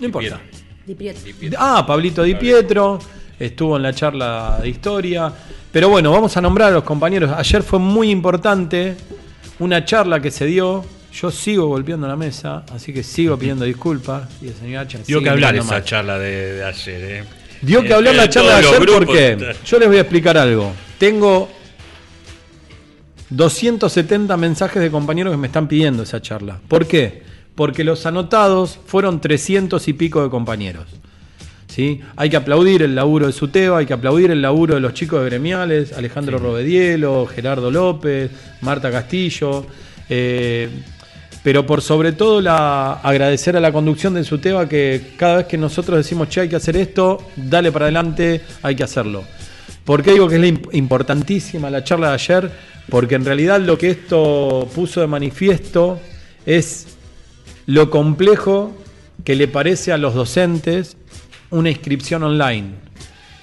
No 0.00 0.06
importa. 0.06 0.40
Di 0.84 0.94
Prieto. 0.94 1.20
Ah, 1.58 1.84
Pablito 1.86 2.22
Di 2.24 2.34
Pietro 2.34 2.98
estuvo 3.38 3.76
en 3.76 3.82
la 3.84 3.92
charla 3.92 4.58
de 4.60 4.68
historia. 4.68 5.32
Pero 5.70 5.88
bueno, 5.90 6.10
vamos 6.10 6.36
a 6.36 6.40
nombrar 6.40 6.68
a 6.70 6.72
los 6.72 6.82
compañeros. 6.84 7.30
Ayer 7.36 7.62
fue 7.62 7.78
muy 7.78 8.10
importante 8.10 8.96
una 9.60 9.84
charla 9.84 10.20
que 10.20 10.32
se 10.32 10.46
dio. 10.46 10.84
Yo 11.12 11.30
sigo 11.30 11.66
golpeando 11.66 12.06
la 12.06 12.16
mesa, 12.16 12.64
así 12.72 12.92
que 12.92 13.02
sigo 13.02 13.38
pidiendo 13.38 13.64
disculpas. 13.64 14.28
Y 14.42 14.48
el 14.48 14.54
señor 14.54 14.82
Hacha 14.82 14.98
Dio 15.06 15.22
que 15.22 15.30
hablar 15.30 15.56
esa 15.56 15.64
mal. 15.72 15.84
charla 15.84 16.18
de, 16.18 16.54
de 16.54 16.64
ayer, 16.64 17.00
¿eh? 17.04 17.24
Dio 17.62 17.82
que 17.82 17.88
Eh, 17.88 17.94
hablar 17.94 18.14
la 18.14 18.28
charla 18.28 18.60
de 18.60 18.66
ayer 18.68 18.86
porque 18.86 19.54
yo 19.64 19.78
les 19.78 19.88
voy 19.88 19.96
a 19.96 20.00
explicar 20.02 20.36
algo. 20.38 20.72
Tengo 20.98 21.48
270 23.30 24.36
mensajes 24.36 24.80
de 24.82 24.90
compañeros 24.90 25.32
que 25.32 25.36
me 25.36 25.46
están 25.48 25.68
pidiendo 25.68 26.02
esa 26.02 26.20
charla. 26.22 26.60
¿Por 26.68 26.86
qué? 26.86 27.22
Porque 27.54 27.84
los 27.84 28.06
anotados 28.06 28.78
fueron 28.86 29.20
300 29.20 29.86
y 29.88 29.92
pico 29.94 30.22
de 30.22 30.30
compañeros. 30.30 30.86
¿Sí? 31.66 32.00
Hay 32.16 32.30
que 32.30 32.36
aplaudir 32.36 32.82
el 32.82 32.94
laburo 32.94 33.26
de 33.26 33.32
Suteba, 33.32 33.78
hay 33.78 33.86
que 33.86 33.92
aplaudir 33.92 34.30
el 34.30 34.40
laburo 34.40 34.74
de 34.74 34.80
los 34.80 34.94
chicos 34.94 35.20
de 35.20 35.26
gremiales, 35.26 35.92
Alejandro 35.92 36.38
Robedielo, 36.38 37.26
Gerardo 37.26 37.70
López, 37.70 38.30
Marta 38.62 38.90
Castillo. 38.90 39.66
eh, 40.08 40.68
pero 41.48 41.64
por 41.64 41.80
sobre 41.80 42.12
todo 42.12 42.42
la, 42.42 42.92
agradecer 43.02 43.56
a 43.56 43.60
la 43.60 43.72
conducción 43.72 44.12
de 44.12 44.22
Suteba 44.22 44.68
que 44.68 45.14
cada 45.16 45.36
vez 45.38 45.46
que 45.46 45.56
nosotros 45.56 45.96
decimos, 45.96 46.28
che, 46.28 46.42
hay 46.42 46.48
que 46.50 46.56
hacer 46.56 46.76
esto, 46.76 47.24
dale 47.36 47.72
para 47.72 47.86
adelante, 47.86 48.42
hay 48.60 48.76
que 48.76 48.84
hacerlo. 48.84 49.24
¿Por 49.82 50.02
qué 50.02 50.12
digo 50.12 50.28
que 50.28 50.36
es 50.36 50.54
importantísima 50.72 51.70
la 51.70 51.82
charla 51.82 52.08
de 52.08 52.12
ayer? 52.12 52.52
Porque 52.90 53.14
en 53.14 53.24
realidad 53.24 53.62
lo 53.62 53.78
que 53.78 53.88
esto 53.88 54.68
puso 54.74 55.00
de 55.00 55.06
manifiesto 55.06 55.98
es 56.44 56.98
lo 57.64 57.88
complejo 57.88 58.76
que 59.24 59.34
le 59.34 59.48
parece 59.48 59.90
a 59.90 59.96
los 59.96 60.12
docentes 60.12 60.98
una 61.48 61.70
inscripción 61.70 62.24
online. 62.24 62.72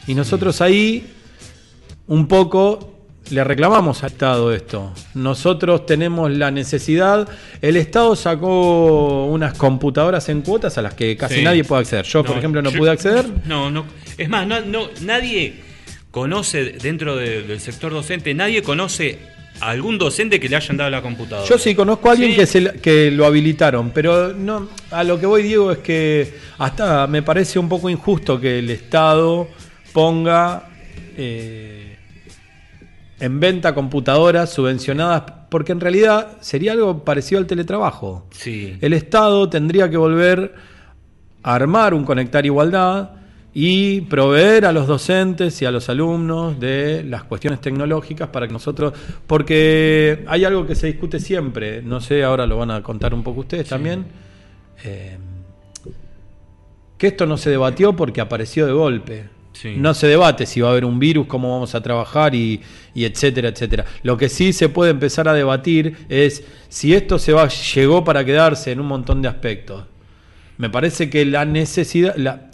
Y 0.05 0.13
nosotros 0.13 0.61
ahí 0.61 1.11
un 2.05 2.27
poco 2.27 2.94
le 3.31 3.43
reclamamos 3.43 4.03
al 4.03 4.11
Estado 4.11 4.53
esto. 4.53 4.93
Nosotros 5.15 5.85
tenemos 5.85 6.31
la 6.31 6.51
necesidad, 6.51 7.27
el 7.61 7.75
Estado 7.77 8.15
sacó 8.15 9.25
unas 9.25 9.57
computadoras 9.57 10.29
en 10.29 10.41
cuotas 10.41 10.77
a 10.77 10.81
las 10.81 10.93
que 10.93 11.17
casi 11.17 11.35
Sí. 11.35 11.41
nadie 11.43 11.63
puede 11.63 11.81
acceder. 11.81 12.05
Yo, 12.05 12.23
por 12.23 12.37
ejemplo, 12.37 12.61
no 12.61 12.69
yo- 12.69 12.77
pude 12.77 12.91
acceder. 12.91 13.25
No, 13.45 13.71
no. 13.71 13.85
Es 14.17 14.29
más, 14.29 14.45
no, 14.47 14.61
no, 14.61 14.87
nadie 15.01 15.55
conoce 16.11 16.73
dentro 16.81 17.15
de- 17.15 17.43
del 17.43 17.59
sector 17.59 17.91
docente, 17.91 18.33
nadie 18.33 18.61
conoce 18.61 19.17
a 19.59 19.69
algún 19.69 19.97
docente 19.97 20.39
que 20.39 20.47
le 20.49 20.55
hayan 20.57 20.77
dado 20.77 20.89
la 20.89 21.01
computadora. 21.01 21.47
Yo 21.47 21.57
sí 21.57 21.73
conozco 21.75 22.09
a 22.09 22.11
alguien 22.11 22.31
Sí. 22.31 22.37
que, 22.37 22.45
se, 22.45 22.73
que 22.81 23.09
lo 23.11 23.25
habilitaron, 23.25 23.91
pero 23.91 24.33
no 24.33 24.69
a 24.91 25.03
lo 25.03 25.19
que 25.19 25.25
voy, 25.25 25.43
Diego, 25.43 25.71
es 25.71 25.77
que 25.79 26.33
hasta 26.57 27.07
me 27.07 27.21
parece 27.23 27.57
un 27.57 27.69
poco 27.69 27.89
injusto 27.89 28.39
que 28.39 28.59
el 28.59 28.69
Estado 28.69 29.47
ponga 29.93 30.69
eh, 31.17 31.94
en 33.19 33.39
venta 33.39 33.73
computadoras 33.73 34.51
subvencionadas, 34.51 35.23
porque 35.49 35.71
en 35.71 35.79
realidad 35.79 36.37
sería 36.41 36.73
algo 36.73 37.03
parecido 37.03 37.39
al 37.39 37.47
teletrabajo. 37.47 38.25
Sí. 38.31 38.77
El 38.81 38.93
Estado 38.93 39.49
tendría 39.49 39.89
que 39.89 39.97
volver 39.97 40.53
a 41.43 41.55
armar 41.55 41.93
un 41.93 42.03
Conectar 42.03 42.45
Igualdad 42.45 43.11
y 43.57 44.01
proveer 44.01 44.65
a 44.65 44.73
los 44.73 44.85
docentes 44.85 45.61
y 45.61 45.65
a 45.65 45.71
los 45.71 45.87
alumnos 45.87 46.59
de 46.59 47.05
las 47.05 47.23
cuestiones 47.23 47.61
tecnológicas 47.61 48.27
para 48.27 48.47
que 48.47 48.53
nosotros, 48.53 48.91
porque 49.25 50.25
hay 50.27 50.43
algo 50.43 50.67
que 50.67 50.75
se 50.75 50.87
discute 50.87 51.21
siempre, 51.21 51.81
no 51.81 52.01
sé, 52.01 52.25
ahora 52.25 52.45
lo 52.45 52.57
van 52.57 52.71
a 52.71 52.83
contar 52.83 53.13
un 53.13 53.23
poco 53.23 53.39
ustedes 53.41 53.69
también, 53.69 54.07
eh, 54.83 55.17
que 56.97 57.07
esto 57.07 57.25
no 57.25 57.37
se 57.37 57.49
debatió 57.49 57.95
porque 57.95 58.19
apareció 58.19 58.65
de 58.65 58.73
golpe. 58.73 59.34
Sí. 59.55 59.75
No 59.77 59.93
se 59.93 60.07
debate 60.07 60.45
si 60.45 60.59
va 60.59 60.67
a 60.67 60.71
haber 60.71 60.83
un 60.85 60.99
virus, 60.99 61.27
cómo 61.27 61.49
vamos 61.51 61.73
a 61.75 61.81
trabajar 61.81 62.35
y, 62.35 62.59
y 62.93 63.05
etcétera, 63.05 63.47
etcétera. 63.49 63.85
Lo 64.03 64.17
que 64.17 64.27
sí 64.27 64.51
se 64.51 64.67
puede 64.67 64.91
empezar 64.91 65.27
a 65.29 65.33
debatir 65.33 65.95
es 66.09 66.43
si 66.67 66.93
esto 66.93 67.17
se 67.17 67.31
va, 67.31 67.47
llegó 67.47 68.03
para 68.03 68.25
quedarse 68.25 68.71
en 68.73 68.81
un 68.81 68.87
montón 68.87 69.21
de 69.21 69.29
aspectos. 69.29 69.85
Me 70.57 70.69
parece 70.69 71.09
que 71.09 71.25
la 71.25 71.45
necesidad, 71.45 72.15
la- 72.17 72.49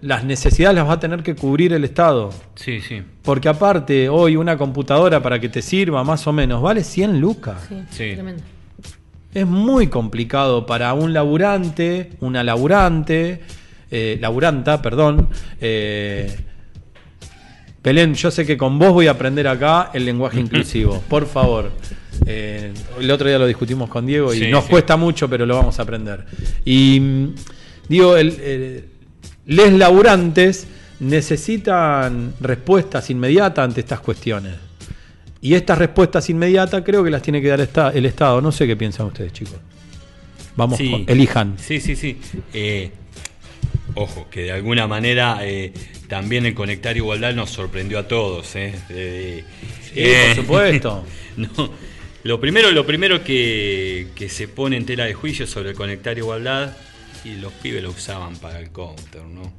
las 0.00 0.24
necesidades 0.24 0.74
las 0.76 0.88
va 0.88 0.94
a 0.94 1.00
tener 1.00 1.22
que 1.22 1.34
cubrir 1.36 1.72
el 1.72 1.84
Estado. 1.84 2.30
Sí, 2.56 2.80
sí. 2.80 3.02
Porque 3.22 3.48
aparte, 3.48 4.08
hoy 4.08 4.34
una 4.36 4.56
computadora 4.58 5.22
para 5.22 5.38
que 5.38 5.48
te 5.48 5.62
sirva 5.62 6.02
más 6.02 6.26
o 6.26 6.32
menos 6.32 6.60
vale 6.60 6.82
100 6.82 7.20
lucas. 7.20 7.66
Sí, 7.68 7.76
Sí. 7.90 8.14
tremendo. 8.14 8.42
Es 9.32 9.46
muy 9.46 9.86
complicado 9.86 10.66
para 10.66 10.92
un 10.94 11.12
laburante, 11.12 12.10
una 12.20 12.42
laburante, 12.42 13.40
eh, 13.92 14.18
laburanta, 14.20 14.82
perdón. 14.82 15.28
eh, 15.60 16.34
Belén, 17.84 18.14
yo 18.14 18.30
sé 18.30 18.46
que 18.46 18.56
con 18.56 18.78
vos 18.78 18.92
voy 18.92 19.08
a 19.08 19.12
aprender 19.12 19.46
acá 19.48 19.90
el 19.92 20.04
lenguaje 20.04 20.40
inclusivo, 20.46 21.02
por 21.08 21.26
favor. 21.26 21.70
Eh, 22.26 22.72
el 23.00 23.10
otro 23.10 23.28
día 23.28 23.38
lo 23.38 23.46
discutimos 23.46 23.88
con 23.90 24.06
Diego 24.06 24.32
y 24.32 24.38
Sí, 24.38 24.48
nos 24.50 24.64
sí. 24.64 24.70
cuesta 24.70 24.96
mucho, 24.96 25.28
pero 25.28 25.44
lo 25.46 25.56
vamos 25.56 25.78
a 25.78 25.82
aprender. 25.82 26.24
Y 26.64 27.00
mm, 27.00 27.34
digo, 27.88 28.16
el, 28.16 28.28
el- 28.40 28.84
les 29.46 29.72
laburantes 29.72 30.68
necesitan 31.00 32.34
respuestas 32.40 33.10
inmediatas 33.10 33.64
ante 33.64 33.80
estas 33.80 33.98
cuestiones. 34.00 34.54
Y 35.40 35.54
estas 35.54 35.76
respuestas 35.78 36.30
inmediatas 36.30 36.82
creo 36.84 37.02
que 37.02 37.10
las 37.10 37.22
tiene 37.22 37.42
que 37.42 37.48
dar 37.48 37.60
el 37.94 38.06
Estado. 38.06 38.40
No 38.40 38.52
sé 38.52 38.68
qué 38.68 38.76
piensan 38.76 39.06
ustedes, 39.06 39.32
chicos. 39.32 39.56
Vamos, 40.54 40.78
Sí. 40.78 41.04
elijan. 41.08 41.54
Sí, 41.58 41.80
sí, 41.80 41.96
sí. 41.96 42.20
Eh, 42.54 42.92
ojo, 43.94 44.28
que 44.30 44.42
de 44.44 44.52
alguna 44.52 44.86
manera 44.86 45.38
eh, 45.42 45.72
también 46.08 46.46
el 46.46 46.54
Conectar 46.54 46.96
Igualdad 46.96 47.34
nos 47.34 47.50
sorprendió 47.50 47.98
a 47.98 48.08
todos. 48.08 48.54
¿eh? 48.56 48.74
Eh, 48.90 49.44
Sí, 49.92 50.00
eh, 50.00 50.24
por 50.34 50.36
supuesto. 50.44 51.04
no, 51.36 51.72
lo 52.22 52.40
primero, 52.40 52.70
lo 52.70 52.86
primero 52.86 53.22
que, 53.22 54.08
que 54.14 54.28
se 54.28 54.48
pone 54.48 54.76
en 54.76 54.86
tela 54.86 55.04
de 55.04 55.12
juicio 55.14 55.46
sobre 55.46 55.70
el 55.70 55.76
Conectar 55.76 56.16
Igualdad, 56.16 56.76
y 57.24 57.34
los 57.36 57.52
pibes 57.52 57.82
lo 57.82 57.90
usaban 57.90 58.36
para 58.36 58.58
el 58.58 58.70
counter, 58.70 59.22
¿no? 59.22 59.52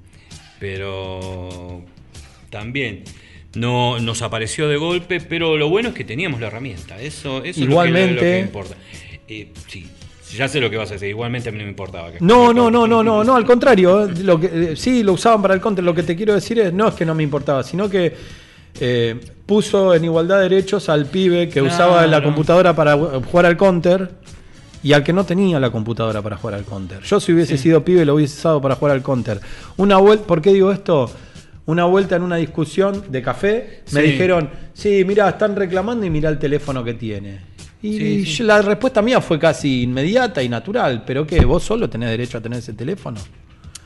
Pero 0.60 1.84
también 2.50 3.04
no 3.56 4.00
nos 4.00 4.22
apareció 4.22 4.68
de 4.68 4.78
golpe, 4.78 5.20
pero 5.22 5.58
lo 5.58 5.70
bueno 5.70 5.90
es 5.90 5.96
que 5.96 6.04
teníamos 6.04 6.42
la 6.42 6.48
herramienta. 6.48 7.00
Eso, 7.02 7.44
eso 7.44 7.62
Igualmente- 7.62 8.10
es 8.10 8.16
lo 8.16 8.22
que, 8.22 8.26
lo 8.26 8.32
que 8.34 8.40
importa. 8.40 8.76
Eh, 9.28 9.48
sí, 9.68 9.86
ya 10.38 10.48
sé 10.48 10.60
lo 10.60 10.70
que 10.70 10.78
vas 10.78 10.90
a 10.90 10.94
decir. 10.94 11.10
Igualmente 11.10 11.50
a 11.50 11.52
mí 11.52 11.58
no 11.58 11.64
me 11.64 11.70
importaba. 11.70 12.12
que- 12.12 12.18
No, 12.22 12.54
no, 12.54 12.70
no, 12.72 12.86
no, 12.88 13.04
no, 13.04 13.24
no, 13.24 13.36
al 13.36 13.46
contrario. 13.46 14.06
eh, 14.08 14.14
Lo 14.24 14.40
que, 14.40 14.72
eh, 14.72 14.76
sí, 14.76 15.04
lo 15.04 15.14
usaban 15.14 15.42
para 15.42 15.54
el 15.54 15.62
counter. 15.62 15.84
Lo 15.84 15.94
que 15.94 16.04
te 16.04 16.16
quiero 16.16 16.34
decir 16.34 16.60
es, 16.60 16.74
no 16.74 16.88
es 16.88 16.94
que 16.96 17.06
no 17.06 17.14
me 17.16 17.24
importaba, 17.24 17.64
sino 17.64 17.90
que 17.90 18.14
eh, 18.80 19.20
puso 19.46 19.94
en 19.94 20.04
igualdad 20.06 20.38
de 20.38 20.50
derechos 20.50 20.90
al 20.90 21.06
pibe 21.06 21.48
que 21.48 21.60
Claro. 21.60 21.68
usaba 21.68 22.08
la 22.08 22.24
computadora 22.24 22.76
para 22.76 22.96
jugar 22.98 23.46
al 23.46 23.56
counter 23.56 24.10
y 24.82 24.94
al 24.94 25.04
que 25.04 25.14
no 25.14 25.24
tenía 25.26 25.60
la 25.60 25.70
computadora 25.70 26.22
para 26.24 26.38
jugar 26.38 26.56
al 26.56 26.66
counter. 26.66 27.02
Yo 27.04 27.20
si 27.20 27.34
hubiese 27.34 27.58
sido 27.58 27.86
pibe 27.86 28.04
lo 28.04 28.16
hubiese 28.16 28.36
usado 28.40 28.60
para 28.62 28.76
jugar 28.76 28.96
al 28.96 29.04
counter. 29.04 29.40
Una 29.78 29.98
vuelta, 29.98 30.26
¿por 30.26 30.42
qué 30.42 30.52
digo 30.54 30.72
esto? 30.72 31.10
Una 31.66 31.86
vuelta 31.86 32.16
en 32.18 32.24
una 32.24 32.36
discusión 32.38 33.04
de 33.10 33.22
café, 33.22 33.84
me 33.94 34.02
Sí. 34.02 34.08
dijeron, 34.08 34.50
sí, 34.74 35.04
mira, 35.06 35.30
están 35.30 35.56
reclamando 35.56 36.06
y 36.06 36.10
mira 36.10 36.30
el 36.30 36.40
teléfono 36.40 36.84
que 36.84 36.96
tiene. 36.96 37.40
Y 37.84 38.26
Sí, 38.26 38.44
la 38.44 38.62
respuesta 38.62 39.02
mía 39.02 39.20
fue 39.22 39.38
casi 39.38 39.84
inmediata 39.84 40.42
y 40.42 40.48
natural, 40.50 41.04
pero 41.06 41.28
¿qué? 41.28 41.44
¿Vos 41.44 41.64
solo 41.64 41.90
tenés 41.90 42.10
derecho 42.10 42.38
a 42.38 42.42
tener 42.42 42.60
ese 42.60 42.74
teléfono? 42.74 43.20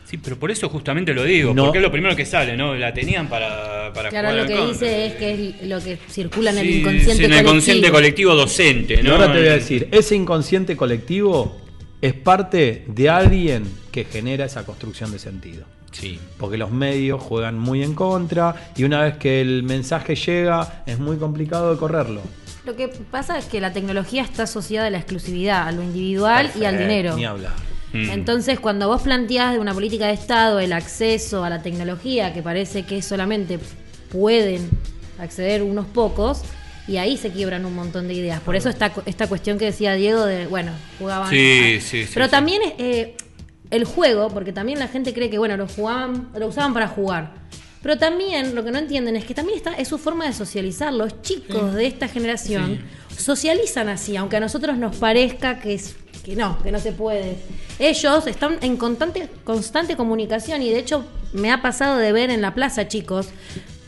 Sí, 0.06 0.18
pero 0.18 0.38
por 0.38 0.52
eso 0.52 0.70
justamente 0.70 1.14
lo 1.14 1.24
digo, 1.24 1.54
No. 1.54 1.66
porque 1.66 1.80
es 1.80 1.84
lo 1.84 1.92
primero 1.92 2.16
que 2.16 2.26
sale, 2.26 2.56
¿no? 2.56 2.76
La 2.76 2.94
tenían 2.94 3.28
para, 3.28 3.92
para 3.94 4.10
Claro, 4.10 4.30
jugar 4.30 4.50
lo 4.50 4.56
que 4.56 4.68
dice 4.72 5.06
es 5.08 5.14
que 5.16 5.34
es 5.60 5.68
lo 5.68 5.82
que 5.82 5.98
circula 6.10 6.52
en 6.52 6.60
el 6.60 6.70
inconsciente 6.70 7.14
sí, 7.16 7.26
en 7.26 7.34
el 7.34 7.44
consciente 7.44 7.92
colectivo 7.92 8.34
docente, 8.36 9.00
Y 9.02 9.04
¿no? 9.04 9.14
ahora 9.16 9.34
te 9.34 9.40
voy 9.40 9.48
a 9.50 9.54
decir, 9.56 9.90
ese 9.92 10.16
inconsciente 10.16 10.78
colectivo 10.78 11.58
es 12.00 12.14
parte 12.14 12.86
de 12.88 13.10
alguien 13.10 13.64
que 13.92 14.06
genera 14.06 14.46
esa 14.46 14.64
construcción 14.66 15.12
de 15.12 15.20
sentido. 15.20 15.66
Sí. 15.92 16.20
Porque 16.38 16.58
los 16.58 16.70
medios 16.72 17.22
juegan 17.22 17.58
muy 17.58 17.82
en 17.84 17.94
contra 17.96 18.72
y 18.78 18.84
una 18.84 19.02
vez 19.04 19.18
que 19.18 19.42
el 19.42 19.64
mensaje 19.64 20.16
llega 20.16 20.84
es 20.86 21.00
muy 21.00 21.18
complicado 21.18 21.74
de 21.74 21.80
correrlo. 21.80 22.22
Lo 22.68 22.76
que 22.76 22.90
pasa 22.90 23.38
es 23.38 23.46
que 23.46 23.62
la 23.62 23.72
tecnología 23.72 24.24
está 24.24 24.44
asociada 24.44 24.88
a 24.88 24.90
la 24.90 24.98
exclusividad, 24.98 25.70
a 25.70 25.72
lo 25.72 25.82
individual 25.82 26.52
y 26.54 26.66
al 26.66 26.76
Perfecto, 26.76 26.82
dinero. 26.82 27.16
Ni 27.16 27.24
hablar. 27.24 27.54
Mm. 27.94 28.10
Entonces, 28.10 28.60
cuando 28.60 28.90
vos 28.90 29.04
planteás 29.04 29.54
de 29.54 29.60
una 29.60 29.74
política 29.74 30.08
de 30.08 30.14
Estado 30.14 30.60
el 30.60 30.74
acceso 30.74 31.46
a 31.46 31.50
la 31.50 31.62
tecnología, 31.62 32.34
que 32.34 32.42
parece 32.42 32.84
que 32.84 33.02
solamente 33.02 33.58
pueden 34.12 34.70
acceder 35.18 35.64
unos 35.64 35.86
pocos, 35.86 36.42
y 36.90 36.98
ahí 36.98 37.16
se 37.16 37.32
quiebran 37.32 37.66
un 37.66 37.74
montón 37.74 38.10
de 38.10 38.16
ideas. 38.16 38.42
Por 38.42 38.58
eso 38.58 38.68
esta, 38.68 38.92
esta 39.06 39.28
cuestión 39.28 39.58
que 39.58 39.64
decía 39.64 39.94
Diego 39.94 40.26
de, 40.26 40.48
bueno, 40.48 40.74
jugaban... 41.00 41.30
Sí, 41.30 41.80
sí, 41.80 42.04
sí, 42.04 42.12
Pero 42.14 42.26
sí. 42.26 42.32
también 42.32 42.62
eh, 42.80 43.16
el 43.70 43.86
juego, 43.86 44.28
porque 44.28 44.52
también 44.52 44.78
la 44.78 44.90
gente 44.90 45.14
cree 45.14 45.30
que, 45.30 45.38
bueno, 45.38 45.56
lo, 45.56 45.70
jugaban, 45.70 46.32
lo 46.38 46.48
usaban 46.48 46.74
para 46.74 46.90
jugar. 46.90 47.32
Pero 47.82 47.98
también 47.98 48.56
lo 48.56 48.64
que 48.64 48.72
no 48.72 48.80
entienden 48.80 49.16
es 49.16 49.26
que 49.26 49.34
también 49.34 49.58
está, 49.58 49.74
es 49.76 49.88
su 49.88 49.98
forma 49.98 50.26
de 50.26 50.34
socializar. 50.34 50.92
Los 50.94 51.22
chicos 51.22 51.74
de 51.74 51.86
esta 51.88 52.08
generación 52.08 52.82
socializan 53.16 53.90
así, 53.90 54.16
aunque 54.18 54.38
a 54.38 54.40
nosotros 54.40 54.78
nos 54.78 54.96
parezca 54.96 55.60
que 55.60 55.74
es 55.76 55.96
que 56.24 56.36
no, 56.36 56.62
que 56.62 56.72
no 56.72 56.80
se 56.80 56.92
puede. 56.92 57.38
Ellos 57.80 58.28
están 58.28 58.58
en 58.62 58.76
constante, 58.78 59.30
constante 59.46 59.96
comunicación 59.96 60.62
y 60.62 60.70
de 60.70 60.80
hecho 60.80 61.06
me 61.34 61.52
ha 61.52 61.62
pasado 61.62 61.98
de 61.98 62.12
ver 62.12 62.30
en 62.32 62.42
la 62.42 62.54
plaza, 62.54 62.88
chicos, 62.88 63.30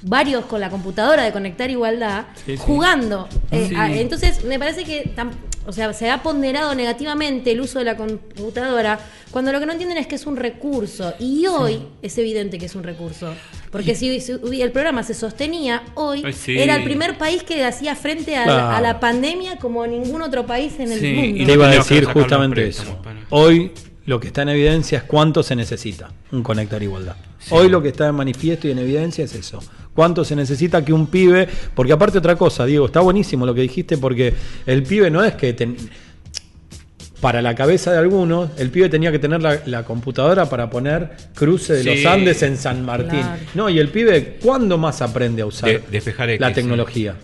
varios 0.01 0.45
con 0.45 0.61
la 0.61 0.69
computadora 0.69 1.23
de 1.23 1.31
Conectar 1.33 1.69
Igualdad 1.69 2.27
Sí, 2.45 2.55
sí. 2.55 2.57
jugando. 2.57 3.27
Eh, 3.51 3.65
Sí. 3.69 3.75
a- 3.75 3.91
entonces 3.91 4.45
me 4.45 4.57
parece 4.57 4.85
que 4.85 5.11
o 5.65 5.71
sea, 5.71 5.93
se 5.93 6.09
ha 6.09 6.23
ponderado 6.23 6.73
negativamente 6.75 7.51
el 7.51 7.61
uso 7.61 7.79
de 7.79 7.85
la 7.85 7.95
computadora 7.95 8.99
cuando 9.31 9.51
lo 9.51 9.59
que 9.59 9.65
no 9.65 9.73
entienden 9.73 9.97
es 9.97 10.07
que 10.07 10.15
es 10.15 10.25
un 10.25 10.35
recurso 10.35 11.13
y 11.19 11.45
hoy 11.45 11.81
es 12.01 12.17
evidente 12.17 12.57
que 12.57 12.65
es 12.65 12.75
un 12.75 12.83
recurso. 12.83 13.33
Porque 13.71 13.93
si, 13.93 14.09
el 14.09 14.71
programa 14.71 15.03
se 15.03 15.13
sostenía 15.13 15.83
hoy, 15.93 16.23
sí. 16.33 16.57
era 16.57 16.75
el 16.75 16.83
primer 16.83 17.17
país 17.17 17.43
que 17.43 17.63
hacía 17.63 17.95
frente 17.95 18.35
a, 18.35 18.81
la 18.81 18.99
pandemia 18.99 19.57
como 19.57 19.85
ningún 19.85 20.21
otro 20.23 20.45
país 20.45 20.73
en 20.79 20.91
el 20.91 20.99
Sí, 20.99 21.13
mundo. 21.13 21.43
y 21.43 21.45
Te 21.45 21.53
iba 21.53 21.67
a 21.67 21.71
decir 21.71 22.05
justamente 22.05 22.67
eso. 22.67 22.97
Hoy 23.29 23.71
lo 24.05 24.19
que 24.19 24.27
está 24.27 24.41
en 24.41 24.49
evidencia 24.49 24.97
es 24.97 25.03
cuánto 25.03 25.43
se 25.43 25.55
necesita 25.55 26.11
un 26.31 26.41
conectar 26.41 26.81
igualdad. 26.81 27.15
Hoy 27.51 27.69
lo 27.69 27.83
que 27.83 27.89
está 27.89 28.07
en 28.07 28.15
manifiesto 28.15 28.67
y 28.67 28.71
en 28.71 28.79
evidencia 28.79 29.23
es 29.23 29.35
eso. 29.35 29.59
Cuánto 29.99 30.23
se 30.23 30.33
necesita 30.33 30.85
que 30.85 30.93
un 30.93 31.07
pibe, 31.07 31.45
porque 31.75 31.91
aparte 31.91 32.19
otra 32.19 32.37
cosa, 32.37 32.65
Diego, 32.65 32.85
está 32.85 33.01
buenísimo 33.01 33.45
lo 33.45 33.53
que 33.53 33.59
dijiste 33.59 33.97
porque 33.97 34.33
el 34.65 34.83
pibe 34.83 35.11
no 35.11 35.21
es 35.25 35.33
que 35.35 35.51
ten- 35.51 35.75
para 37.19 37.41
la 37.41 37.53
cabeza 37.53 37.91
de 37.91 37.97
algunos, 37.97 38.49
el 38.57 38.69
pibe 38.69 38.87
tenía 38.87 39.11
que 39.11 39.19
tener 39.19 39.41
la, 39.41 39.59
la 39.65 39.83
computadora 39.83 40.45
para 40.49 40.69
poner 40.69 41.09
cruce 41.35 41.73
de 41.73 41.83
Sí. 41.83 41.89
los 42.03 42.05
Andes 42.13 42.41
en 42.43 42.55
San 42.55 42.85
Martín. 42.85 43.19
Claro. 43.19 43.41
No, 43.55 43.69
y 43.69 43.77
el 43.77 43.89
pibe, 43.89 44.37
¿cuándo 44.41 44.77
más 44.77 45.01
aprende 45.01 45.41
a 45.41 45.47
usar 45.47 45.69
De- 45.69 45.83
despejar 45.91 46.29
X, 46.29 46.39
la 46.39 46.53
tecnología? 46.53 47.15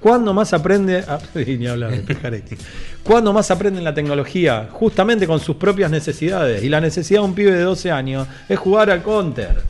¿Cuándo 0.00 0.34
más 0.34 0.52
aprende 0.52 0.96
a 0.98 1.20
ni 1.46 1.64
hablar 1.68 1.92
de 1.92 1.96
despejar 1.98 2.34
X. 2.34 2.58
¿Cuándo 3.04 3.32
más 3.32 3.52
aprende 3.52 3.78
en 3.78 3.84
la 3.84 3.94
tecnología? 3.94 4.66
Justamente 4.72 5.28
con 5.28 5.38
sus 5.38 5.54
propias 5.54 5.92
necesidades. 5.92 6.64
Y 6.64 6.68
la 6.68 6.80
necesidad 6.80 7.20
de 7.20 7.26
un 7.26 7.36
pibe 7.36 7.52
de 7.52 7.62
12 7.62 7.92
años 7.92 8.26
es 8.48 8.58
jugar 8.58 8.90
al 8.90 9.00
counter 9.04 9.62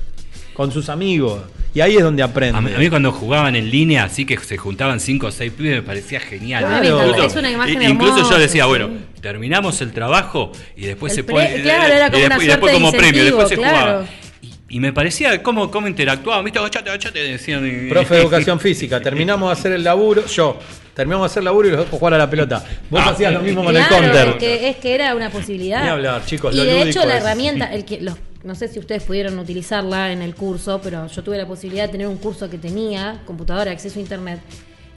con 0.54 0.72
sus 0.72 0.88
amigos. 0.88 1.42
Y 1.74 1.80
ahí 1.80 1.96
es 1.96 2.02
donde 2.02 2.22
aprende. 2.22 2.56
A 2.56 2.60
mí, 2.60 2.70
a 2.74 2.78
mí 2.78 2.88
cuando 2.88 3.10
jugaban 3.10 3.56
en 3.56 3.68
línea, 3.70 4.04
así 4.04 4.24
que 4.24 4.38
se 4.38 4.56
juntaban 4.56 5.00
cinco 5.00 5.26
o 5.26 5.30
seis 5.32 5.52
pibes, 5.52 5.74
me 5.76 5.82
parecía 5.82 6.20
genial. 6.20 6.64
Claro. 6.64 7.24
Es 7.24 7.34
una 7.34 7.50
imagen 7.50 7.82
incluso 7.82 8.14
hermosa, 8.18 8.34
yo 8.36 8.40
decía, 8.40 8.62
sí. 8.62 8.68
bueno, 8.68 8.90
terminamos 9.20 9.80
el 9.80 9.92
trabajo 9.92 10.52
y 10.76 10.86
después 10.86 11.12
El 11.12 11.16
se 11.16 11.24
pone. 11.24 11.62
claro, 11.62 11.92
era 11.92 12.10
como 12.10 12.22
y 12.22 12.26
una 12.26 12.36
después, 12.36 12.44
y 12.44 12.48
después 12.50 12.72
de 12.72 12.78
como 12.78 12.92
premio, 12.92 13.24
después 13.24 13.48
se 13.48 13.54
incentivo, 13.54 13.76
jugaba. 13.80 13.98
claro. 14.04 14.24
Y, 14.68 14.80
me 14.80 14.92
parecía 14.92 15.40
cómo, 15.42 15.70
cómo 15.70 15.86
interactuaban, 15.88 16.44
¿viste? 16.44 16.58
Agachate, 16.58 16.90
agachate, 16.90 17.18
decían. 17.22 17.86
Profe 17.88 18.14
de 18.14 18.20
educación 18.22 18.58
física, 18.58 19.00
terminamos 19.00 19.48
de 19.48 19.52
hacer 19.52 19.72
el 19.72 19.84
laburo, 19.84 20.26
yo, 20.26 20.58
terminamos 20.94 21.26
de 21.28 21.32
hacer 21.32 21.40
el 21.42 21.44
laburo 21.44 21.68
y 21.68 21.70
los 21.72 21.80
dejo 21.84 21.96
jugar 21.98 22.14
a 22.14 22.18
la 22.18 22.30
pelota. 22.30 22.64
Vos 22.90 23.00
Ah. 23.04 23.10
hacías 23.10 23.32
lo 23.32 23.40
mismo 23.40 23.62
con 23.64 23.76
el 23.76 23.84
Claro, 23.86 24.02
counter. 24.04 24.28
Es 24.30 24.34
que, 24.36 24.68
es 24.70 24.76
que 24.76 24.94
era 24.94 25.14
una 25.14 25.30
posibilidad. 25.30 25.82
Ni 25.82 25.88
hablar, 25.88 26.24
chicos, 26.24 26.54
Y 26.54 26.58
lo 26.58 26.64
de 26.64 26.82
hecho 26.82 27.04
la 27.04 27.16
es- 27.18 27.22
herramienta, 27.22 27.72
el 27.72 27.84
que 27.84 28.00
los, 28.00 28.16
no 28.44 28.54
sé 28.54 28.68
si 28.68 28.78
ustedes 28.78 29.02
pudieron 29.02 29.38
utilizarla 29.38 30.12
en 30.12 30.22
el 30.22 30.34
curso, 30.34 30.80
pero 30.82 31.06
yo 31.06 31.22
tuve 31.24 31.38
la 31.38 31.46
posibilidad 31.46 31.86
de 31.86 31.92
tener 31.92 32.06
un 32.06 32.18
curso 32.18 32.48
que 32.50 32.58
tenía 32.58 33.22
computadora, 33.26 33.70
acceso 33.70 33.98
a 33.98 34.02
internet. 34.02 34.40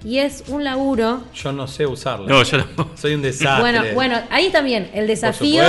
Y 0.04 0.20
es 0.20 0.44
un 0.48 0.64
laburo. 0.64 1.24
Yo 1.34 1.52
no 1.52 1.68
sé 1.68 1.88
usarla. 1.88 2.28
No, 2.28 2.44
yo 2.44 2.58
no. 2.60 2.92
Soy 2.96 3.16
un 3.16 3.24
desastre. 3.24 3.60
Bueno, 3.60 3.82
bueno, 3.96 4.20
ahí 4.30 4.52
también 4.52 4.92
el 4.94 5.08
desafío 5.08 5.64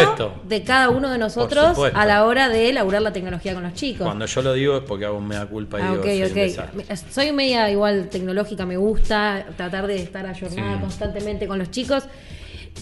de 0.45 0.63
cada 0.65 0.91
uno 0.91 1.11
de 1.11 1.17
nosotros 1.17 1.79
a 1.95 2.05
la 2.05 2.27
hora 2.27 2.51
de 2.51 2.69
elaborar 2.69 3.01
la 3.01 3.13
tecnología 3.13 3.55
con 3.55 3.63
los 3.63 3.73
chicos. 3.73 4.05
Cuando 4.07 4.27
yo 4.27 4.43
lo 4.43 4.53
digo 4.53 4.77
es 4.77 4.83
porque 4.83 5.07
hago 5.07 5.17
un 5.17 5.27
mea 5.29 5.47
culpa 5.47 5.79
y 5.79 5.83
Ah, 5.83 5.91
digo 5.93 6.01
ok, 6.01 6.05
soy 6.05 6.23
un 6.23 6.35
desastre. 6.35 6.97
Soy 7.11 7.33
media 7.33 7.71
igual 7.71 8.09
tecnológica, 8.11 8.67
me 8.67 8.77
gusta 8.77 9.47
tratar 9.57 9.87
de 9.87 9.97
estar 10.03 10.27
ayornada 10.27 10.79
constantemente 10.79 11.47
con 11.49 11.59
los 11.59 11.71
chicos. 11.71 12.05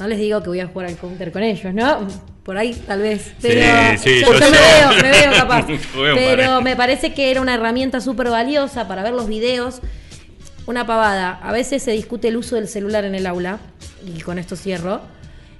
No 0.00 0.08
les 0.08 0.18
digo 0.18 0.42
que 0.42 0.48
voy 0.48 0.60
a 0.60 0.66
jugar 0.66 0.88
al 0.88 0.96
counter 0.96 1.30
con 1.30 1.44
ellos, 1.44 1.72
¿no? 1.72 2.08
Por 2.46 2.56
ahí 2.56 2.74
tal 2.86 3.02
vez. 3.02 3.34
Pero 3.42 3.60
sí, 3.98 4.20
yo, 4.20 4.32
yo 4.32 4.38
yo 4.38 4.50
me 4.52 4.56
veo, 4.56 5.02
me 5.02 5.10
veo 5.10 5.32
capaz. 5.36 5.66
Pero 5.92 6.62
me 6.62 6.76
parece 6.76 7.12
que 7.12 7.32
era 7.32 7.40
una 7.40 7.54
herramienta 7.54 8.00
súper 8.00 8.30
valiosa 8.30 8.86
para 8.86 9.02
ver 9.02 9.12
los 9.12 9.26
videos. 9.26 9.80
Una 10.66 10.86
pavada. 10.86 11.40
A 11.42 11.50
veces 11.50 11.82
se 11.82 11.90
discute 11.90 12.28
el 12.28 12.36
uso 12.36 12.54
del 12.54 12.68
celular 12.68 13.04
en 13.04 13.16
el 13.16 13.26
aula, 13.26 13.58
y 14.06 14.20
con 14.20 14.38
esto 14.38 14.54
cierro. 14.54 15.00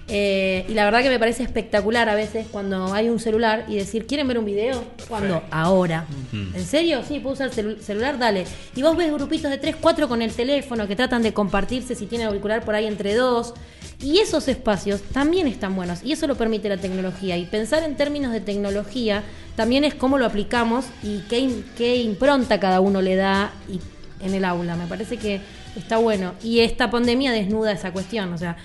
Eh, 0.08 0.64
y 0.68 0.74
la 0.74 0.84
verdad 0.84 1.02
que 1.02 1.08
me 1.08 1.18
parece 1.18 1.42
espectacular 1.42 2.08
a 2.08 2.14
veces 2.14 2.46
cuando 2.52 2.94
hay 2.94 3.08
un 3.08 3.18
celular 3.18 3.64
y 3.68 3.74
decir, 3.74 4.06
¿quieren 4.06 4.28
ver 4.28 4.38
un 4.38 4.44
video? 4.44 4.84
¿Cuándo? 5.08 5.42
Ahora. 5.50 6.06
¿En 6.32 6.64
serio? 6.64 7.02
Sí, 7.06 7.18
puedo 7.18 7.34
usar 7.34 7.48
el 7.48 7.52
celu- 7.54 7.78
celular, 7.80 8.16
dale. 8.18 8.44
Y 8.76 8.82
vos 8.82 8.96
ves 8.96 9.12
grupitos 9.12 9.50
de 9.50 9.58
3, 9.58 9.74
4 9.80 10.08
con 10.08 10.22
el 10.22 10.30
teléfono 10.32 10.86
que 10.86 10.94
tratan 10.94 11.22
de 11.22 11.32
compartirse 11.32 11.94
si 11.96 12.06
tienen 12.06 12.28
auricular 12.28 12.64
por 12.64 12.74
ahí 12.76 12.86
entre 12.86 13.14
dos. 13.14 13.54
Y 14.00 14.18
esos 14.18 14.46
espacios 14.46 15.00
también 15.02 15.48
están 15.48 15.74
buenos 15.74 16.04
y 16.04 16.12
eso 16.12 16.26
lo 16.26 16.36
permite 16.36 16.68
la 16.68 16.76
tecnología. 16.76 17.36
Y 17.36 17.46
pensar 17.46 17.82
en 17.82 17.96
términos 17.96 18.30
de 18.32 18.40
tecnología 18.40 19.24
también 19.56 19.84
es 19.84 19.94
cómo 19.94 20.18
lo 20.18 20.26
aplicamos 20.26 20.84
y 21.02 21.20
qué, 21.30 21.50
qué 21.76 21.96
impronta 21.96 22.60
cada 22.60 22.80
uno 22.80 23.02
le 23.02 23.16
da 23.16 23.52
y- 23.68 23.80
en 24.24 24.34
el 24.34 24.44
aula. 24.44 24.76
Me 24.76 24.86
parece 24.86 25.16
que 25.16 25.40
está 25.76 25.96
bueno. 25.96 26.34
Y 26.44 26.60
esta 26.60 26.90
pandemia 26.90 27.32
desnuda 27.32 27.72
esa 27.72 27.92
cuestión. 27.92 28.32
O 28.32 28.38
sea, 28.38 28.56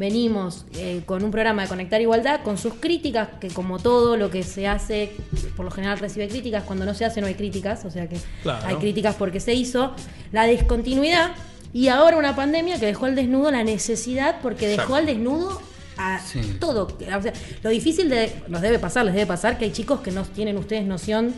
venimos 0.00 0.64
eh, 0.78 1.02
con 1.04 1.22
un 1.22 1.30
programa 1.30 1.60
de 1.62 1.68
Conectar 1.68 2.00
Igualdad, 2.00 2.40
con 2.42 2.56
sus 2.56 2.72
críticas, 2.74 3.28
que 3.38 3.48
como 3.48 3.78
todo 3.78 4.16
lo 4.16 4.30
que 4.30 4.42
se 4.42 4.66
hace, 4.66 5.12
por 5.56 5.66
lo 5.66 5.70
general 5.70 5.98
recibe 5.98 6.26
críticas, 6.26 6.64
cuando 6.64 6.86
no 6.86 6.94
se 6.94 7.04
hace 7.04 7.20
no 7.20 7.26
hay 7.26 7.34
críticas, 7.34 7.84
o 7.84 7.90
sea 7.90 8.08
que 8.08 8.16
Claro. 8.42 8.66
hay 8.66 8.76
críticas 8.76 9.14
porque 9.16 9.40
se 9.40 9.52
hizo, 9.52 9.92
la 10.32 10.46
discontinuidad 10.46 11.32
y 11.74 11.88
ahora 11.88 12.16
una 12.16 12.34
pandemia 12.34 12.80
que 12.80 12.86
dejó 12.86 13.04
al 13.04 13.14
desnudo 13.14 13.50
la 13.50 13.62
necesidad, 13.62 14.36
porque 14.42 14.66
dejó 14.68 14.82
Exacto. 14.84 14.94
al 14.96 15.06
desnudo 15.06 15.62
a 15.98 16.18
Sí. 16.18 16.56
todo. 16.58 16.86
O 16.86 17.22
sea, 17.22 17.32
lo 17.62 17.68
difícil 17.68 18.08
de, 18.08 18.32
nos 18.48 18.62
debe 18.62 18.78
pasar, 18.78 19.04
les 19.04 19.12
debe 19.12 19.26
pasar 19.26 19.58
que 19.58 19.66
hay 19.66 19.70
chicos 19.72 20.00
que 20.00 20.12
no 20.12 20.22
tienen 20.24 20.56
ustedes 20.56 20.86
noción 20.86 21.34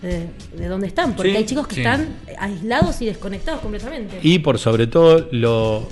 de, 0.00 0.26
de 0.56 0.68
dónde 0.68 0.86
están, 0.86 1.14
porque 1.14 1.32
Sí. 1.32 1.36
hay 1.36 1.44
chicos 1.44 1.66
que 1.66 1.74
Sí. 1.74 1.80
están 1.82 2.16
aislados 2.38 3.02
y 3.02 3.06
desconectados 3.06 3.60
completamente. 3.60 4.20
Y 4.22 4.38
por 4.38 4.58
sobre 4.58 4.86
todo 4.86 5.28
lo, 5.32 5.86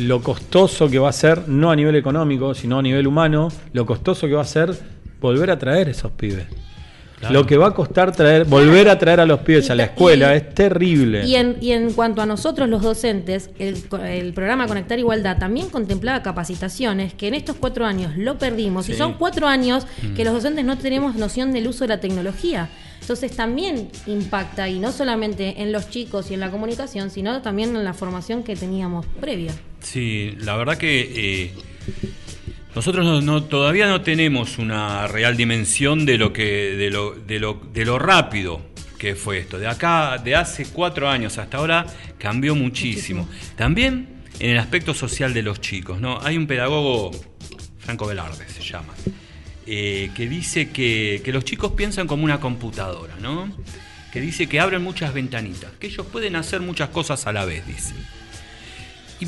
lo 0.00 0.22
costoso 0.22 0.88
que 0.88 0.98
va 0.98 1.08
a 1.08 1.12
ser, 1.12 1.48
no 1.48 1.70
a 1.70 1.76
nivel 1.76 1.96
económico, 1.96 2.54
sino 2.54 2.78
a 2.78 2.82
nivel 2.82 3.06
humano, 3.06 3.48
lo 3.72 3.86
costoso 3.86 4.26
que 4.26 4.34
va 4.34 4.42
a 4.42 4.46
ser 4.46 4.74
volver 5.20 5.50
a 5.50 5.58
traer 5.58 5.88
esos 5.88 6.12
pibes. 6.12 6.46
Claro. 7.18 7.34
Lo 7.34 7.46
que 7.46 7.56
va 7.56 7.66
a 7.66 7.74
costar 7.74 8.12
traer, 8.12 8.44
volver 8.44 8.88
a 8.88 8.96
traer 8.96 9.18
a 9.18 9.26
los 9.26 9.40
pibes 9.40 9.66
Y 9.68 9.72
a 9.72 9.74
la 9.74 9.82
escuela 9.84 10.32
y- 10.34 10.36
es 10.36 10.54
terrible. 10.54 11.26
Y 11.26 11.34
en, 11.34 11.56
y 11.60 11.72
en 11.72 11.92
cuanto 11.92 12.22
a 12.22 12.26
nosotros 12.26 12.68
los 12.68 12.80
docentes, 12.80 13.50
el, 13.58 13.88
co- 13.88 13.96
el 13.98 14.32
programa 14.32 14.68
Conectar 14.68 14.96
Igualdad 15.00 15.36
también 15.36 15.68
contemplaba 15.68 16.22
capacitaciones 16.22 17.14
que 17.14 17.26
en 17.26 17.34
estos 17.34 17.56
cuatro 17.56 17.84
años 17.86 18.16
lo 18.16 18.38
perdimos. 18.38 18.88
Y 18.88 18.94
son 18.94 19.14
cuatro 19.14 19.48
años 19.48 19.84
que 20.14 20.24
los 20.24 20.32
docentes 20.32 20.64
no 20.64 20.78
tenemos 20.78 21.16
noción 21.16 21.52
del 21.52 21.66
uso 21.66 21.82
de 21.84 21.88
la 21.88 21.98
tecnología. 22.00 22.68
Entonces 23.08 23.34
también 23.34 23.88
impacta, 24.06 24.68
y 24.68 24.78
no 24.80 24.92
solamente 24.92 25.62
en 25.62 25.72
los 25.72 25.88
chicos 25.88 26.30
y 26.30 26.34
en 26.34 26.40
la 26.40 26.50
comunicación, 26.50 27.08
sino 27.10 27.40
también 27.40 27.74
en 27.74 27.82
la 27.82 27.94
formación 27.94 28.42
que 28.42 28.54
teníamos 28.54 29.06
previa. 29.18 29.54
Sí, 29.80 30.36
la 30.40 30.58
verdad 30.58 30.76
que 30.76 31.46
eh, 31.46 31.52
nosotros 32.74 33.06
no, 33.06 33.22
no- 33.22 33.44
todavía 33.44 33.88
no 33.88 34.02
tenemos 34.02 34.58
una 34.58 35.06
real 35.08 35.38
dimensión 35.38 36.04
de 36.04 36.18
lo 36.18 36.34
que 36.34 36.42
de 36.76 36.90
lo, 36.90 37.12
de 37.14 37.40
lo, 37.40 37.54
de 37.72 37.86
lo 37.86 37.98
rápido 37.98 38.60
que 38.98 39.14
fue 39.14 39.38
esto. 39.38 39.58
De 39.58 39.68
acá, 39.68 40.18
de 40.22 40.34
hace 40.36 40.66
cuatro 40.66 41.08
años 41.08 41.38
hasta 41.38 41.56
ahora, 41.56 41.86
cambió 42.18 42.54
muchísimo. 42.54 43.26
También 43.56 44.06
en 44.38 44.50
el 44.50 44.58
aspecto 44.58 44.92
social 44.92 45.32
de 45.32 45.40
los 45.44 45.62
chicos, 45.62 45.98
¿no? 45.98 46.20
Hay 46.20 46.36
un 46.36 46.46
pedagogo, 46.46 47.10
Franco 47.78 48.06
Velarde 48.06 48.46
se 48.50 48.62
llama. 48.62 48.92
Eh, 49.70 50.10
que 50.14 50.26
dice 50.26 50.70
que, 50.70 51.20
que 51.22 51.30
los 51.30 51.44
chicos 51.44 51.72
piensan 51.72 52.06
como 52.06 52.24
una 52.24 52.40
computadora, 52.40 53.16
¿no? 53.20 53.52
Que 54.10 54.18
dice 54.18 54.46
que 54.46 54.60
abren 54.60 54.82
muchas 54.82 55.12
ventanitas, 55.12 55.72
que 55.78 55.88
ellos 55.88 56.06
pueden 56.06 56.36
hacer 56.36 56.62
muchas 56.62 56.88
cosas 56.88 57.26
a 57.26 57.34
la 57.34 57.44
vez, 57.44 57.66
dice. 57.66 57.92
Y 59.20 59.26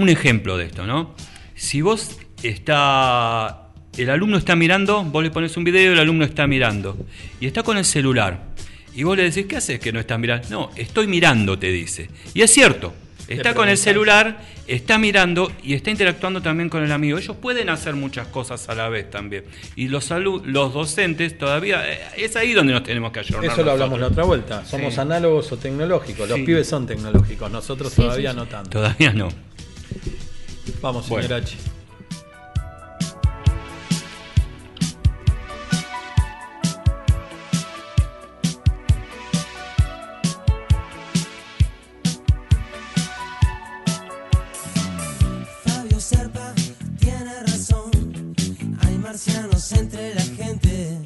un 0.00 0.08
ejemplo 0.08 0.56
de 0.56 0.64
esto, 0.64 0.84
¿no? 0.84 1.14
Si 1.54 1.80
vos 1.80 2.18
está. 2.42 3.70
El 3.96 4.10
alumno 4.10 4.36
está 4.36 4.56
mirando, 4.56 5.04
vos 5.04 5.22
le 5.22 5.30
pones 5.30 5.56
un 5.56 5.62
video, 5.62 5.92
el 5.92 6.00
alumno 6.00 6.24
está 6.24 6.48
mirando. 6.48 6.96
Y 7.38 7.46
está 7.46 7.62
con 7.62 7.78
el 7.78 7.84
celular. 7.84 8.48
Y 8.96 9.04
vos 9.04 9.16
le 9.16 9.30
decís, 9.30 9.46
¿qué 9.46 9.58
haces 9.58 9.78
que 9.78 9.92
no 9.92 10.00
estás 10.00 10.18
mirando? 10.18 10.48
No, 10.50 10.70
estoy 10.74 11.06
mirando, 11.06 11.56
te 11.56 11.68
dice. 11.68 12.10
Y 12.34 12.42
es 12.42 12.52
cierto. 12.52 12.94
Está 13.28 13.54
con 13.54 13.68
el 13.68 13.76
celular, 13.76 14.40
está 14.66 14.98
mirando 14.98 15.52
y 15.62 15.74
está 15.74 15.90
interactuando 15.90 16.40
también 16.40 16.68
con 16.70 16.82
el 16.82 16.90
amigo. 16.92 17.18
Ellos 17.18 17.36
pueden 17.36 17.68
hacer 17.68 17.94
muchas 17.94 18.26
cosas 18.28 18.68
a 18.70 18.74
la 18.74 18.88
vez 18.88 19.10
también. 19.10 19.44
Y 19.76 19.88
los, 19.88 20.08
los 20.10 20.72
docentes 20.72 21.36
todavía. 21.36 21.82
eh, 21.92 22.00
Es 22.16 22.36
ahí 22.36 22.52
donde 22.54 22.72
nos 22.72 22.82
tenemos 22.84 23.12
que 23.12 23.20
ayornar. 23.20 23.52
Eso 23.52 23.62
lo 23.62 23.72
hablamos 23.72 24.00
la 24.00 24.06
otra 24.08 24.24
vuelta. 24.24 24.64
Somos 24.64 24.94
Sí. 24.94 25.00
análogos 25.00 25.52
o 25.52 25.56
tecnológicos. 25.58 26.28
Los 26.28 26.38
Sí. 26.38 26.44
pibes 26.44 26.66
son 26.68 26.86
tecnológicos, 26.86 27.50
nosotros 27.50 27.92
Sí, 27.92 28.02
todavía 28.02 28.30
sí, 28.30 28.36
no 28.36 28.46
tanto. 28.46 28.70
Todavía 28.70 29.12
no. 29.12 29.28
Vamos, 30.80 31.06
señor 31.06 31.22
Bueno. 31.28 31.36
H. 31.36 31.56
entre 49.58 50.14
la 50.14 50.22
gente. 50.22 51.00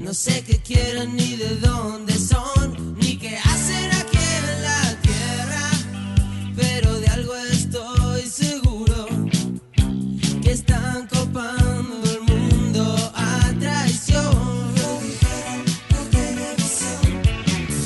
No 0.00 0.14
sé 0.14 0.42
qué 0.44 0.56
quieren 0.62 1.14
ni 1.14 1.36
de 1.36 1.56
dónde 1.56 2.14
son, 2.18 2.96
ni 2.98 3.18
qué 3.18 3.36
hacen 3.36 3.90
aquí 3.92 4.16
en 4.16 4.62
la 4.62 5.00
tierra. 5.02 5.70
Pero 6.56 6.98
de 6.98 7.06
algo 7.08 7.36
estoy 7.52 8.22
seguro: 8.22 9.08
que 10.42 10.52
están 10.52 11.06
copando 11.08 12.10
el 12.14 12.22
mundo 12.22 13.12
a 13.14 13.52
traición. 13.60 14.74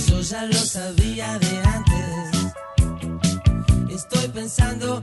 Yo 0.09 0.21
ya 0.21 0.47
lo 0.47 0.61
sabía 0.77 1.37
de 1.41 1.63
antes. 1.77 2.31
Estoy 3.91 4.29
pensando 4.29 5.03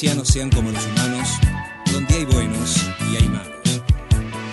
sean 0.00 0.48
como 0.48 0.70
los 0.70 0.86
humanos, 0.86 1.28
donde 1.92 2.14
hay 2.14 2.24
buenos 2.24 2.86
y 3.12 3.16
hay 3.16 3.28
malos. 3.28 3.82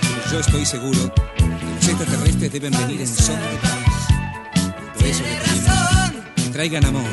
Pero 0.01 0.31
yo 0.31 0.39
estoy 0.41 0.65
seguro 0.65 1.13
que 1.37 1.45
los 1.45 1.87
extraterrestres 1.87 2.51
deben 2.51 2.73
venir 2.73 2.99
en 2.99 3.07
son 3.07 3.39
de 3.39 3.57
paz. 3.61 4.93
Por 4.93 5.05
eso 5.05 5.23
pedimos 5.23 5.65
razón. 5.65 6.23
que 6.35 6.41
traigan 6.51 6.85
amor, 6.85 7.09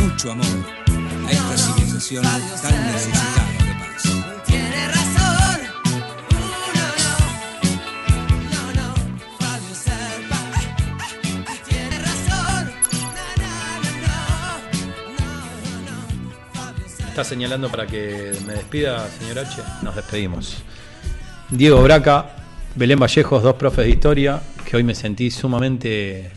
mucho 0.00 0.32
amor, 0.32 0.46
a 1.26 1.30
esta 1.30 1.58
civilización 1.58 2.24
tan 2.62 2.92
necesitada 2.92 3.55
Está 17.16 17.24
señalando 17.24 17.70
para 17.70 17.86
que 17.86 18.30
me 18.46 18.52
despida, 18.52 19.08
señor 19.08 19.38
H. 19.38 19.62
Nos 19.80 19.96
despedimos. 19.96 20.62
Diego 21.48 21.82
Braca, 21.82 22.26
Belén 22.74 22.98
Vallejos, 22.98 23.42
dos 23.42 23.54
profes 23.54 23.86
de 23.86 23.90
historia, 23.90 24.42
que 24.66 24.76
hoy 24.76 24.84
me 24.84 24.94
sentí 24.94 25.30
sumamente 25.30 26.30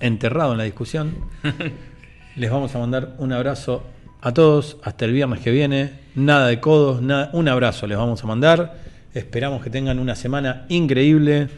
enterrado 0.00 0.52
en 0.52 0.56
la 0.56 0.64
discusión. 0.64 1.16
Les 2.36 2.50
vamos 2.50 2.74
a 2.74 2.78
mandar 2.78 3.14
un 3.18 3.30
abrazo 3.30 3.84
a 4.22 4.32
todos 4.32 4.78
hasta 4.82 5.04
el 5.04 5.12
viernes 5.12 5.40
que 5.40 5.50
viene. 5.50 6.00
Nada 6.14 6.46
de 6.46 6.60
codos, 6.60 7.02
nada, 7.02 7.28
un 7.34 7.46
abrazo 7.48 7.86
les 7.86 7.98
vamos 7.98 8.24
a 8.24 8.26
mandar. 8.26 8.80
Esperamos 9.12 9.62
que 9.62 9.68
tengan 9.68 9.98
una 9.98 10.14
semana 10.14 10.64
increíble. 10.70 11.50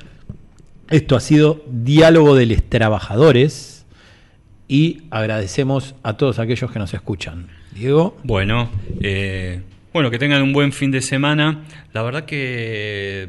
Esto 0.90 1.14
ha 1.14 1.20
sido 1.20 1.62
Diálogo 1.70 2.34
de 2.34 2.46
los 2.46 2.64
Trabajadores 2.64 3.86
y 4.66 5.04
agradecemos 5.12 5.94
a 6.02 6.16
todos 6.16 6.40
aquellos 6.40 6.72
que 6.72 6.80
nos 6.80 6.92
escuchan. 6.92 7.62
Diego. 7.74 8.16
Bueno, 8.22 8.70
eh, 9.00 9.60
bueno, 9.92 10.10
que 10.10 10.18
tengan 10.18 10.42
un 10.42 10.52
buen 10.52 10.72
fin 10.72 10.90
de 10.90 11.00
semana. 11.00 11.64
La 11.92 12.02
verdad 12.02 12.24
que 12.24 13.28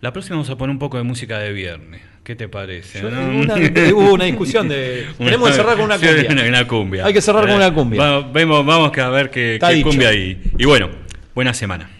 la 0.00 0.12
próxima 0.12 0.36
vamos 0.36 0.50
a 0.50 0.56
poner 0.56 0.72
un 0.72 0.78
poco 0.78 0.96
de 0.96 1.02
música 1.02 1.38
de 1.38 1.52
viernes. 1.52 2.00
¿Qué 2.24 2.34
te 2.34 2.48
parece? 2.48 3.02
Yo- 3.02 3.10
no? 3.10 3.20
una- 3.38 3.54
hubo 3.92 4.14
una 4.14 4.24
discusión 4.24 4.66
de. 4.68 5.06
Tenemos 5.18 5.50
que 5.50 5.54
cerrar 5.56 5.76
con 5.76 5.84
una 5.84 5.98
cumbia. 5.98 6.26
una- 6.30 6.48
una 6.48 6.66
cumbia. 6.66 7.04
Hay 7.06 7.12
que 7.12 7.20
cerrar 7.20 7.46
con 7.46 7.56
una 7.56 7.72
cumbia. 7.74 8.00
Vamos, 8.02 8.32
vemos, 8.32 8.64
vamos 8.66 8.92
que 8.92 9.00
a 9.02 9.08
ver 9.10 9.30
qué, 9.30 9.58
cumbia 9.82 10.08
hay. 10.08 10.40
Y 10.58 10.64
bueno, 10.64 10.88
buena 11.34 11.52
semana. 11.52 11.90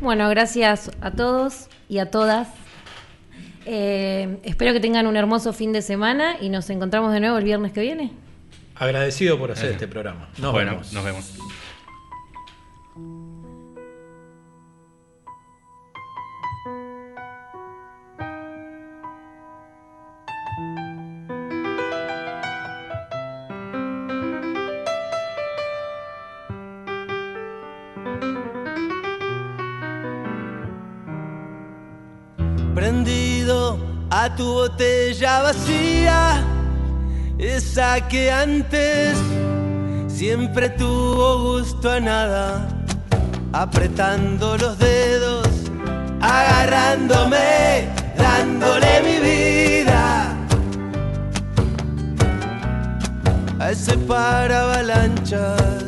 Bueno, 0.00 0.28
gracias 0.28 0.90
a 1.00 1.10
todos 1.12 1.68
y 1.88 1.98
a 1.98 2.10
todas. 2.10 2.48
Eh, 3.66 4.36
espero 4.44 4.72
que 4.72 4.80
tengan 4.80 5.06
un 5.06 5.16
hermoso 5.16 5.52
fin 5.52 5.72
de 5.72 5.82
semana 5.82 6.36
y 6.40 6.48
nos 6.50 6.68
encontramos 6.70 7.12
de 7.12 7.20
nuevo 7.20 7.36
el 7.38 7.44
viernes 7.44 7.72
que 7.72 7.80
viene. 7.80 8.12
Agradecido 8.78 9.38
por 9.38 9.50
hacer 9.50 9.72
este 9.72 9.88
programa. 9.88 10.28
Nos 10.38 10.52
bueno, 10.52 10.72
vemos. 10.72 10.92
nos 10.92 11.04
vemos. 11.04 11.38
prendido 32.74 33.76
a 34.08 34.34
tu 34.36 34.52
botella 34.52 35.42
vacía, 35.42 36.44
esa 37.38 38.08
que 38.08 38.30
antes 38.30 39.16
siempre 40.08 40.68
tuvo 40.70 41.58
gusto 41.58 41.90
a 41.90 42.00
nada. 42.00 42.68
apretando 43.52 44.58
los 44.58 44.78
dedos, 44.78 45.48
agarrándome, 46.20 47.88
dándole 48.16 49.02
mi 49.02 49.18
vida 49.20 50.36
a 53.58 53.70
ese 53.70 53.96
para 53.96 54.62
avalanchas. 54.62 55.87